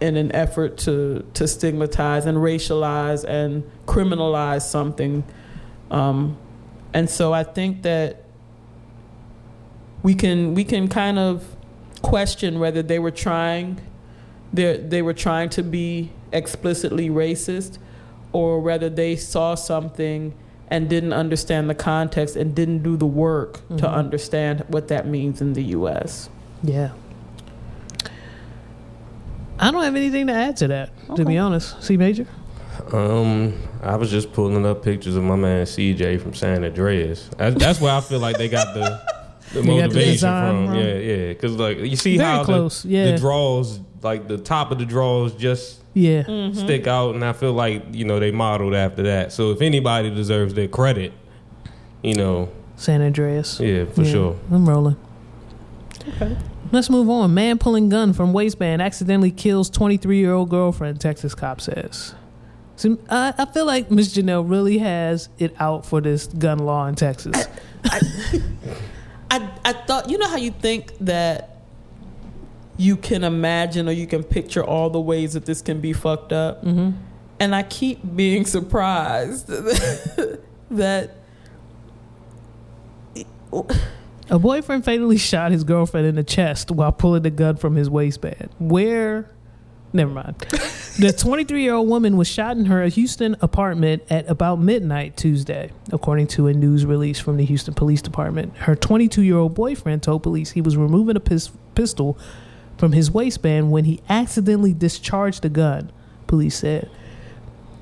[0.00, 5.22] in an effort to to stigmatize and racialize and criminalize something
[5.90, 6.36] um,
[6.94, 8.24] and so I think that
[10.02, 11.56] we can we can kind of
[12.02, 13.80] question whether they were trying
[14.52, 17.78] they they were trying to be explicitly racist
[18.32, 20.34] or whether they saw something
[20.72, 23.92] and didn't understand the context and didn't do the work to Mhm.
[23.92, 26.30] understand what that means in the US.
[26.62, 26.90] Yeah.
[29.58, 31.82] I don't have anything to add to that, to be honest.
[31.82, 32.26] C Major?
[32.92, 33.52] Um,
[33.82, 37.28] I was just pulling up pictures of my man CJ from San Andreas.
[37.36, 38.98] That's, that's where I feel like they got the
[39.52, 40.66] the They got the motivation design from.
[40.68, 40.76] from.
[40.76, 41.28] Yeah, yeah.
[41.28, 42.84] Because like you see Very how the, close.
[42.86, 43.12] yeah.
[43.12, 46.22] the draws, like the top of the draws, just yeah.
[46.22, 46.58] Mm-hmm.
[46.58, 49.32] stick out, and I feel like you know they modeled after that.
[49.32, 51.12] So if anybody deserves their credit,
[52.02, 53.60] you know, San Andreas.
[53.60, 54.36] yeah, for Yeah, sure.
[54.50, 54.96] I'm rolling.
[56.16, 56.36] Okay.
[56.72, 57.34] Let's move on.
[57.34, 62.14] Man pulling gun from waistband accidentally kills 23 year old girlfriend, Texas cop says.
[62.76, 66.86] So, I, I feel like Miss Janelle really has it out for this gun law
[66.86, 67.46] in Texas.
[67.84, 71.51] I I thought you know how you think that
[72.76, 76.32] you can imagine or you can picture all the ways that this can be fucked
[76.32, 76.90] up, Mm-hmm.
[77.40, 79.46] and I keep being surprised
[80.70, 81.14] that
[84.30, 87.90] A boyfriend fatally shot his girlfriend in the chest while pulling the gun from his
[87.90, 88.48] waistband.
[88.58, 89.28] Where?
[89.92, 90.36] Never mind.
[90.98, 95.70] the 23 year old woman was shot in her Houston apartment at about midnight Tuesday,
[95.92, 98.56] according to a news release from the Houston Police Department.
[98.56, 102.16] Her 22 year old boyfriend told police he was removing a pis- pistol
[102.82, 105.92] from his waistband when he accidentally discharged the gun,
[106.26, 106.90] police said.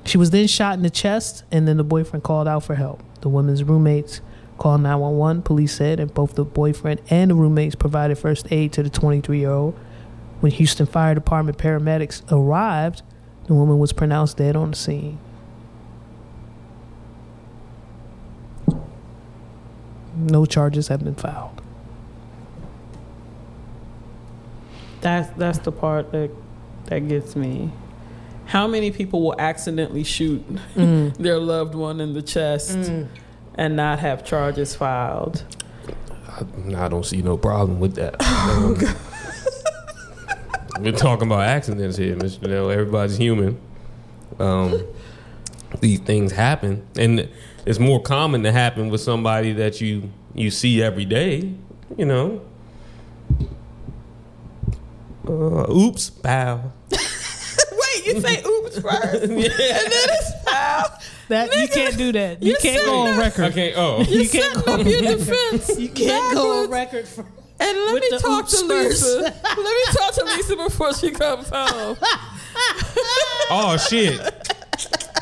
[0.05, 3.01] She was then shot in the chest, and then the boyfriend called out for help.
[3.21, 4.21] The woman's roommates
[4.59, 8.83] called 911, police said, and both the boyfriend and the roommates provided first aid to
[8.83, 9.73] the 23 year old.
[10.39, 13.01] When Houston Fire Department paramedics arrived,
[13.47, 15.17] the woman was pronounced dead on the scene.
[20.15, 21.60] No charges have been filed.
[25.01, 26.29] That's that's the part that
[26.85, 27.71] that gets me.
[28.45, 30.43] How many people will accidentally shoot
[30.75, 31.13] Mm.
[31.17, 32.77] their loved one in the chest
[33.55, 35.43] and not have charges filed?
[36.27, 38.15] I, I don't see no problem with that.
[40.77, 42.39] Um, We're talking about accidents here, Mr.
[42.39, 42.71] Janelle.
[42.73, 43.59] Everybody's human.
[44.39, 44.81] Um,
[45.79, 47.29] these things happen, and
[47.67, 51.53] it's more common to happen with somebody that you you see every day.
[51.97, 52.41] You know.
[55.27, 56.71] Uh, oops, bow.
[56.91, 60.99] Wait, you say oops first, and then it's foul.
[61.29, 62.41] That you can't do that.
[62.43, 63.45] You can't go on record.
[63.51, 63.73] Okay.
[63.75, 64.01] Oh.
[64.03, 65.79] You're You can't setting up your defense.
[65.79, 67.21] You can't go on record for
[67.59, 69.03] And let With me the talk to first.
[69.03, 69.21] Lisa.
[69.43, 71.97] let me talk to Lisa before she comes home.
[73.49, 74.19] Oh shit.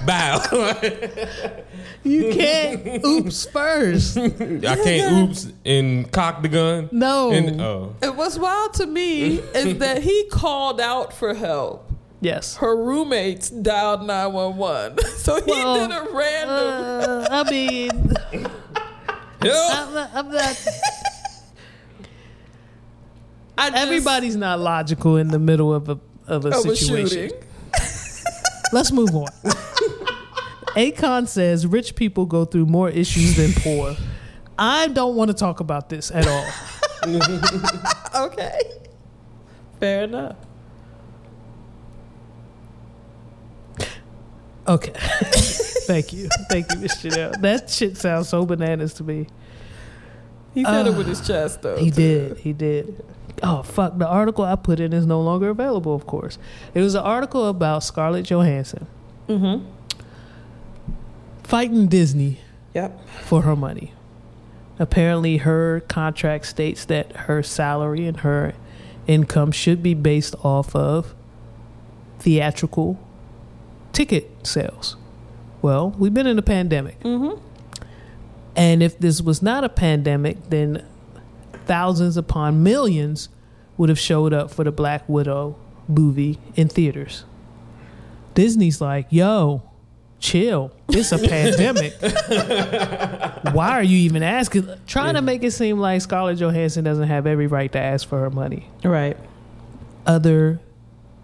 [0.06, 0.41] Bow.
[2.04, 4.18] You can't oops first.
[4.18, 6.89] I can't oops and cock the gun.
[6.91, 7.32] No.
[7.32, 11.91] And oh, And what's wild to me is that he called out for help.
[12.22, 12.56] yes.
[12.58, 14.97] Her roommates dialed 911.
[15.18, 16.54] So he Well, did a random.
[17.10, 17.89] Uh, I mean,
[19.43, 19.68] yeah.
[19.72, 20.68] I'm not, I'm not
[23.58, 27.30] I just- everybody's not logical in the middle of a of a of situation.
[27.30, 27.43] shooting.
[28.72, 29.28] Let's move on.
[30.76, 33.95] Akon says rich people go through more issues than poor.
[34.57, 36.45] I don't want to talk about this at all.
[38.15, 38.59] Okay.
[39.80, 40.36] Fair enough.
[44.67, 44.91] Okay.
[45.88, 46.28] Thank you.
[46.49, 47.39] Thank you, Miss Janelle.
[47.41, 49.28] That shit sounds so bananas to me.
[50.53, 51.78] He said Uh, it with his chest, though.
[51.78, 51.95] He too.
[51.95, 52.38] did.
[52.39, 53.03] He did.
[53.41, 53.97] Oh fuck!
[53.97, 55.95] The article I put in is no longer available.
[55.95, 56.38] Of course,
[56.74, 58.86] it was an article about Scarlett Johansson
[59.30, 59.65] Mm-hmm.
[61.50, 62.38] Fighting Disney
[62.76, 63.08] Yep.
[63.22, 63.93] for her money.
[64.78, 68.54] Apparently, her contract states that her salary and her
[69.08, 71.16] income should be based off of
[72.20, 73.00] theatrical
[73.93, 74.95] ticket sales.
[75.64, 77.00] Well, we've been in a pandemic.
[77.02, 77.41] Mm-hmm.
[78.56, 80.86] And if this was not a pandemic, then
[81.66, 83.28] thousands upon millions
[83.76, 87.26] would have showed up for the Black Widow movie in theaters.
[88.36, 89.64] Disney's like, yo,
[90.20, 90.72] chill.
[90.89, 91.93] It's a pandemic.
[93.53, 94.70] Why are you even asking?
[94.88, 98.20] Trying to make it seem like Scarlett Johansson doesn't have every right to ask for
[98.20, 98.67] her money.
[98.84, 99.17] Right.
[100.05, 100.59] Other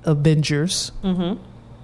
[0.04, 1.42] Avengers Mm-hmm.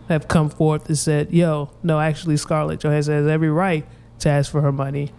[0.10, 3.86] have come forth and said, yo, no, actually, Scarlett Johansson has every right
[4.20, 5.12] to ask for her money.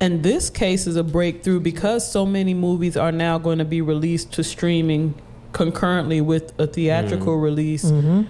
[0.00, 3.80] And this case is a breakthrough because so many movies are now going to be
[3.80, 5.14] released to streaming
[5.52, 7.84] concurrently with a theatrical release.
[7.84, 8.22] Mm-hmm.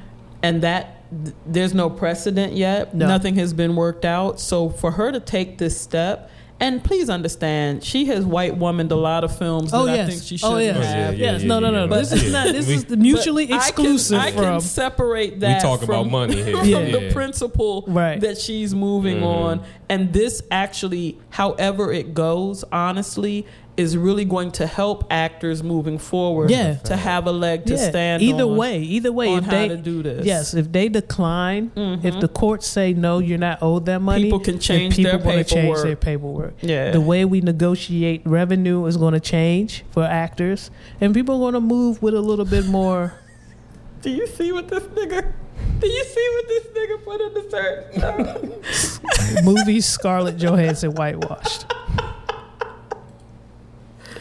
[0.42, 2.94] And that th- there's no precedent yet.
[2.94, 3.06] No.
[3.06, 4.40] Nothing has been worked out.
[4.40, 8.96] So for her to take this step, and please understand, she has white womaned a
[8.96, 10.06] lot of films Oh that yes.
[10.06, 10.76] I think she should oh yes.
[10.76, 11.18] have.
[11.18, 11.42] yeah, yes.
[11.42, 11.92] yeah, no, no, no.
[11.92, 12.00] yeah.
[12.00, 12.46] This is not.
[12.52, 15.56] This We- is the mutually But I can- exclusive I can, separate that.
[15.60, 16.56] We talk about money here.
[16.58, 16.90] from Yeah.
[16.92, 18.20] the principle Right.
[18.20, 19.26] that she's moving Mhm.
[19.26, 23.44] on, and this actually, however it goes, honestly,
[23.76, 26.50] is really going to help actors moving forward.
[26.50, 26.74] Yeah.
[26.84, 27.88] to have a leg to yeah.
[27.88, 28.22] stand.
[28.22, 30.26] Either on, way, either way, if how they to do this.
[30.26, 32.04] yes, if they decline, Mhm.
[32.04, 34.24] if the courts say no, you're not owed that money.
[34.24, 36.54] People can change people their gonna change their paperwork.
[36.60, 40.70] yeah, The way we negotiate revenue is going to change for actors,
[41.00, 43.14] and people are going to move with a little bit more.
[44.02, 45.32] Do you see what this nigga?
[45.80, 49.44] Do you see what this nigga put in the search?
[49.44, 51.66] movies Scarlett Johansson whitewashed.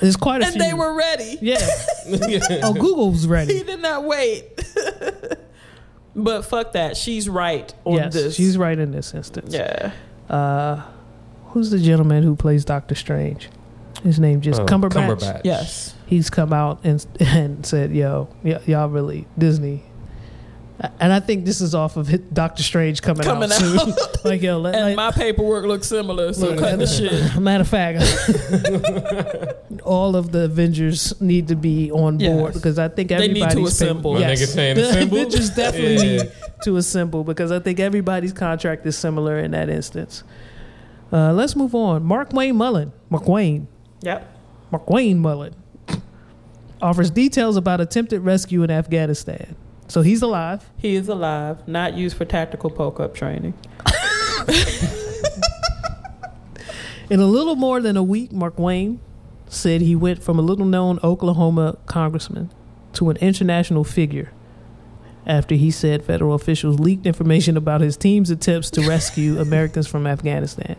[0.02, 0.62] There's quite a and few.
[0.64, 1.38] they were ready.
[1.41, 1.58] yeah.
[2.64, 3.58] Oh, Google's He ready.
[3.60, 4.43] He did not wait.
[6.16, 6.97] but fuck that.
[6.97, 8.36] She's right on yes, this.
[8.36, 9.54] she's right in this instance.
[9.54, 9.91] Yeah.
[10.30, 10.82] Uh,
[11.47, 13.49] who's the gentleman who plays Doctor Strange?
[14.04, 15.20] His name just Oh, Cumberbatch.
[15.20, 15.41] Cumberbatch.
[15.43, 15.93] Yes.
[16.08, 19.84] He's come out and and said, "Yo, y- y'all really Disney."
[21.00, 23.94] And I think this is off of Doctor Strange coming, Coming out, soon.
[24.24, 26.88] like yo, let, And like, my paperwork looks similar, so Look, cut the
[27.34, 27.40] shit.
[27.40, 28.02] Matter of fact,
[29.84, 32.54] all of the Avengers need to be on board Yes.
[32.56, 34.14] because I think They need to everybody's pay- assemble.
[34.16, 35.18] My Yes, saying the assemble?
[35.18, 36.24] Avengers definitely Yeah.
[36.24, 36.32] need
[36.64, 40.24] to assemble because I think everybody's contract is similar in that instance.
[41.14, 42.04] Uh, let's move on.
[42.04, 43.68] Markwayne Mullin, Mark Wayne,
[44.02, 44.28] Yep.
[44.72, 45.54] Markwayne Mullin,
[46.82, 49.56] offers details about attempted rescue in Afghanistan.
[49.92, 50.70] So he's alive.
[50.78, 53.56] He is alive, not used for tactical poke up training.
[57.10, 59.00] In a little more than a week, Markwayne
[59.48, 62.54] said he went from a little known Oklahoma congressman
[62.94, 64.32] to an international figure
[65.28, 70.08] after he said federal officials leaked information about his team's attempts to rescue Americans from
[70.08, 70.78] Afghanistan.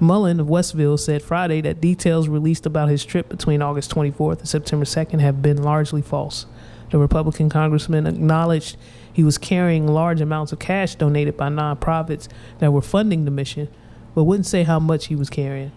[0.00, 4.48] Mullin of Westville said Friday that details released about his trip between August 24th and
[4.48, 6.44] September 2nd have been largely false.
[6.90, 8.76] The Republican congressman acknowledged
[9.12, 12.28] he was carrying large amounts of cash donated by nonprofits
[12.58, 13.68] that were funding the mission,
[14.14, 15.72] but wouldn't say how much he was carrying.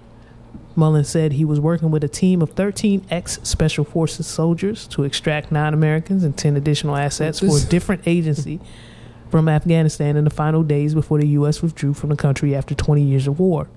[0.76, 5.04] Mullin said he was working with a team of 13 ex Special Forces soldiers to
[5.04, 8.60] extract nine Americans and 10 additional assets for a different agency
[9.30, 11.62] from Afghanistan in the final days before the U.S.
[11.62, 13.70] withdrew from the country after 20 years of war.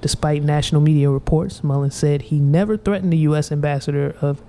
[0.00, 3.50] Despite national media reports, Mullin said he never threatened the U.S.
[3.50, 4.42] ambassador of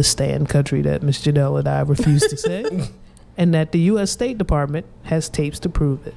[0.00, 1.18] the stand country that Ms.
[1.18, 2.64] Janelle and I refuse to say,
[3.36, 4.10] and that the U.S.
[4.10, 6.14] State Department has tapes to prove it.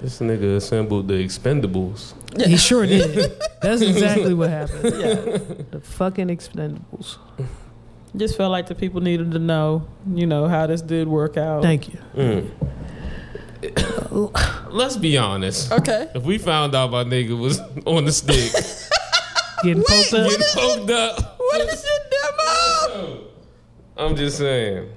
[0.00, 2.14] This nigga assembled the expendables.
[2.42, 3.30] He sure did.
[3.60, 4.84] That's exactly what happened.
[4.84, 5.14] Yeah.
[5.70, 7.18] The fucking expendables.
[8.16, 11.60] Just felt like the people needed to know, you know, how this did work out.
[11.60, 11.98] Thank you.
[12.16, 12.50] Mm.
[14.70, 15.72] Let's be honest.
[15.72, 16.08] Okay.
[16.14, 18.50] If we found out my nigga was on the stick,
[19.62, 20.30] Getting poked up.
[20.30, 23.24] getting poked up, What is your demo?
[23.96, 24.90] I'm just saying.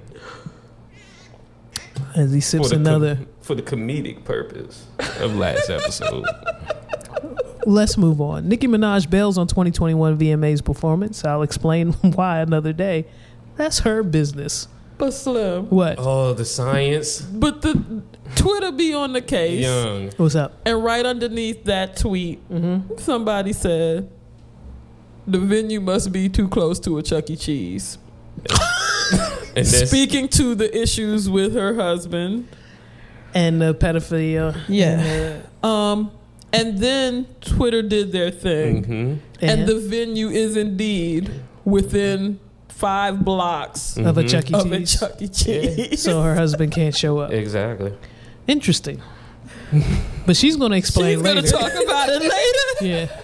[2.14, 3.18] As he sips the com- another.
[3.40, 4.86] for the comedic purpose
[5.20, 6.26] of last episode.
[7.66, 8.48] Let's move on.
[8.48, 11.24] Nicki Minaj bails on 2021 VMA's performance.
[11.24, 13.06] I'll explain why another day.
[13.56, 14.68] That's her business.
[14.98, 15.70] But Slim.
[15.70, 15.96] What?
[15.98, 17.22] oh, the science.
[17.22, 18.02] But the
[18.34, 19.62] Twitter be on the case.
[19.62, 20.10] Young.
[20.18, 20.60] What's up?
[20.66, 22.98] And right underneath that tweet, mm-hmm.
[22.98, 24.10] somebody said,
[25.26, 27.36] the venue must be too close to a Chuck E.
[27.36, 27.98] Cheese.
[29.54, 32.48] And Speaking to the issues with her husband.
[33.34, 34.58] And the pedophilia.
[34.66, 35.42] Yeah.
[35.62, 36.10] Um,
[36.54, 38.84] and then Twitter did their thing.
[38.84, 39.18] Mhm.
[39.42, 41.30] And the venue is indeed
[41.66, 44.26] within five blocks of a.
[44.26, 44.54] Chuck E.
[44.54, 44.98] of Cheese.
[44.98, 45.28] Chuck E.
[45.28, 46.00] Cheese.
[46.02, 47.30] so her husband can't show up.
[47.30, 47.92] Exactly.
[48.46, 49.02] Interesting.
[50.26, 52.30] But she's going to explain She's gonna talk about it later.
[52.80, 53.20] yeah.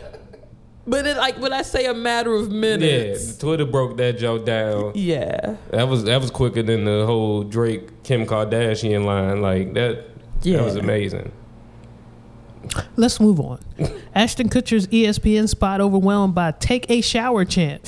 [0.89, 3.36] But it, like when I say a matter of minutes, Yeah, minutes.
[3.39, 4.93] Twitter broke that joke down.
[4.95, 5.57] Yeah.
[5.70, 9.43] That was that was quicker than the whole Drake Kim Kardashian line.
[9.43, 10.05] Like that.
[10.43, 10.59] Yeah.
[10.59, 11.30] That was amazing.
[12.97, 13.61] Let's move on.
[14.14, 17.84] Ashton Kutcher's ESPN spot overwhelmed by "Take a shower" chant.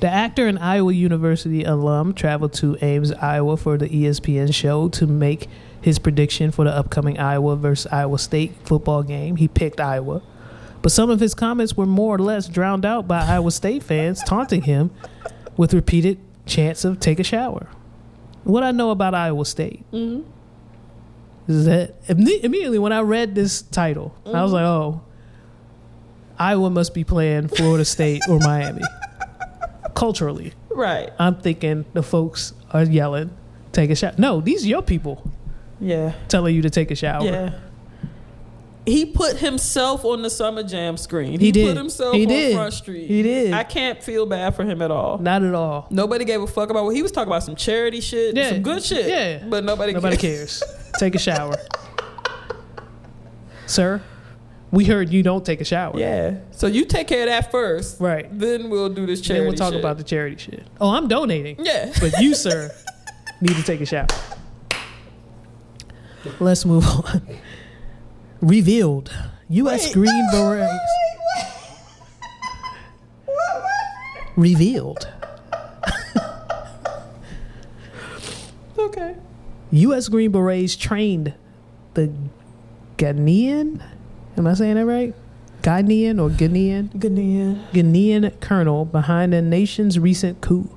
[0.00, 5.06] the actor and Iowa University alum traveled to Ames, Iowa, for the ESPN show to
[5.06, 5.48] make
[5.80, 9.36] his prediction for the upcoming Iowa versus Iowa State football game.
[9.36, 10.22] He picked Iowa,
[10.82, 14.22] but some of his comments were more or less drowned out by Iowa State fans
[14.22, 14.90] taunting him
[15.56, 17.68] with repeated chants of "Take a shower."
[18.44, 20.28] What I know about Iowa State mm-hmm.
[21.50, 24.98] is that immediately when I read this title, I was like, mm-hmm.
[24.98, 25.02] oh,
[26.38, 28.82] Iowa must be playing Florida State or Miami.
[29.94, 31.10] Culturally, Right.
[31.18, 33.36] I'm thinking the folks are yelling,
[33.72, 34.14] take a shower.
[34.16, 35.30] No, these are your people
[35.80, 36.12] Yeah.
[36.28, 37.24] telling you to take a shower.
[37.24, 37.54] Yeah.
[38.86, 41.38] He put himself on the Summer Jam screen.
[41.38, 41.68] He He, did.
[41.68, 42.54] put himself He on did.
[42.54, 43.06] Front Street.
[43.06, 43.52] He did.
[43.52, 45.18] I can't feel bad for him at all.
[45.18, 45.86] Not at all.
[45.90, 47.42] Nobody gave a fuck about what he was talking about.
[47.42, 48.50] Some charity shit, Yeah.
[48.50, 49.06] some good shit.
[49.06, 49.44] Yeah.
[49.48, 49.92] but nobody.
[49.92, 50.62] Nobody cares.
[50.62, 50.92] cares.
[50.98, 51.56] take a shower.
[53.66, 54.02] Sir,
[54.72, 55.96] we heard you don't take a shower.
[55.98, 56.38] Yeah.
[56.50, 58.26] So you take care of that first, Right.
[58.36, 59.44] Then we'll do this charity.
[59.44, 59.80] Then we'll talk shit.
[59.80, 60.66] about the charity shit.
[60.80, 61.56] Oh, I'm donating.
[61.64, 61.92] Yeah.
[62.00, 62.74] But you, sir,
[63.40, 64.06] need to take a shower.
[66.38, 67.22] Let's move on.
[68.40, 69.12] Revealed.
[69.48, 69.86] U.S.
[69.86, 69.94] Wait.
[69.94, 70.74] Green Berets.
[74.36, 75.08] Revealed.
[78.78, 79.14] Okay.
[79.72, 80.08] U.S.
[80.08, 81.34] Green Berets trained
[81.94, 82.12] the
[82.96, 83.82] Ghanaian.
[84.36, 85.14] Am I saying that right?
[85.62, 86.88] Ghanaian or Ghanaian?
[86.94, 87.62] Ghanaian.
[87.72, 90.70] Ghanaian colonel behind the nation's recent coup.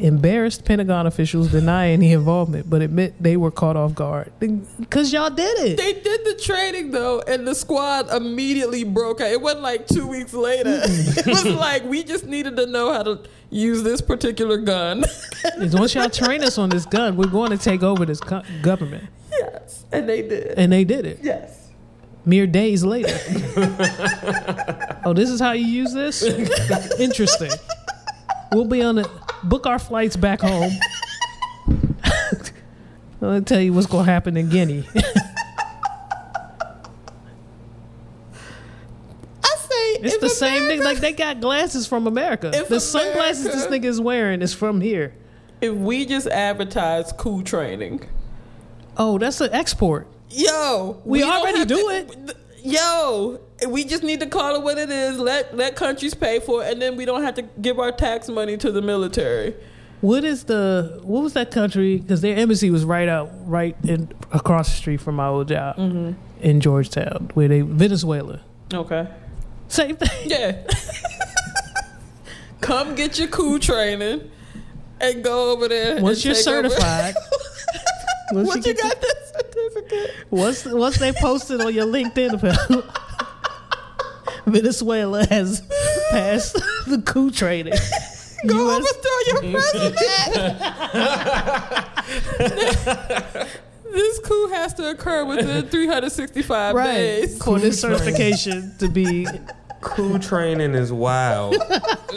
[0.00, 4.32] Embarrassed Pentagon officials deny any involvement, but admit they were caught off guard.
[4.40, 5.76] Because y'all did it.
[5.76, 9.30] They did the training though, and the squad immediately broke out.
[9.30, 10.80] It wasn't like two weeks later.
[10.84, 13.20] it was like we just needed to know how to
[13.50, 15.04] use this particular gun.
[15.58, 19.04] Once y'all train us on this gun, we're going to take over this co- government.
[19.30, 20.58] yes, and they did.
[20.58, 21.18] And they did it.
[21.22, 21.68] yes.
[22.26, 23.08] Mere days later.
[25.04, 26.22] oh, this is how you use this?
[27.00, 27.50] Interesting.
[28.52, 29.08] We'll be on the
[29.44, 30.72] book our flights back home.
[33.22, 34.84] I'll tell you what's going to happen in Guinea.
[34.94, 35.00] I
[39.58, 40.82] say It's if the same thing.
[40.82, 42.50] Like they got glasses from America.
[42.68, 45.14] The sunglasses this America- nigga is wearing is from here.
[45.60, 48.02] if we just advertise cool training,
[48.96, 50.06] Oh, that's an export.
[50.30, 52.36] yo, We don't already do to- it.
[52.62, 55.18] Yo, we just need to call it what it is.
[55.18, 58.28] Let let countries pay for it, and then we don't have to give our tax
[58.28, 59.54] money to the military.
[60.00, 61.98] What is the what was that country?
[61.98, 65.76] Because their embassy was right out, right in across the street from my old job
[65.76, 66.12] Mm-hmm.
[66.40, 68.40] in Georgetown, where they Venezuela.
[68.72, 69.06] Okay.
[69.68, 70.08] Same thing.
[70.30, 70.56] Yeah.
[72.60, 74.30] Come get your coup training
[75.00, 76.00] and go over there.
[76.00, 77.14] Once you're certified,
[78.32, 80.10] once Once you you got that certificate.
[80.30, 82.38] once once they posted on your LinkedIn,
[84.52, 85.60] Venezuela has
[86.10, 86.54] passed
[86.86, 87.74] the coup training.
[88.46, 89.98] Go US overthrow your president.
[93.92, 97.42] this coup has to occur within 365 right days.
[97.42, 99.26] for this certification to be
[99.82, 101.54] Coup training is wild.
[101.56, 102.12] But that's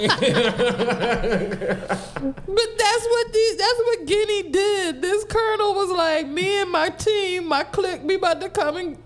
[3.06, 5.02] what these that's what Guinea did.
[5.02, 8.98] This colonel was like, me and my team, my clique, we about to come and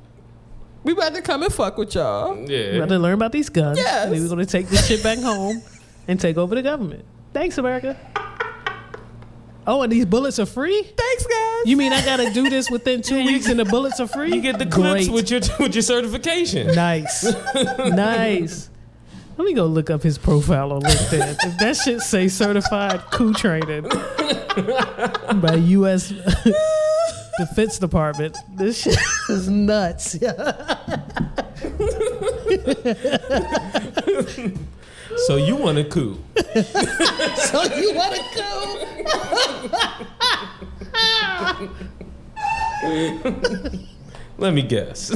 [0.83, 2.35] we about to come and fuck with y'all.
[2.35, 2.77] We Yeah.
[2.79, 3.77] got to learn about these guns.
[3.77, 4.05] Yes.
[4.05, 5.61] And then we're going to take this shit back home
[6.07, 7.03] and take over the government.
[7.33, 7.97] Thanks, America.
[9.69, 10.81] Oh, and these bullets are free?
[10.81, 11.65] Thanks, guys.
[11.65, 14.33] You mean I gotta do this within two weeks and the bullets are free?
[14.33, 15.11] You get the clips Great.
[15.11, 16.67] with your with your certification.
[16.73, 17.25] Nice.
[17.53, 18.69] nice.
[19.35, 21.35] Let me go look up his profile on LinkedIn.
[21.45, 23.83] if that shit say certified coup training
[25.41, 26.13] by U.S.
[27.37, 28.97] Defense Department, this shit
[29.29, 30.17] is nuts.
[35.25, 36.17] So you want a coup?
[37.35, 38.23] so you want a
[42.83, 43.87] coup?
[44.37, 45.09] Let me guess.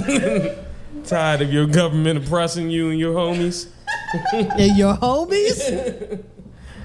[1.06, 3.68] Tired of your government oppressing you and your homies?
[4.34, 6.24] And your homies?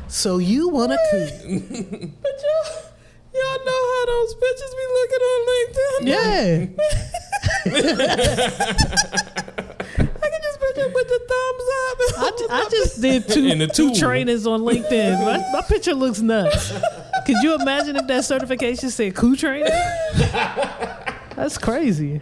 [0.09, 1.61] So you want a coup?
[2.23, 2.83] But y'all,
[3.39, 6.01] y'all know how those bitches be looking on LinkedIn.
[6.07, 6.67] Yeah.
[8.87, 11.97] I can just picture with the thumbs up.
[12.19, 13.97] I, ju- I just did two, the two tool.
[13.97, 15.25] trainings on LinkedIn.
[15.25, 16.73] My, my picture looks nuts.
[17.27, 19.73] Could you imagine if that certification said coup training?
[21.37, 22.21] That's crazy.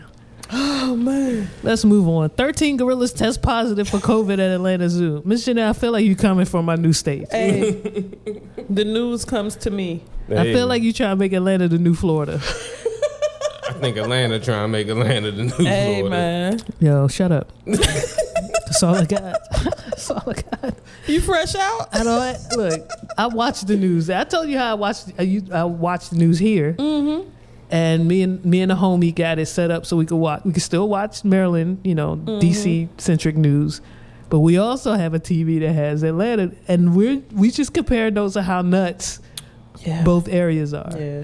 [0.53, 1.49] Oh man.
[1.62, 2.28] Let's move on.
[2.30, 5.22] 13 gorillas test positive for COVID at Atlanta Zoo.
[5.24, 7.26] Miss Janelle, I feel like you coming from my new state.
[7.30, 7.70] Hey,
[8.68, 10.03] the news comes to me.
[10.30, 12.40] I feel like you trying to make Atlanta the new Florida.
[13.66, 15.70] I think Atlanta trying to make Atlanta the new Florida.
[15.74, 16.11] Hey Florida.
[16.11, 17.51] man, Yo, shut up.
[17.66, 19.38] That's all I got.
[19.86, 20.74] That's all I got.
[21.07, 21.88] you fresh out?
[21.92, 22.57] I know what?
[22.57, 22.88] Look,
[23.18, 24.11] I watched the news.
[24.11, 25.12] I told you how I watched.
[25.18, 27.30] I, u- I watched the news here, Mm-hmm.
[27.71, 30.43] And me and me and the homie got it set up so we could watch.
[30.45, 33.81] We could still watch Maryland, you know, DC centric news,
[34.31, 38.35] but we also have a TV that has Atlanta, and we're we just compared those
[38.35, 39.21] to how nuts
[39.85, 40.03] Yeah.
[40.05, 40.91] both areas are.
[40.97, 41.23] Yeah.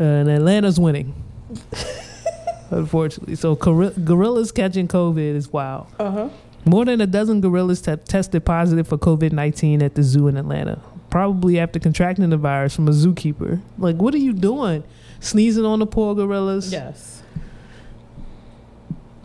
[0.00, 1.14] Uh, and Atlanta's winning.
[2.70, 5.86] Unfortunately, so gorilla- gorillas catching COVID is wild.
[5.98, 6.28] Uh huh.
[6.64, 10.36] More than a dozen gorillas te- tested positive for COVID 19 at the zoo in
[10.38, 13.60] Atlanta, probably after contracting the virus from a zookeeper.
[13.78, 14.84] Like, what are you doing?
[15.22, 16.72] Sneezing on the poor gorillas?
[16.72, 17.22] Yes.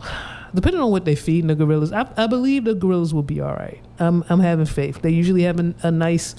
[0.54, 3.52] Depending on what they feed the gorillas, I, I believe the gorillas will be all
[3.52, 3.80] right.
[3.98, 5.02] I'm, I'm having faith.
[5.02, 6.36] They usually have an, a nice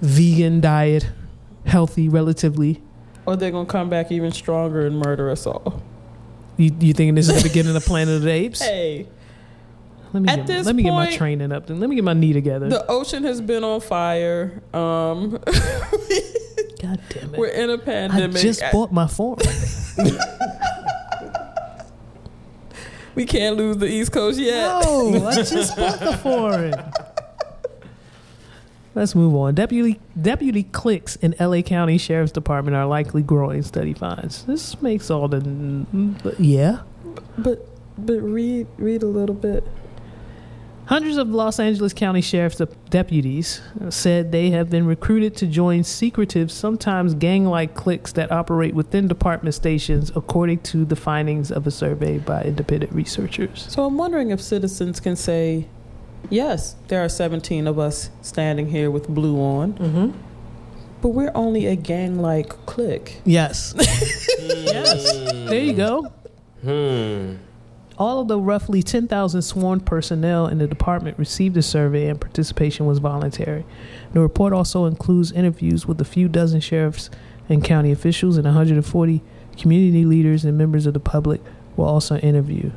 [0.00, 1.10] vegan diet,
[1.66, 2.82] healthy relatively.
[3.26, 5.82] Or they're gonna come back even stronger and murder us all.
[6.56, 8.62] You, you thinking this is the beginning of Planet of the Apes?
[8.62, 9.06] Hey,
[10.14, 11.66] Let me, At get, this let me get my training up.
[11.66, 11.80] Then.
[11.80, 12.70] Let me get my knee together.
[12.70, 14.62] the ocean has been on fire.
[14.72, 15.38] Um,
[16.80, 17.38] God damn it.
[17.38, 18.36] we're in a pandemic.
[18.36, 19.38] I just bought my form.
[23.14, 24.82] we can't lose the East Coast yet.
[24.82, 26.74] No, I just bought the foreign.
[28.94, 29.54] Let's move on.
[29.54, 34.44] Deputy deputy cliques in LA County Sheriff's Department are likely growing study finds.
[34.44, 35.86] This makes all the
[36.38, 36.80] yeah.
[37.38, 37.66] But
[37.98, 39.64] but read read a little bit.
[40.90, 43.60] Hundreds of Los Angeles County Sheriff's deputies
[43.90, 49.06] said they have been recruited to join secretive, sometimes gang like cliques that operate within
[49.06, 53.66] department stations, according to the findings of a survey by independent researchers.
[53.68, 55.68] So I'm wondering if citizens can say,
[56.28, 60.10] yes, there are 17 of us standing here with blue on, Mm-hmm.
[61.02, 63.20] but we're only a gang-like clique.
[63.24, 63.74] Yes.
[64.40, 65.12] yes.
[65.48, 66.12] There you go.
[66.62, 67.36] Hmm.
[68.00, 72.86] All of the roughly 10,000 sworn personnel in the department received the survey and participation
[72.86, 73.66] was voluntary.
[74.14, 77.10] The report also includes interviews with a few dozen sheriffs
[77.46, 79.20] and county officials, and 140
[79.58, 81.42] community leaders and members of the public
[81.76, 82.72] were also interviewed.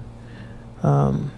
[0.82, 1.32] Um,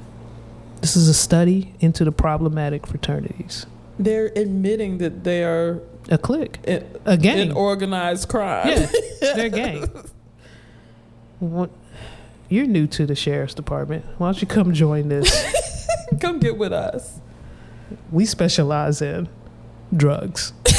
[0.81, 3.67] this is a study into the problematic fraternities.
[3.99, 5.79] They're admitting that they are
[6.09, 7.37] A clique, in, a gang.
[7.37, 8.67] in organized crime.
[8.67, 8.87] Yeah,
[9.21, 9.89] they're a gang.
[11.39, 11.69] What,
[12.49, 14.05] you're new to the sheriff's department.
[14.17, 15.87] Why don't you come join this?
[16.19, 17.19] Come get with us.
[18.11, 19.27] We specialize in
[19.95, 20.53] drugs.
[20.65, 20.71] I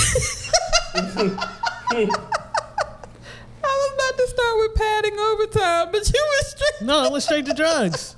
[3.63, 6.83] was about to start with padding overtime, but you went straight.
[6.83, 8.17] No, I went straight to drugs.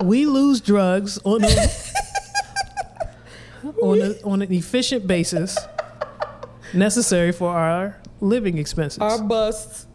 [0.00, 1.48] We lose drugs on a,
[3.82, 5.56] on, a, on an efficient basis
[6.72, 8.98] necessary for our living expenses.
[8.98, 9.86] Our busts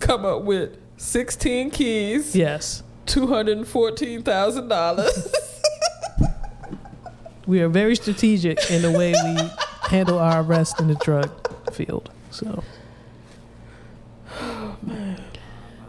[0.00, 5.34] come up with 16 keys, yes, $214,000.
[7.46, 9.38] we are very strategic in the way we
[9.88, 11.30] handle our arrest in the drug
[11.72, 12.10] field.
[12.30, 12.62] So,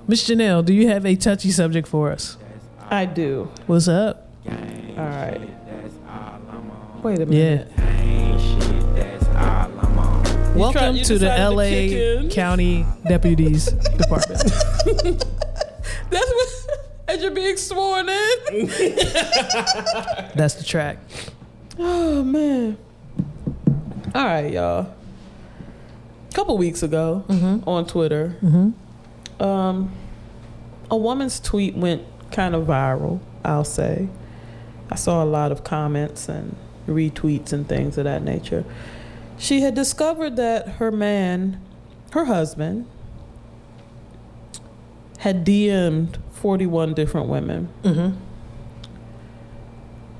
[0.08, 2.38] Miss Janelle, do you have a touchy subject for us?
[2.90, 3.52] I do.
[3.68, 4.30] What's up?
[4.48, 4.56] All
[4.96, 5.42] right.
[7.04, 7.70] Wait a minute.
[7.78, 8.71] Yeah.
[10.62, 12.30] Welcome to the decided to LA.
[12.30, 13.66] County Deputies
[13.98, 14.44] Department.
[16.12, 16.48] That's what.
[17.08, 18.68] As you're being sworn in.
[20.36, 20.98] That's the track.
[21.80, 22.78] Oh man.
[24.14, 24.82] All right, y'all.
[26.30, 27.26] a couple weeks ago
[27.66, 28.36] on Twitter.
[29.40, 29.92] Um,
[30.92, 34.08] a woman's tweet went kind of viral, I'll say.
[34.92, 36.56] I saw a lot of comments and
[36.88, 38.64] retweets and things of that nature.
[39.42, 41.60] She had discovered that her man,
[42.12, 42.86] her husband,
[45.18, 47.70] had DM'd 41 different women.
[47.84, 48.18] Mm-hmm.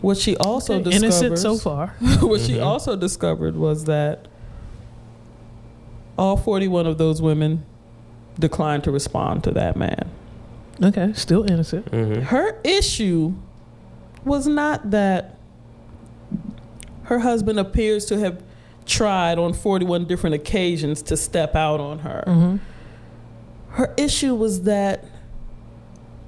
[0.02, 1.88] What she also discovered Innocent so far.
[2.22, 2.66] what she Mhm.
[2.66, 4.28] also discovered was that
[6.18, 7.64] all 41 of those women
[8.40, 10.10] declined to respond to that man.
[10.82, 11.86] Okay, still innocent.
[11.92, 12.22] Mm-hmm.
[12.24, 13.34] Her issue
[14.26, 15.38] was not that
[17.04, 18.42] her husband appears to have
[18.86, 22.24] tried on 41 different occasions to step out on her.
[22.28, 22.56] Mm-hmm.
[23.76, 25.06] Her issue was that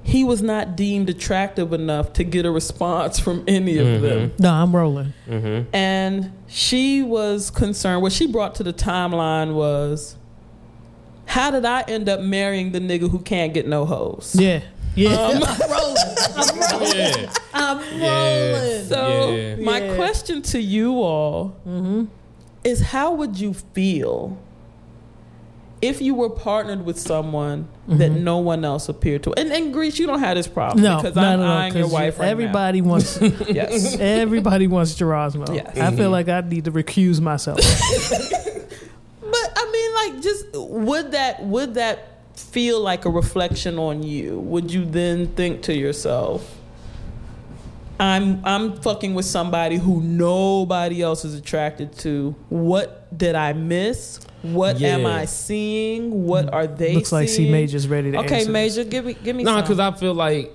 [0.02, 4.32] he was not deemed attractive enough to get a response from any of them.
[4.38, 5.12] No, I'm rolling.
[5.26, 5.74] Mm-hmm.
[5.74, 8.02] And she was concerned.
[8.02, 10.16] What she brought to the timeline was,
[11.26, 14.36] how did I end up marrying the nigga who can't get no hoes?
[14.38, 14.60] Yeah,
[14.94, 15.14] yeah.
[15.16, 15.38] Um,
[16.94, 17.32] Yeah.
[17.54, 18.00] I'm rolling.
[18.00, 18.82] Yeah.
[18.82, 19.56] so Yeah.
[19.56, 19.96] my Yeah.
[19.96, 22.04] question to you all Mm-hmm.
[22.64, 24.36] Is, how would you feel
[25.82, 28.22] if you were partnered with someone that Mhm.
[28.22, 29.32] no one else appeared to?
[29.34, 31.74] And in Greece, you don't have this problem No, because no, I'm no, no, eyeing
[31.74, 33.20] your 'cause wife right everybody wants.
[33.48, 33.96] Yes.
[34.00, 35.54] everybody wants Gerasmo.
[35.54, 35.76] Yes.
[35.78, 37.58] I feel like I need to recuse myself.
[39.20, 44.38] But I mean, like, just would that would that feel like a reflection on you?
[44.40, 46.56] Would you then think to yourself,
[48.00, 52.34] "I'm I'm fucking with somebody who nobody else is attracted to.
[52.48, 54.20] What did I miss?
[54.42, 56.24] What am I seeing?
[56.24, 56.94] What are they?
[56.94, 57.50] Looks like C?
[57.50, 58.48] Major's ready to Okay, answer this.
[58.48, 59.42] Major, give me give me.
[59.44, 60.52] Nah, because I feel like,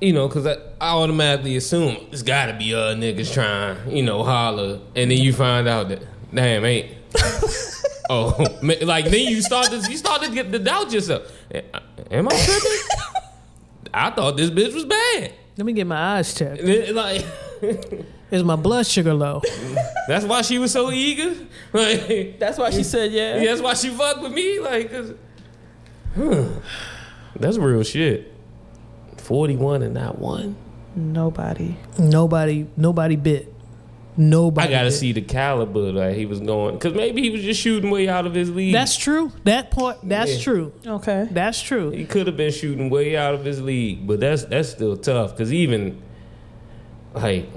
[0.00, 4.02] you know, because I, I automatically assume it's got to be uh niggas trying, you
[4.02, 6.02] know, holler, and then you find out that
[6.34, 6.96] damn ain't.
[8.10, 11.30] oh, ma- like then you start to you start to get to doubt yourself.
[12.10, 12.78] Am I tripping?
[13.94, 15.34] I thought this bitch was bad.
[15.56, 16.62] Let me get my eyes checked.
[16.62, 17.24] Like
[18.30, 19.40] Is my blood sugar low?
[20.08, 21.34] that's why she was so eager.
[21.72, 23.38] Like That's why she said yeah.
[23.44, 24.58] that's why she fucked with me.
[24.60, 25.14] Like, 'cause-
[26.16, 26.44] huh.
[27.36, 28.32] that's real shit.
[29.18, 30.56] Forty one and not one.
[30.96, 31.76] Nobody.
[31.98, 33.53] Nobody, nobody bit.
[34.16, 34.68] Nobody.
[34.68, 34.92] I gotta bit.
[34.92, 38.26] see the caliber that he was going because maybe he was just shooting way out
[38.26, 38.72] of his league.
[38.72, 39.32] That's true.
[39.44, 39.98] That part.
[40.02, 40.42] That's Yeah.
[40.42, 40.72] true.
[40.86, 41.26] Okay.
[41.30, 41.90] That's true.
[41.90, 45.32] he could have been shooting way out of his league, but that's that's still tough
[45.32, 46.00] because even
[47.14, 47.48] like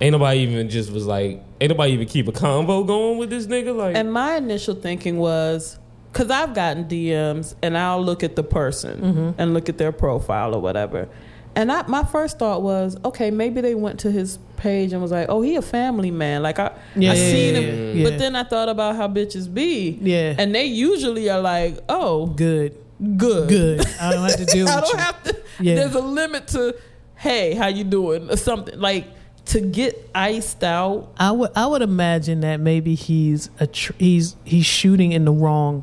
[0.00, 3.46] ain't nobody even just was like ain't nobody even keep a convo going with this
[3.46, 5.78] nigga like And my initial thinking was
[6.12, 9.30] because I've gotten DMs and I'll look at the person Mm-hmm.
[9.40, 11.08] and look at their profile or whatever.
[11.56, 15.10] And I, my first thought was, okay, maybe they went to his page and was
[15.10, 16.42] like, oh, he a family man.
[16.42, 17.96] Like I, Yeah, I yeah, seen yeah, him.
[17.98, 18.04] yeah.
[18.08, 19.98] But then I thought about how bitches be.
[20.00, 20.34] Yeah.
[20.38, 22.76] And they usually are like, oh, Good.
[23.16, 23.48] good.
[23.48, 23.86] Good.
[24.00, 24.98] I don't have to deal with I don't you.
[24.98, 25.36] have to.
[25.60, 25.74] Yeah.
[25.74, 26.76] There's a limit to,
[27.16, 29.06] hey, how you doing or something like
[29.46, 31.12] to get iced out.
[31.18, 35.32] I would I would imagine that maybe he's a tr- he's he's shooting in the
[35.32, 35.82] wrong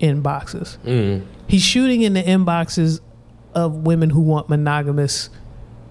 [0.00, 0.78] inboxes.
[0.78, 1.26] Mm.
[1.46, 3.00] He's shooting in the inboxes
[3.54, 5.30] of women who want monogamous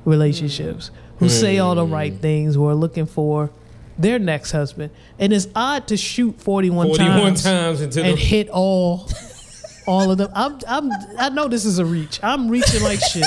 [0.05, 2.19] relationships, who say all the right hmm.
[2.19, 3.51] things, who are looking for
[3.97, 4.91] their next husband.
[5.19, 9.07] And it's odd to shoot 41, 41 times, times into and the hit all
[9.87, 10.31] all of them.
[10.33, 12.19] I'm I'm I know this is a reach.
[12.23, 13.25] I'm reaching like shit.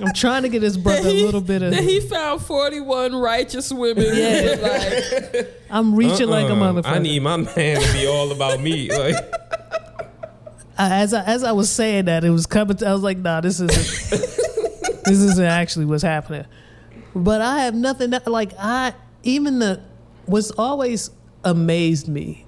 [0.00, 3.70] I'm trying to get his brother he- a little bit of he found 41 righteous
[3.70, 4.06] women.
[4.10, 4.56] Yeah.
[4.60, 6.72] like, I'm reaching like a Uh-uh.
[6.72, 6.86] motherfucker.
[6.86, 8.90] I need my man to be all about me.
[8.90, 9.39] Like I-
[10.88, 12.76] as I, as I was saying that, it was coming.
[12.78, 13.68] To, I was like, "Nah, this isn't.
[15.04, 16.46] this isn't actually what's happening."
[17.14, 19.82] But I have nothing that, like I even the
[20.26, 21.10] what's always
[21.44, 22.44] amazed me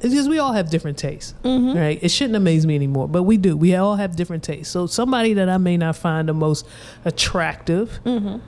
[0.00, 1.76] is because we all have different tastes, mm-hmm.
[1.76, 1.98] right?
[2.02, 3.56] It shouldn't amaze me anymore, but we do.
[3.56, 4.72] We all have different tastes.
[4.72, 6.66] So somebody that I may not find the most
[7.04, 8.38] attractive mm-hmm.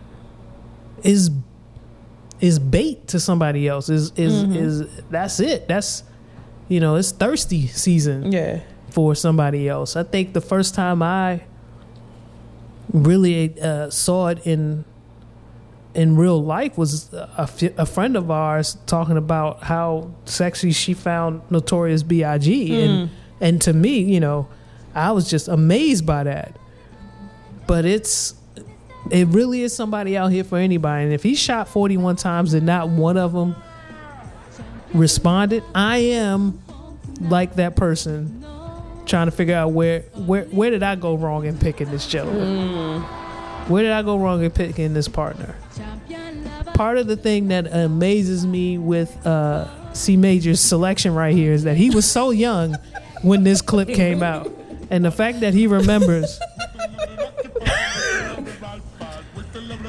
[1.03, 1.31] is
[2.41, 3.89] is bait to somebody else.
[3.89, 4.57] Is is mm-hmm.
[4.57, 5.69] is that's it?
[5.69, 6.05] That's
[6.69, 8.61] you know, it's thirsty season yeah.
[8.93, 9.97] For somebody else.
[9.97, 11.43] I think the first time I
[12.93, 14.85] really uh, saw it in
[15.95, 20.95] in real life was a, f- a friend of ours talking about how sexy she
[20.95, 22.83] found Notorious B.I.G.
[22.83, 23.11] and
[23.41, 24.49] and to me, you know,
[24.95, 26.57] I was just amazed by that.
[27.67, 28.35] But it's
[29.11, 31.05] it really is somebody out here for anybody.
[31.05, 33.57] And if he shot 41 times and not one of them
[34.95, 36.63] responded, I am
[37.21, 38.42] like that person
[39.07, 43.03] trying to figure out where where where did I go wrong in picking this gentleman?
[43.69, 45.55] Where did I go wrong in picking this partner?
[46.75, 51.65] part of the thing that amazes me with uh, C Major's selection right here is
[51.65, 52.75] that he was so young
[53.23, 54.51] when this clip came out,
[54.91, 56.39] and the fact that he remembers.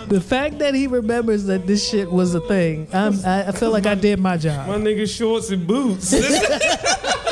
[0.08, 3.88] The fact that he remembers that this shit was a thing, I'm, I feel like
[3.88, 4.68] I did my job.
[4.68, 6.14] My nigga shorts and boots.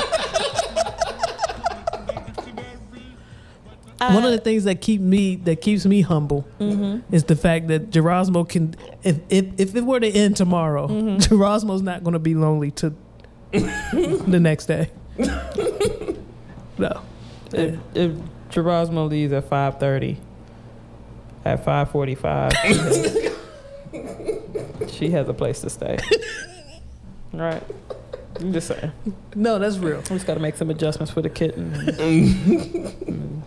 [4.09, 7.13] One of the uh, things that keep me that keeps me humble mm-hmm.
[7.13, 11.17] is the fact that Gerasmo can if if, if it were to end tomorrow, mm-hmm.
[11.17, 12.95] Gerasmo's not going to be lonely to
[13.51, 14.89] the next day.
[16.79, 17.01] no.
[17.53, 18.11] If, if
[18.49, 20.17] Gerasmo leaves at five thirty,
[21.45, 22.53] at five forty five,
[24.89, 25.99] she has a place to stay.
[27.33, 27.61] right.
[28.39, 28.91] I'm just saying.
[29.35, 29.97] No, that's real.
[29.97, 31.71] We just got to make some adjustments for the kitten.
[32.01, 33.41] Mm-hmm.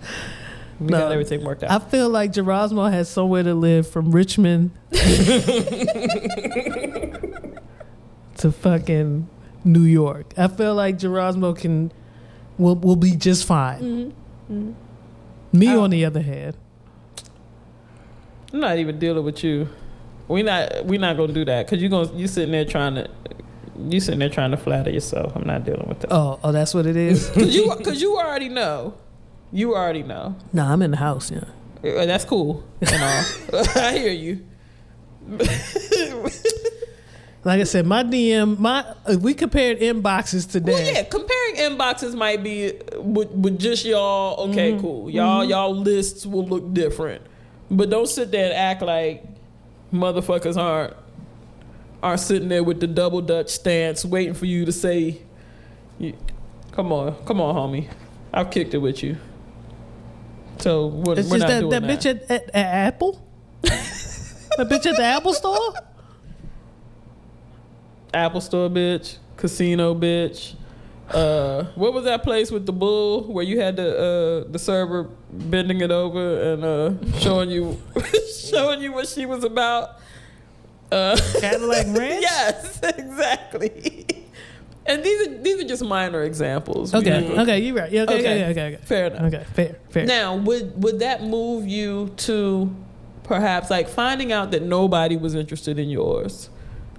[0.81, 0.99] We No.
[0.99, 4.71] got everything worked I feel like Gerasmo has somewhere to live from Richmond
[8.37, 9.29] to fucking
[9.65, 10.35] New York.
[10.37, 11.93] I feel like Gerasmo can
[12.59, 13.81] will will be just fine.
[13.81, 14.53] Mm-hmm.
[14.55, 15.59] Mm-hmm.
[15.59, 15.83] Me, Oh.
[15.85, 16.57] on the other hand,
[18.53, 19.69] I'm not even dealing with you.
[20.29, 23.09] We not we not gonna do that because you gonna you sitting there trying to
[23.89, 25.33] you sitting there trying to flatter yourself.
[25.37, 26.13] I'm not dealing with that.
[26.13, 27.29] oh, oh, that's what it is.
[27.35, 28.95] Cause you cause you already know.
[29.53, 30.35] You already know.
[30.53, 31.31] nah, I'm in the house.
[31.31, 31.45] Yeah.
[31.85, 32.65] Uh, That's cool.
[32.81, 33.65] And all.
[33.77, 34.45] I hear you.
[37.47, 40.73] Like I said, my DM, my if we compared inboxes today.
[40.73, 44.49] Well, yeah, comparing inboxes might be with, with just y'all.
[44.49, 44.81] Okay, Mm-hmm.
[44.81, 45.11] cool.
[45.11, 47.21] Y'all, y'all lists will look different,
[47.71, 49.25] but don't sit there and act like
[49.93, 50.95] motherfuckers aren't
[52.03, 55.21] aren't sitting there with the double dutch stance, waiting for you to say,
[56.73, 57.91] "Come on, come on, homie,
[58.33, 59.19] I've kicked it with you."
[60.65, 63.23] So we're, It's we're just not that, doing that bitch at, at, at Apple.
[63.61, 65.75] that bitch at the Apple store.
[68.15, 70.55] Apple Store bitch, casino bitch.
[71.11, 75.11] Uh, what was that place with the bull where you had the uh, the server
[75.31, 77.77] bending it over and uh, showing you
[78.49, 80.01] showing you what she was about?
[80.91, 82.23] Uh, Cadillac Ranch.
[82.23, 84.04] yes, exactly.
[84.87, 86.95] And these are these are just minor examples.
[86.95, 87.27] Okay.
[87.29, 87.59] We- Okay.
[87.61, 87.91] You're right.
[87.91, 88.19] Yeah, okay.
[88.19, 88.33] Okay.
[88.33, 88.51] Okay.
[88.51, 88.67] Okay.
[88.77, 88.85] Okay.
[88.85, 89.23] Fair enough.
[89.35, 89.45] Okay.
[89.55, 89.77] Fair.
[89.91, 90.07] Fair.
[90.07, 92.75] Now, would would that move you to
[93.23, 96.51] perhaps like finding out that nobody was interested in yours?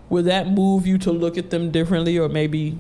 [0.10, 2.78] Would that move you to look at them differently or maybe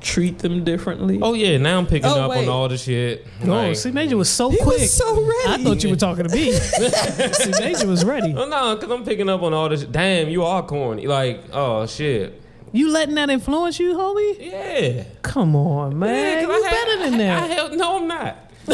[0.00, 1.18] treat them differently?
[1.20, 2.44] oh yeah, now I'm picking Oh, up wait.
[2.44, 3.26] on all the shit.
[3.44, 4.78] Oh, Like- C Major was so he quick.
[4.80, 5.48] was so ready.
[5.48, 6.52] I thought you were talking to me.
[7.32, 8.34] C Major was ready.
[8.34, 9.84] Oh no, because I'm picking up on all this.
[9.84, 11.06] Damn, you are corny.
[11.06, 12.39] Like, oh shit.
[12.72, 14.36] You letting that influence you, homie?
[14.38, 15.04] Yeah.
[15.22, 16.14] Come on, man.
[16.14, 17.50] Yeah, you I had- better than I that.
[17.50, 18.36] held, no, I'm not.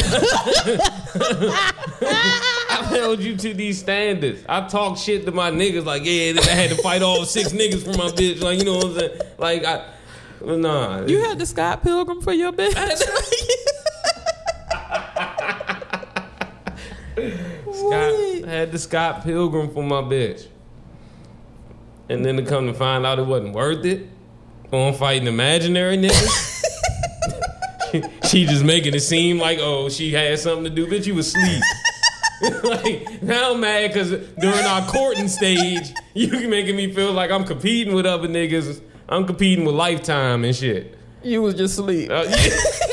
[2.69, 4.43] I held you to these standards.
[4.49, 7.83] I talk shit to my niggas like, yeah, I had to fight all six niggas
[7.85, 8.43] for my bitch.
[8.43, 9.21] Like, you know what I'm saying?
[9.39, 9.87] Like, I,
[10.43, 11.07] nah.
[11.07, 12.75] You had the Scott Pilgrim for your bitch.
[17.73, 20.47] Scott had the Scott Pilgrim for my bitch.
[22.09, 24.07] And then to come to find out it wasn't worth it.
[24.73, 26.63] On fighting imaginary niggas.
[28.31, 31.29] she just making it seem like, oh, she had something to do, bitch, you was
[31.35, 31.63] asleep.
[32.65, 37.45] like now I'm mad because during our courting stage, you making me feel like I'm
[37.45, 38.81] competing with other niggas.
[39.09, 40.99] I'm competing with Lifetime and shit.
[41.23, 42.11] you was just asleep.
[42.11, 42.87] Uh, yeah.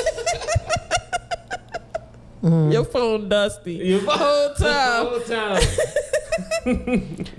[2.43, 3.75] Your phone dusty.
[3.75, 5.05] You- the whole time.
[5.07, 5.61] whole time.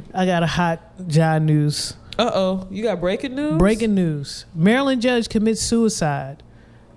[0.15, 1.95] I got a hot John news.
[2.19, 2.67] Uh oh.
[2.71, 3.59] You got breaking news?
[3.59, 6.43] Breaking news: Maryland judge commits suicide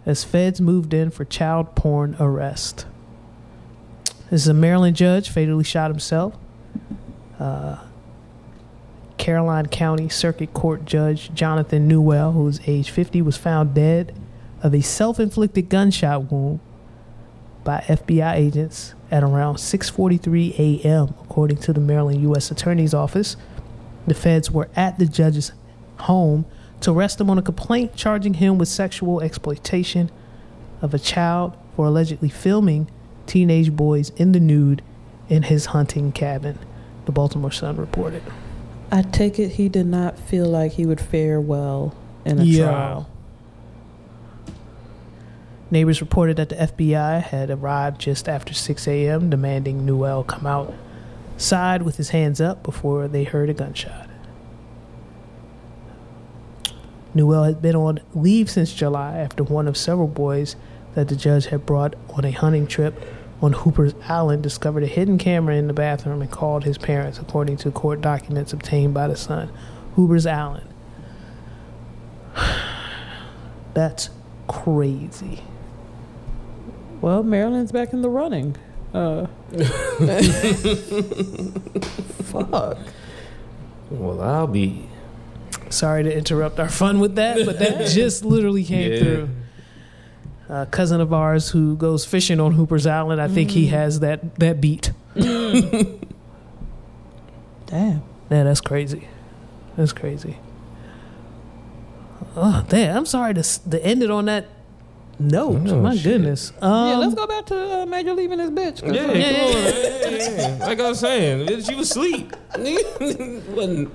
[0.05, 2.85] as feds moved in for child porn arrest.
[4.29, 6.35] This is a Maryland judge fatally shot himself.
[7.39, 7.77] Uh,
[9.17, 14.13] Caroline County Circuit Court Judge Jonathan Newell, who is age 50, was found dead
[14.61, 16.59] of a self-inflicted gunshot wound
[17.67, 22.49] by FBI agents at around 6:43 a.m., according to the Maryland U.S.
[22.49, 23.35] Attorney's Office.
[24.07, 25.51] The feds were at the judge's
[25.97, 26.45] home
[26.79, 30.09] to arrest him on a complaint charging him with sexual exploitation
[30.81, 32.89] of a child for allegedly filming
[33.25, 34.81] teenage boys in the nude
[35.27, 36.57] in his hunting cabin.
[37.05, 38.23] The Baltimore Sun reported.
[38.93, 42.69] I take it he did not feel like he would fare well in a Yeah.
[42.69, 43.09] trial.
[45.69, 51.81] Neighbors reported that the FBI had arrived just after 6 a.m., demanding Newell come outside
[51.81, 54.09] with his hands up before they heard a gunshot.
[57.13, 60.55] Newell had been on leave since July after one of several boys
[60.93, 63.01] that the judge had brought on a hunting trip
[63.41, 67.57] on Hooper's Island discovered a hidden camera in the bathroom and called his parents, according
[67.57, 69.51] to court documents obtained by the Sun.
[69.95, 70.67] Hooper's Island.
[73.73, 74.09] That's
[74.47, 75.41] crazy.
[77.01, 78.55] Well, Maryland's back in the running.
[78.93, 79.27] Uh,
[82.23, 82.77] fuck.
[83.89, 84.87] Well, I'll be.
[85.69, 88.99] Sorry to interrupt our fun with that, but that just literally came Yeah.
[88.99, 89.29] through.
[90.49, 94.35] A cousin of ours who goes fishing on Hooper's Island, I think he has that
[94.39, 94.91] that beat.
[95.13, 95.97] Damn.
[97.69, 99.09] Yeah, that's crazy.
[99.75, 100.37] That's crazy.
[102.35, 102.95] Oh, damn!
[102.97, 104.45] I'm sorry to s- to end it on that
[105.19, 105.61] note.
[105.67, 106.03] Oh, My shit.
[106.03, 106.51] goodness.
[106.61, 108.81] Um, yeah, let's go back to uh, Major leaving this bitch.
[108.93, 109.31] Yeah, come yeah.
[109.49, 110.65] Yeah, yeah.
[110.65, 112.35] Like I was saying, she was asleep.
[113.55, 113.91] Wasn't.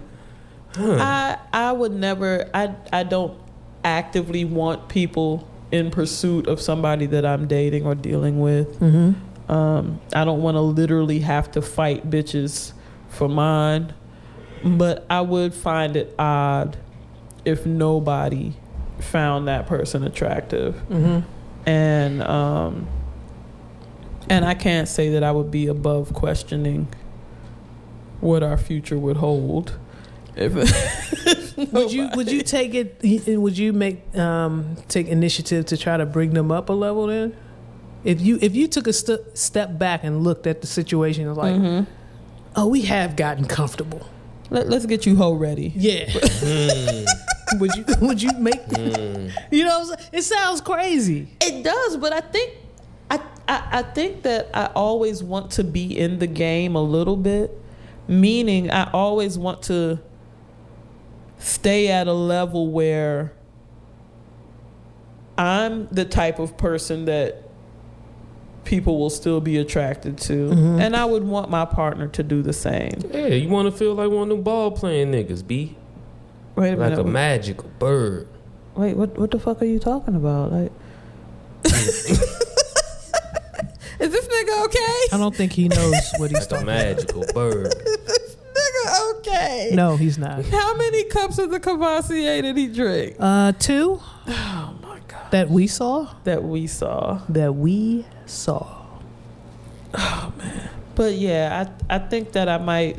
[0.77, 2.49] I I would never.
[2.55, 3.39] I I don't
[3.85, 8.79] actively want people in pursuit of somebody that I'm dating or dealing with.
[8.81, 9.15] mhm.
[9.49, 12.73] Um, I don't want to literally have to fight bitches
[13.09, 13.93] for mine,
[14.65, 16.77] but I would find it odd
[17.45, 18.55] if nobody
[19.03, 21.25] found that person attractive, Mhm.
[21.67, 22.87] and um,
[24.31, 26.89] and I can't say that I would be above questioning
[28.21, 29.79] what our future would hold.
[30.37, 30.55] If
[31.73, 33.01] Would you would you take it?
[33.39, 37.09] Would you make um, take initiative to try to bring them up a level?
[37.09, 37.37] Then,
[38.05, 41.37] if you if you took a st- step back and looked at the situation, and
[41.37, 41.87] was like, Mhm.
[42.57, 44.01] oh, we have gotten comfortable.
[44.49, 45.73] Let, us get you hoe ready.
[45.77, 46.11] Yeah.
[47.59, 48.63] would you would you make?
[48.63, 49.29] Hmm.
[49.51, 50.11] You know, what I'm saying?
[50.13, 51.29] it sounds crazy.
[51.41, 52.55] It does, but I think
[53.11, 53.17] I,
[53.49, 57.59] I I think that I always want to be in the game a little bit.
[58.09, 60.01] Meaning I always want to
[61.39, 63.33] stay at a level where
[65.39, 67.49] I'm the type of person that
[68.65, 70.51] people will still be attracted to.
[70.51, 70.81] Mm-hmm.
[70.81, 73.01] And I would want my partner to do the same.
[73.11, 75.77] Yeah, you want to feel like one of them ball playing niggas, B.
[76.57, 77.07] Wait a Like a minute.
[77.07, 78.29] magical bird.
[78.77, 80.53] Wait, what what the fuck are you talking about?
[80.53, 80.73] Like
[84.01, 84.99] Is this nigga okay?
[85.13, 86.63] I don't think he knows what he's Like a talking.
[86.65, 86.67] about.
[86.67, 87.67] magical bird.
[87.73, 89.71] This nigga okay?
[89.75, 90.45] No, he's not.
[90.47, 93.17] How many cups of the Cavassier did he drink?
[93.21, 95.31] Uh, two Oh my god.
[95.31, 96.15] that we saw.
[96.25, 97.21] That we saw.
[97.29, 98.87] That we saw.
[99.95, 100.71] Oh man.
[100.97, 102.99] But yeah, I I think that I might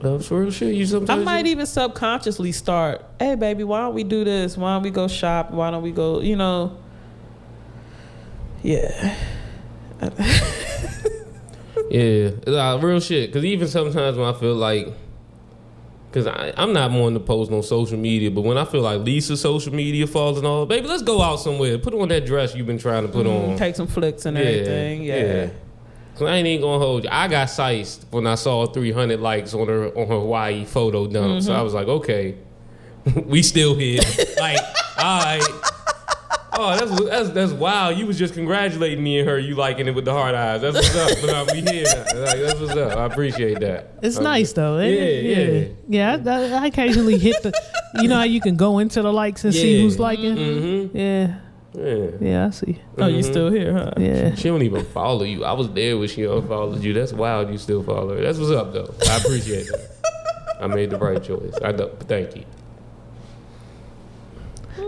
[0.00, 0.74] For real shit.
[0.74, 1.24] You I sometimes.
[1.24, 4.56] might even subconsciously start, hey baby, why don't we do this?
[4.56, 5.50] Why don't we go shop?
[5.50, 6.78] Why don't we go, you know?
[8.62, 9.16] Yeah.
[11.90, 13.30] Yeah, uh, real shit.
[13.30, 14.86] Because even sometimes when I feel like,
[16.10, 19.40] because I'm not one to post on social media, but when I feel like Lisa's
[19.40, 21.78] social media falls falling off, baby, let's go out somewhere.
[21.78, 23.56] Put on that dress you've been trying to put on.
[23.56, 25.02] Take some flicks and everything.
[25.02, 25.50] Yeah.
[26.20, 27.10] Cause I ain't gonna hold you.
[27.10, 31.42] I got sized when I saw 300 likes on her on her Hawaii photo dump.
[31.42, 32.36] So I was like, okay,
[33.24, 34.00] we still here.
[34.38, 34.58] like,
[34.98, 35.42] all right.
[36.62, 37.96] Oh, that's that's that's wild.
[37.96, 39.38] You was just congratulating me and her.
[39.38, 40.60] You liking it with the hard eyes.
[40.60, 41.18] That's what's up.
[41.22, 41.84] But uh, we here.
[41.86, 42.98] Like, that's what's up.
[42.98, 43.92] I appreciate that.
[44.02, 44.76] It's Um, nice though.
[44.76, 44.88] eh?
[44.88, 45.68] yeah, yeah.
[45.88, 46.18] yeah.
[46.26, 47.52] I, I, I occasionally hit the.
[47.94, 50.36] You know how you can go into the likes and see who's liking.
[50.36, 50.96] Mm-hmm.
[50.96, 51.36] Yeah,
[51.72, 52.06] Yeah.
[52.20, 52.78] yeah, I see.
[52.98, 53.24] Oh, you Mhm.
[53.24, 53.92] still here, huh?
[53.96, 55.44] Yeah, She don't even follow you.
[55.44, 56.92] I was there when she unfollowed you.
[56.92, 57.50] That's wild.
[57.50, 58.20] You still follow her.
[58.22, 58.92] That's what's up though.
[59.08, 59.90] I appreciate that.
[60.60, 61.54] I made the right choice.
[61.64, 61.88] I know.
[62.00, 62.42] Thank you.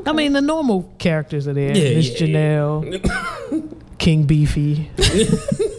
[0.06, 1.76] I mean the normal characters are there.
[1.76, 3.68] Yeah, Miss yeah, Janelle,
[3.98, 4.90] King Beefy.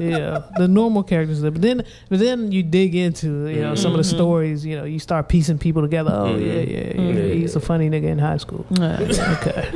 [0.00, 1.40] yeah, the normal characters.
[1.40, 1.50] There.
[1.50, 4.14] But then, but then you dig into you know some of the Mhm.
[4.16, 4.64] stories.
[4.64, 6.10] You know, you start piecing people together.
[6.12, 6.46] Oh Mhm.
[6.46, 7.34] yeah, yeah, yeah.
[7.34, 8.64] He's a funny nigga in high school.
[8.80, 9.68] Okay.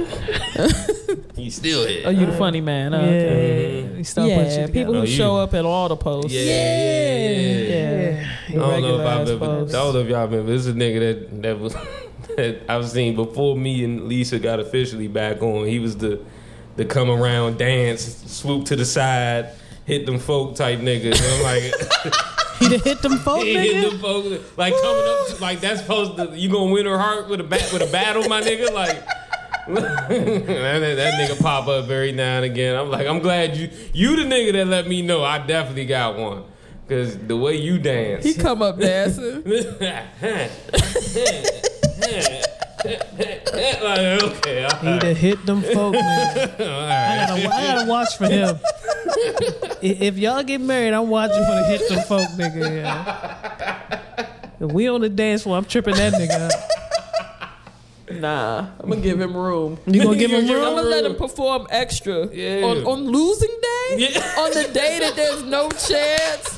[1.36, 2.02] You still here.
[2.06, 2.92] Oh, you the funny man.
[2.92, 2.98] huh?
[3.00, 3.88] yeah, Okay.
[3.98, 6.32] you start Yeah, people who Oh, show up at all the posts.
[6.32, 8.24] Yeah, yeah, yeah.
[8.48, 8.64] Yeah.
[8.64, 9.44] I don't know if I've ever.
[9.44, 10.52] I don't know if y'all remember.
[10.52, 11.74] This is a nigga that that was
[12.36, 15.66] that I've seen before me and Lisa got officially back on.
[15.66, 16.20] He was the
[16.76, 19.50] the come around dance, swoop to the side,
[19.84, 21.20] hit them folk type niggas.
[21.22, 21.74] And I'm like,
[22.60, 24.24] He done hit them folk, he hit them folk
[24.56, 27.44] like coming up to, like that's supposed to you gonna win her heart with a
[27.44, 28.72] bat with a battle, my nigga.
[28.72, 29.04] Like.
[29.66, 32.76] that, that nigga pop up every now and again.
[32.78, 36.18] I'm like, I'm glad you you the nigga that let me know I definitely got
[36.18, 36.44] one.
[36.86, 38.24] Cause the way you dance.
[38.26, 39.42] He come up dancing.
[43.82, 45.00] like, okay, all He right.
[45.00, 46.60] done hit them folk, nigga.
[46.60, 47.26] all I right.
[47.28, 48.58] gotta, I gotta watch for him.
[49.84, 52.76] I- if y'all get married, I'm watching for the hit them folk nigga.
[52.82, 53.98] Yeah.
[54.60, 56.46] If we on the dance floor, I'm tripping that nigga.
[56.50, 56.70] Up.
[58.20, 59.78] Nah, I'm gonna give him room.
[59.86, 60.64] You gonna give him room?
[60.64, 62.62] I'm gonna let him perform extra Yeah.
[62.64, 63.96] on, on losing day.
[63.98, 64.20] Yeah.
[64.38, 66.53] on the day that there's no chance.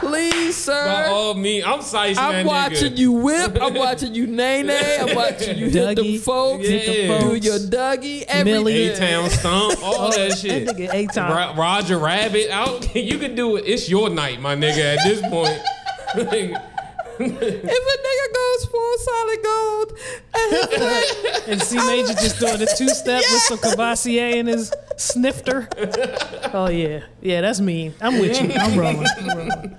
[0.00, 0.84] Please, sir.
[0.84, 1.10] By sir.
[1.10, 2.48] all means, I'm sicing that I'm nigga.
[2.48, 3.58] watching you whip.
[3.60, 4.98] I'm watching you nae nae.
[5.00, 6.20] I'm watching you hit the Dougie.
[6.20, 6.66] folks.
[6.66, 7.44] Hit the Do folks.
[7.46, 8.44] your Dougie.
[8.44, 8.84] Millie.
[8.88, 9.04] Everything.
[9.14, 10.66] A-Town Stomp, all oh, that shit.
[10.66, 11.30] That nigga eight time.
[11.30, 12.50] Ro- Roger Rabbit.
[12.52, 13.64] I don't, you can do it.
[13.66, 14.96] It's your night, my nigga.
[14.96, 15.58] At this point,
[17.20, 19.98] If a nigga goes full solid gold,
[20.34, 24.46] and his leg- And C Major just doing the two step with some Cavassier in
[24.46, 25.68] his snifter.
[26.50, 27.92] Oh yeah, yeah, that's me.
[28.00, 28.50] I'm with you.
[28.54, 29.06] I'm rolling.
[29.18, 29.76] I'm rolling.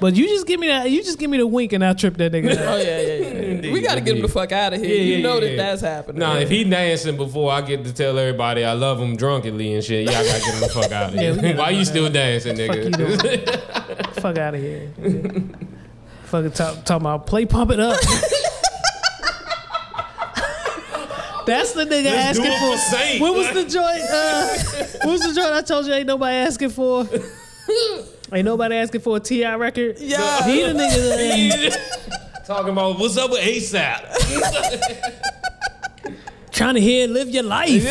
[0.00, 0.88] But you just give me that.
[0.90, 2.56] You just give me the wink, and I'll trip that nigga.
[2.56, 2.84] oh out.
[2.84, 3.72] yeah, yeah, yeah.
[3.72, 4.88] we gotta get him the fuck out of here.
[4.94, 5.56] Yeah, you yeah, know yeah, that yeah.
[5.56, 6.20] that's happening.
[6.20, 9.82] nah, if he dancing before I get to tell everybody I love him drunkenly and
[9.82, 11.34] shit, yeah, I gotta get him the fuck out of here.
[11.36, 12.96] get Why him you still dancing, nigga?
[12.96, 14.12] doing?
[14.14, 14.92] Fuck out of here.
[16.34, 17.96] Fucking talk, talking about play pump it up.
[21.46, 22.72] That's the nigga Let's do asking it for.
[22.72, 23.20] for Saint.
[23.20, 24.02] What was the joint?
[24.10, 24.48] Uh,
[25.06, 27.06] what was the joint I told you ain't nobody asking for?
[28.32, 29.54] Ain't nobody asking for a T.I.
[29.54, 30.00] record.
[30.00, 30.44] Yeah.
[30.44, 34.02] he the nigga that Talking about what's up with ASAP.
[36.50, 37.86] trying to hear live your life.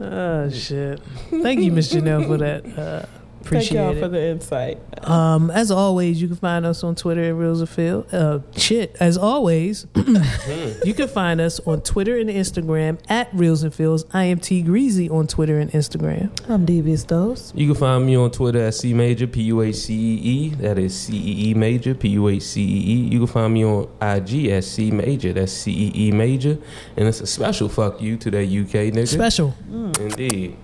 [0.00, 1.00] oh shit!
[1.42, 2.64] Thank you, Miss Janelle, for that.
[2.78, 3.04] Uh,
[3.40, 4.00] Thank appreciate y'all it.
[4.00, 4.78] for the insight.
[5.08, 8.06] Um, as always, you can find us on Twitter at Reels of Phil.
[8.12, 9.86] Uh, shit, as always,
[10.84, 14.04] you can find us on Twitter and Instagram at Reels and Phils.
[14.12, 16.30] I am T Greasy on Twitter and Instagram.
[16.50, 17.52] I'm Devious Dose.
[17.54, 20.48] You can find me on Twitter at C Major, P U A C E E.
[20.56, 22.94] That is C E E Major, P U A C E E.
[23.12, 26.58] You can find me on IG at C Major, that's C E E Major.
[26.96, 29.08] And it's a special fuck you to that UK nigga.
[29.08, 29.54] Special.
[29.70, 30.56] Indeed.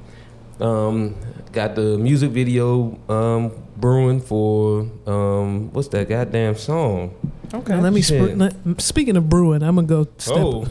[0.61, 1.15] Um,
[1.57, 7.15] got the music video um, brewing for um, what's that goddamn song?
[7.53, 7.73] Okay.
[7.73, 8.03] Now, let me.
[8.05, 10.37] Sp- let, speaking of brewing, I'm gonna go step.
[10.37, 10.69] Oh.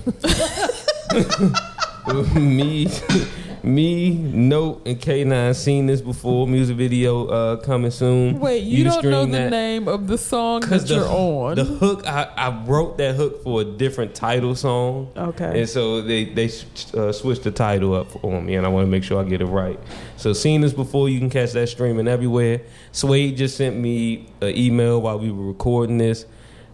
[2.39, 2.85] me,
[3.65, 6.47] me, Note, and K9 seen this before.
[6.47, 8.39] Music video uh, coming soon.
[8.39, 9.49] Wait, you, can don't know the that.
[9.49, 11.55] name of the song that the, you're on.
[11.55, 15.61] the hook, I, I wrote that hook for a different title song, okay.
[15.61, 16.49] and so they they
[16.95, 19.41] uh, switched the title up for me, and I want to make sure I get
[19.41, 19.79] it right.
[20.17, 22.61] So, seen this before, you can catch that streaming everywhere.
[22.91, 26.25] Suede just sent me an email while we were recording this.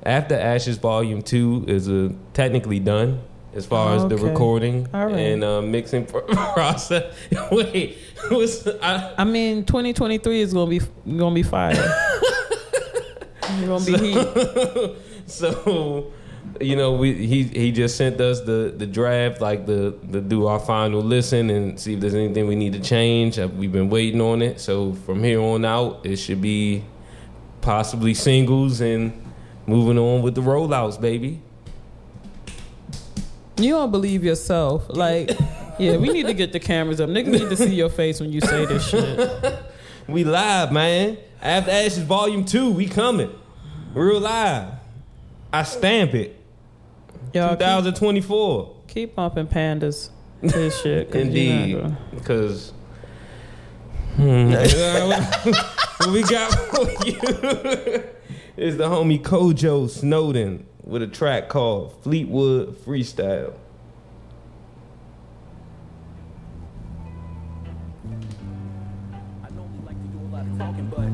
[0.03, 3.21] After Ashes Volume Two is uh, technically done
[3.53, 4.23] as far as the Okay.
[4.23, 5.17] recording All right.
[5.17, 6.05] and uh, mixing
[6.53, 7.13] process.
[7.51, 7.97] Wait,
[8.29, 10.79] what's I, I mean, 2023 is gonna be
[11.17, 11.75] gonna be fire.
[13.43, 14.95] It's gonna be heat.
[15.25, 16.11] so
[16.61, 20.45] you know we he he just sent us the the draft like the the do
[20.47, 23.89] our final listen and see if there's anything we need to change Uh, we've been
[23.89, 26.83] waiting on it so from here on out it should be
[27.61, 29.11] possibly singles and
[29.67, 31.41] moving on with the rollouts baby
[33.57, 34.85] You don't believe yourself.
[34.89, 35.31] Like,
[35.79, 37.09] yeah, we need to get the cameras up.
[37.09, 39.53] Niggas need to see your face when you say this shit.
[40.07, 43.29] we live man after ashes volume 2 we coming
[43.93, 44.73] real live
[45.53, 46.35] i stamp it
[47.33, 50.09] Y'all 2024 keep pumping pandas
[50.41, 51.07] this shit.
[51.11, 52.73] 'cause you're Indeed, because
[54.15, 54.51] hmm,
[55.97, 58.03] what we got for you
[58.57, 63.53] is the homie Kojo Snowden with a track called Fleetwood Freestyle.
[69.43, 71.07] I normally like to do a lot of talking, but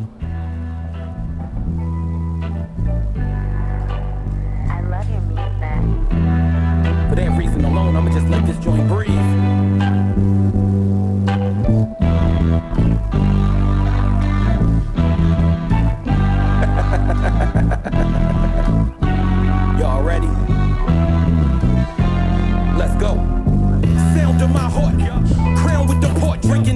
[4.71, 5.47] I love your music.
[7.09, 9.46] for that reason alone, I'ma just let this joint breathe.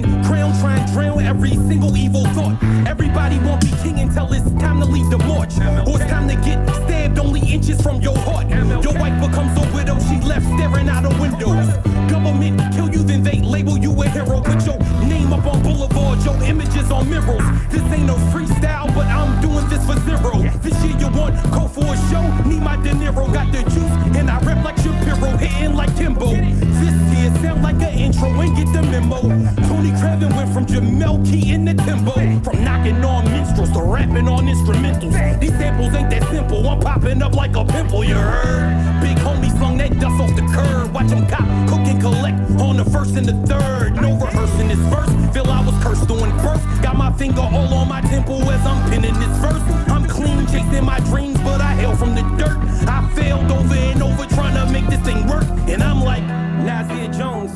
[0.00, 0.11] Port,
[0.42, 2.62] crown, trying to drown every single evil thought.
[2.86, 5.54] Everybody won't be king until it's time to leave the march,
[5.86, 8.48] or it's time to get stabbed only inches from your heart.
[8.50, 11.66] Your wife becomes a widow, she left staring out of windows.
[12.10, 14.40] Government kill you, then they label you a hero.
[14.40, 17.44] Put your name up on Boulevard, your images on mirrors.
[17.70, 20.42] This ain't no freestyle, but I'm doing this for zero.
[20.60, 24.16] This year you want call for a show, need my De Niro, got the juice,
[24.16, 26.30] and I rap like Shapiro, hitting like Kimbo.
[26.32, 29.20] This year sound like an intro and get the memo.
[29.68, 34.28] Tony Craven went from Jamel Key in the Timbo, from knocking on minstrels to rapping
[34.28, 35.40] on instrumentals.
[35.40, 39.00] These samples ain't that simple, I'm popping up like a pimple, you heard?
[39.00, 42.76] Big homie slung that dust off the curb, watch him cop, cook and collect on
[42.76, 43.94] the first and the third.
[43.96, 46.64] No rehearsing this verse, feel I was cursed doing first.
[46.82, 49.62] Got my finger all on my temple as I'm pinning this verse.
[49.88, 52.58] I'm clean, chasing my dreams, but I hail from the dirt.
[52.88, 57.08] I failed over and over trying to make this thing work, and I'm like Nasir
[57.12, 57.50] Jones.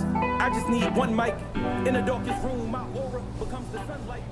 [0.46, 1.34] I just need one mic
[1.88, 2.70] in the darkest room.
[2.70, 4.22] My aura becomes the sunlight.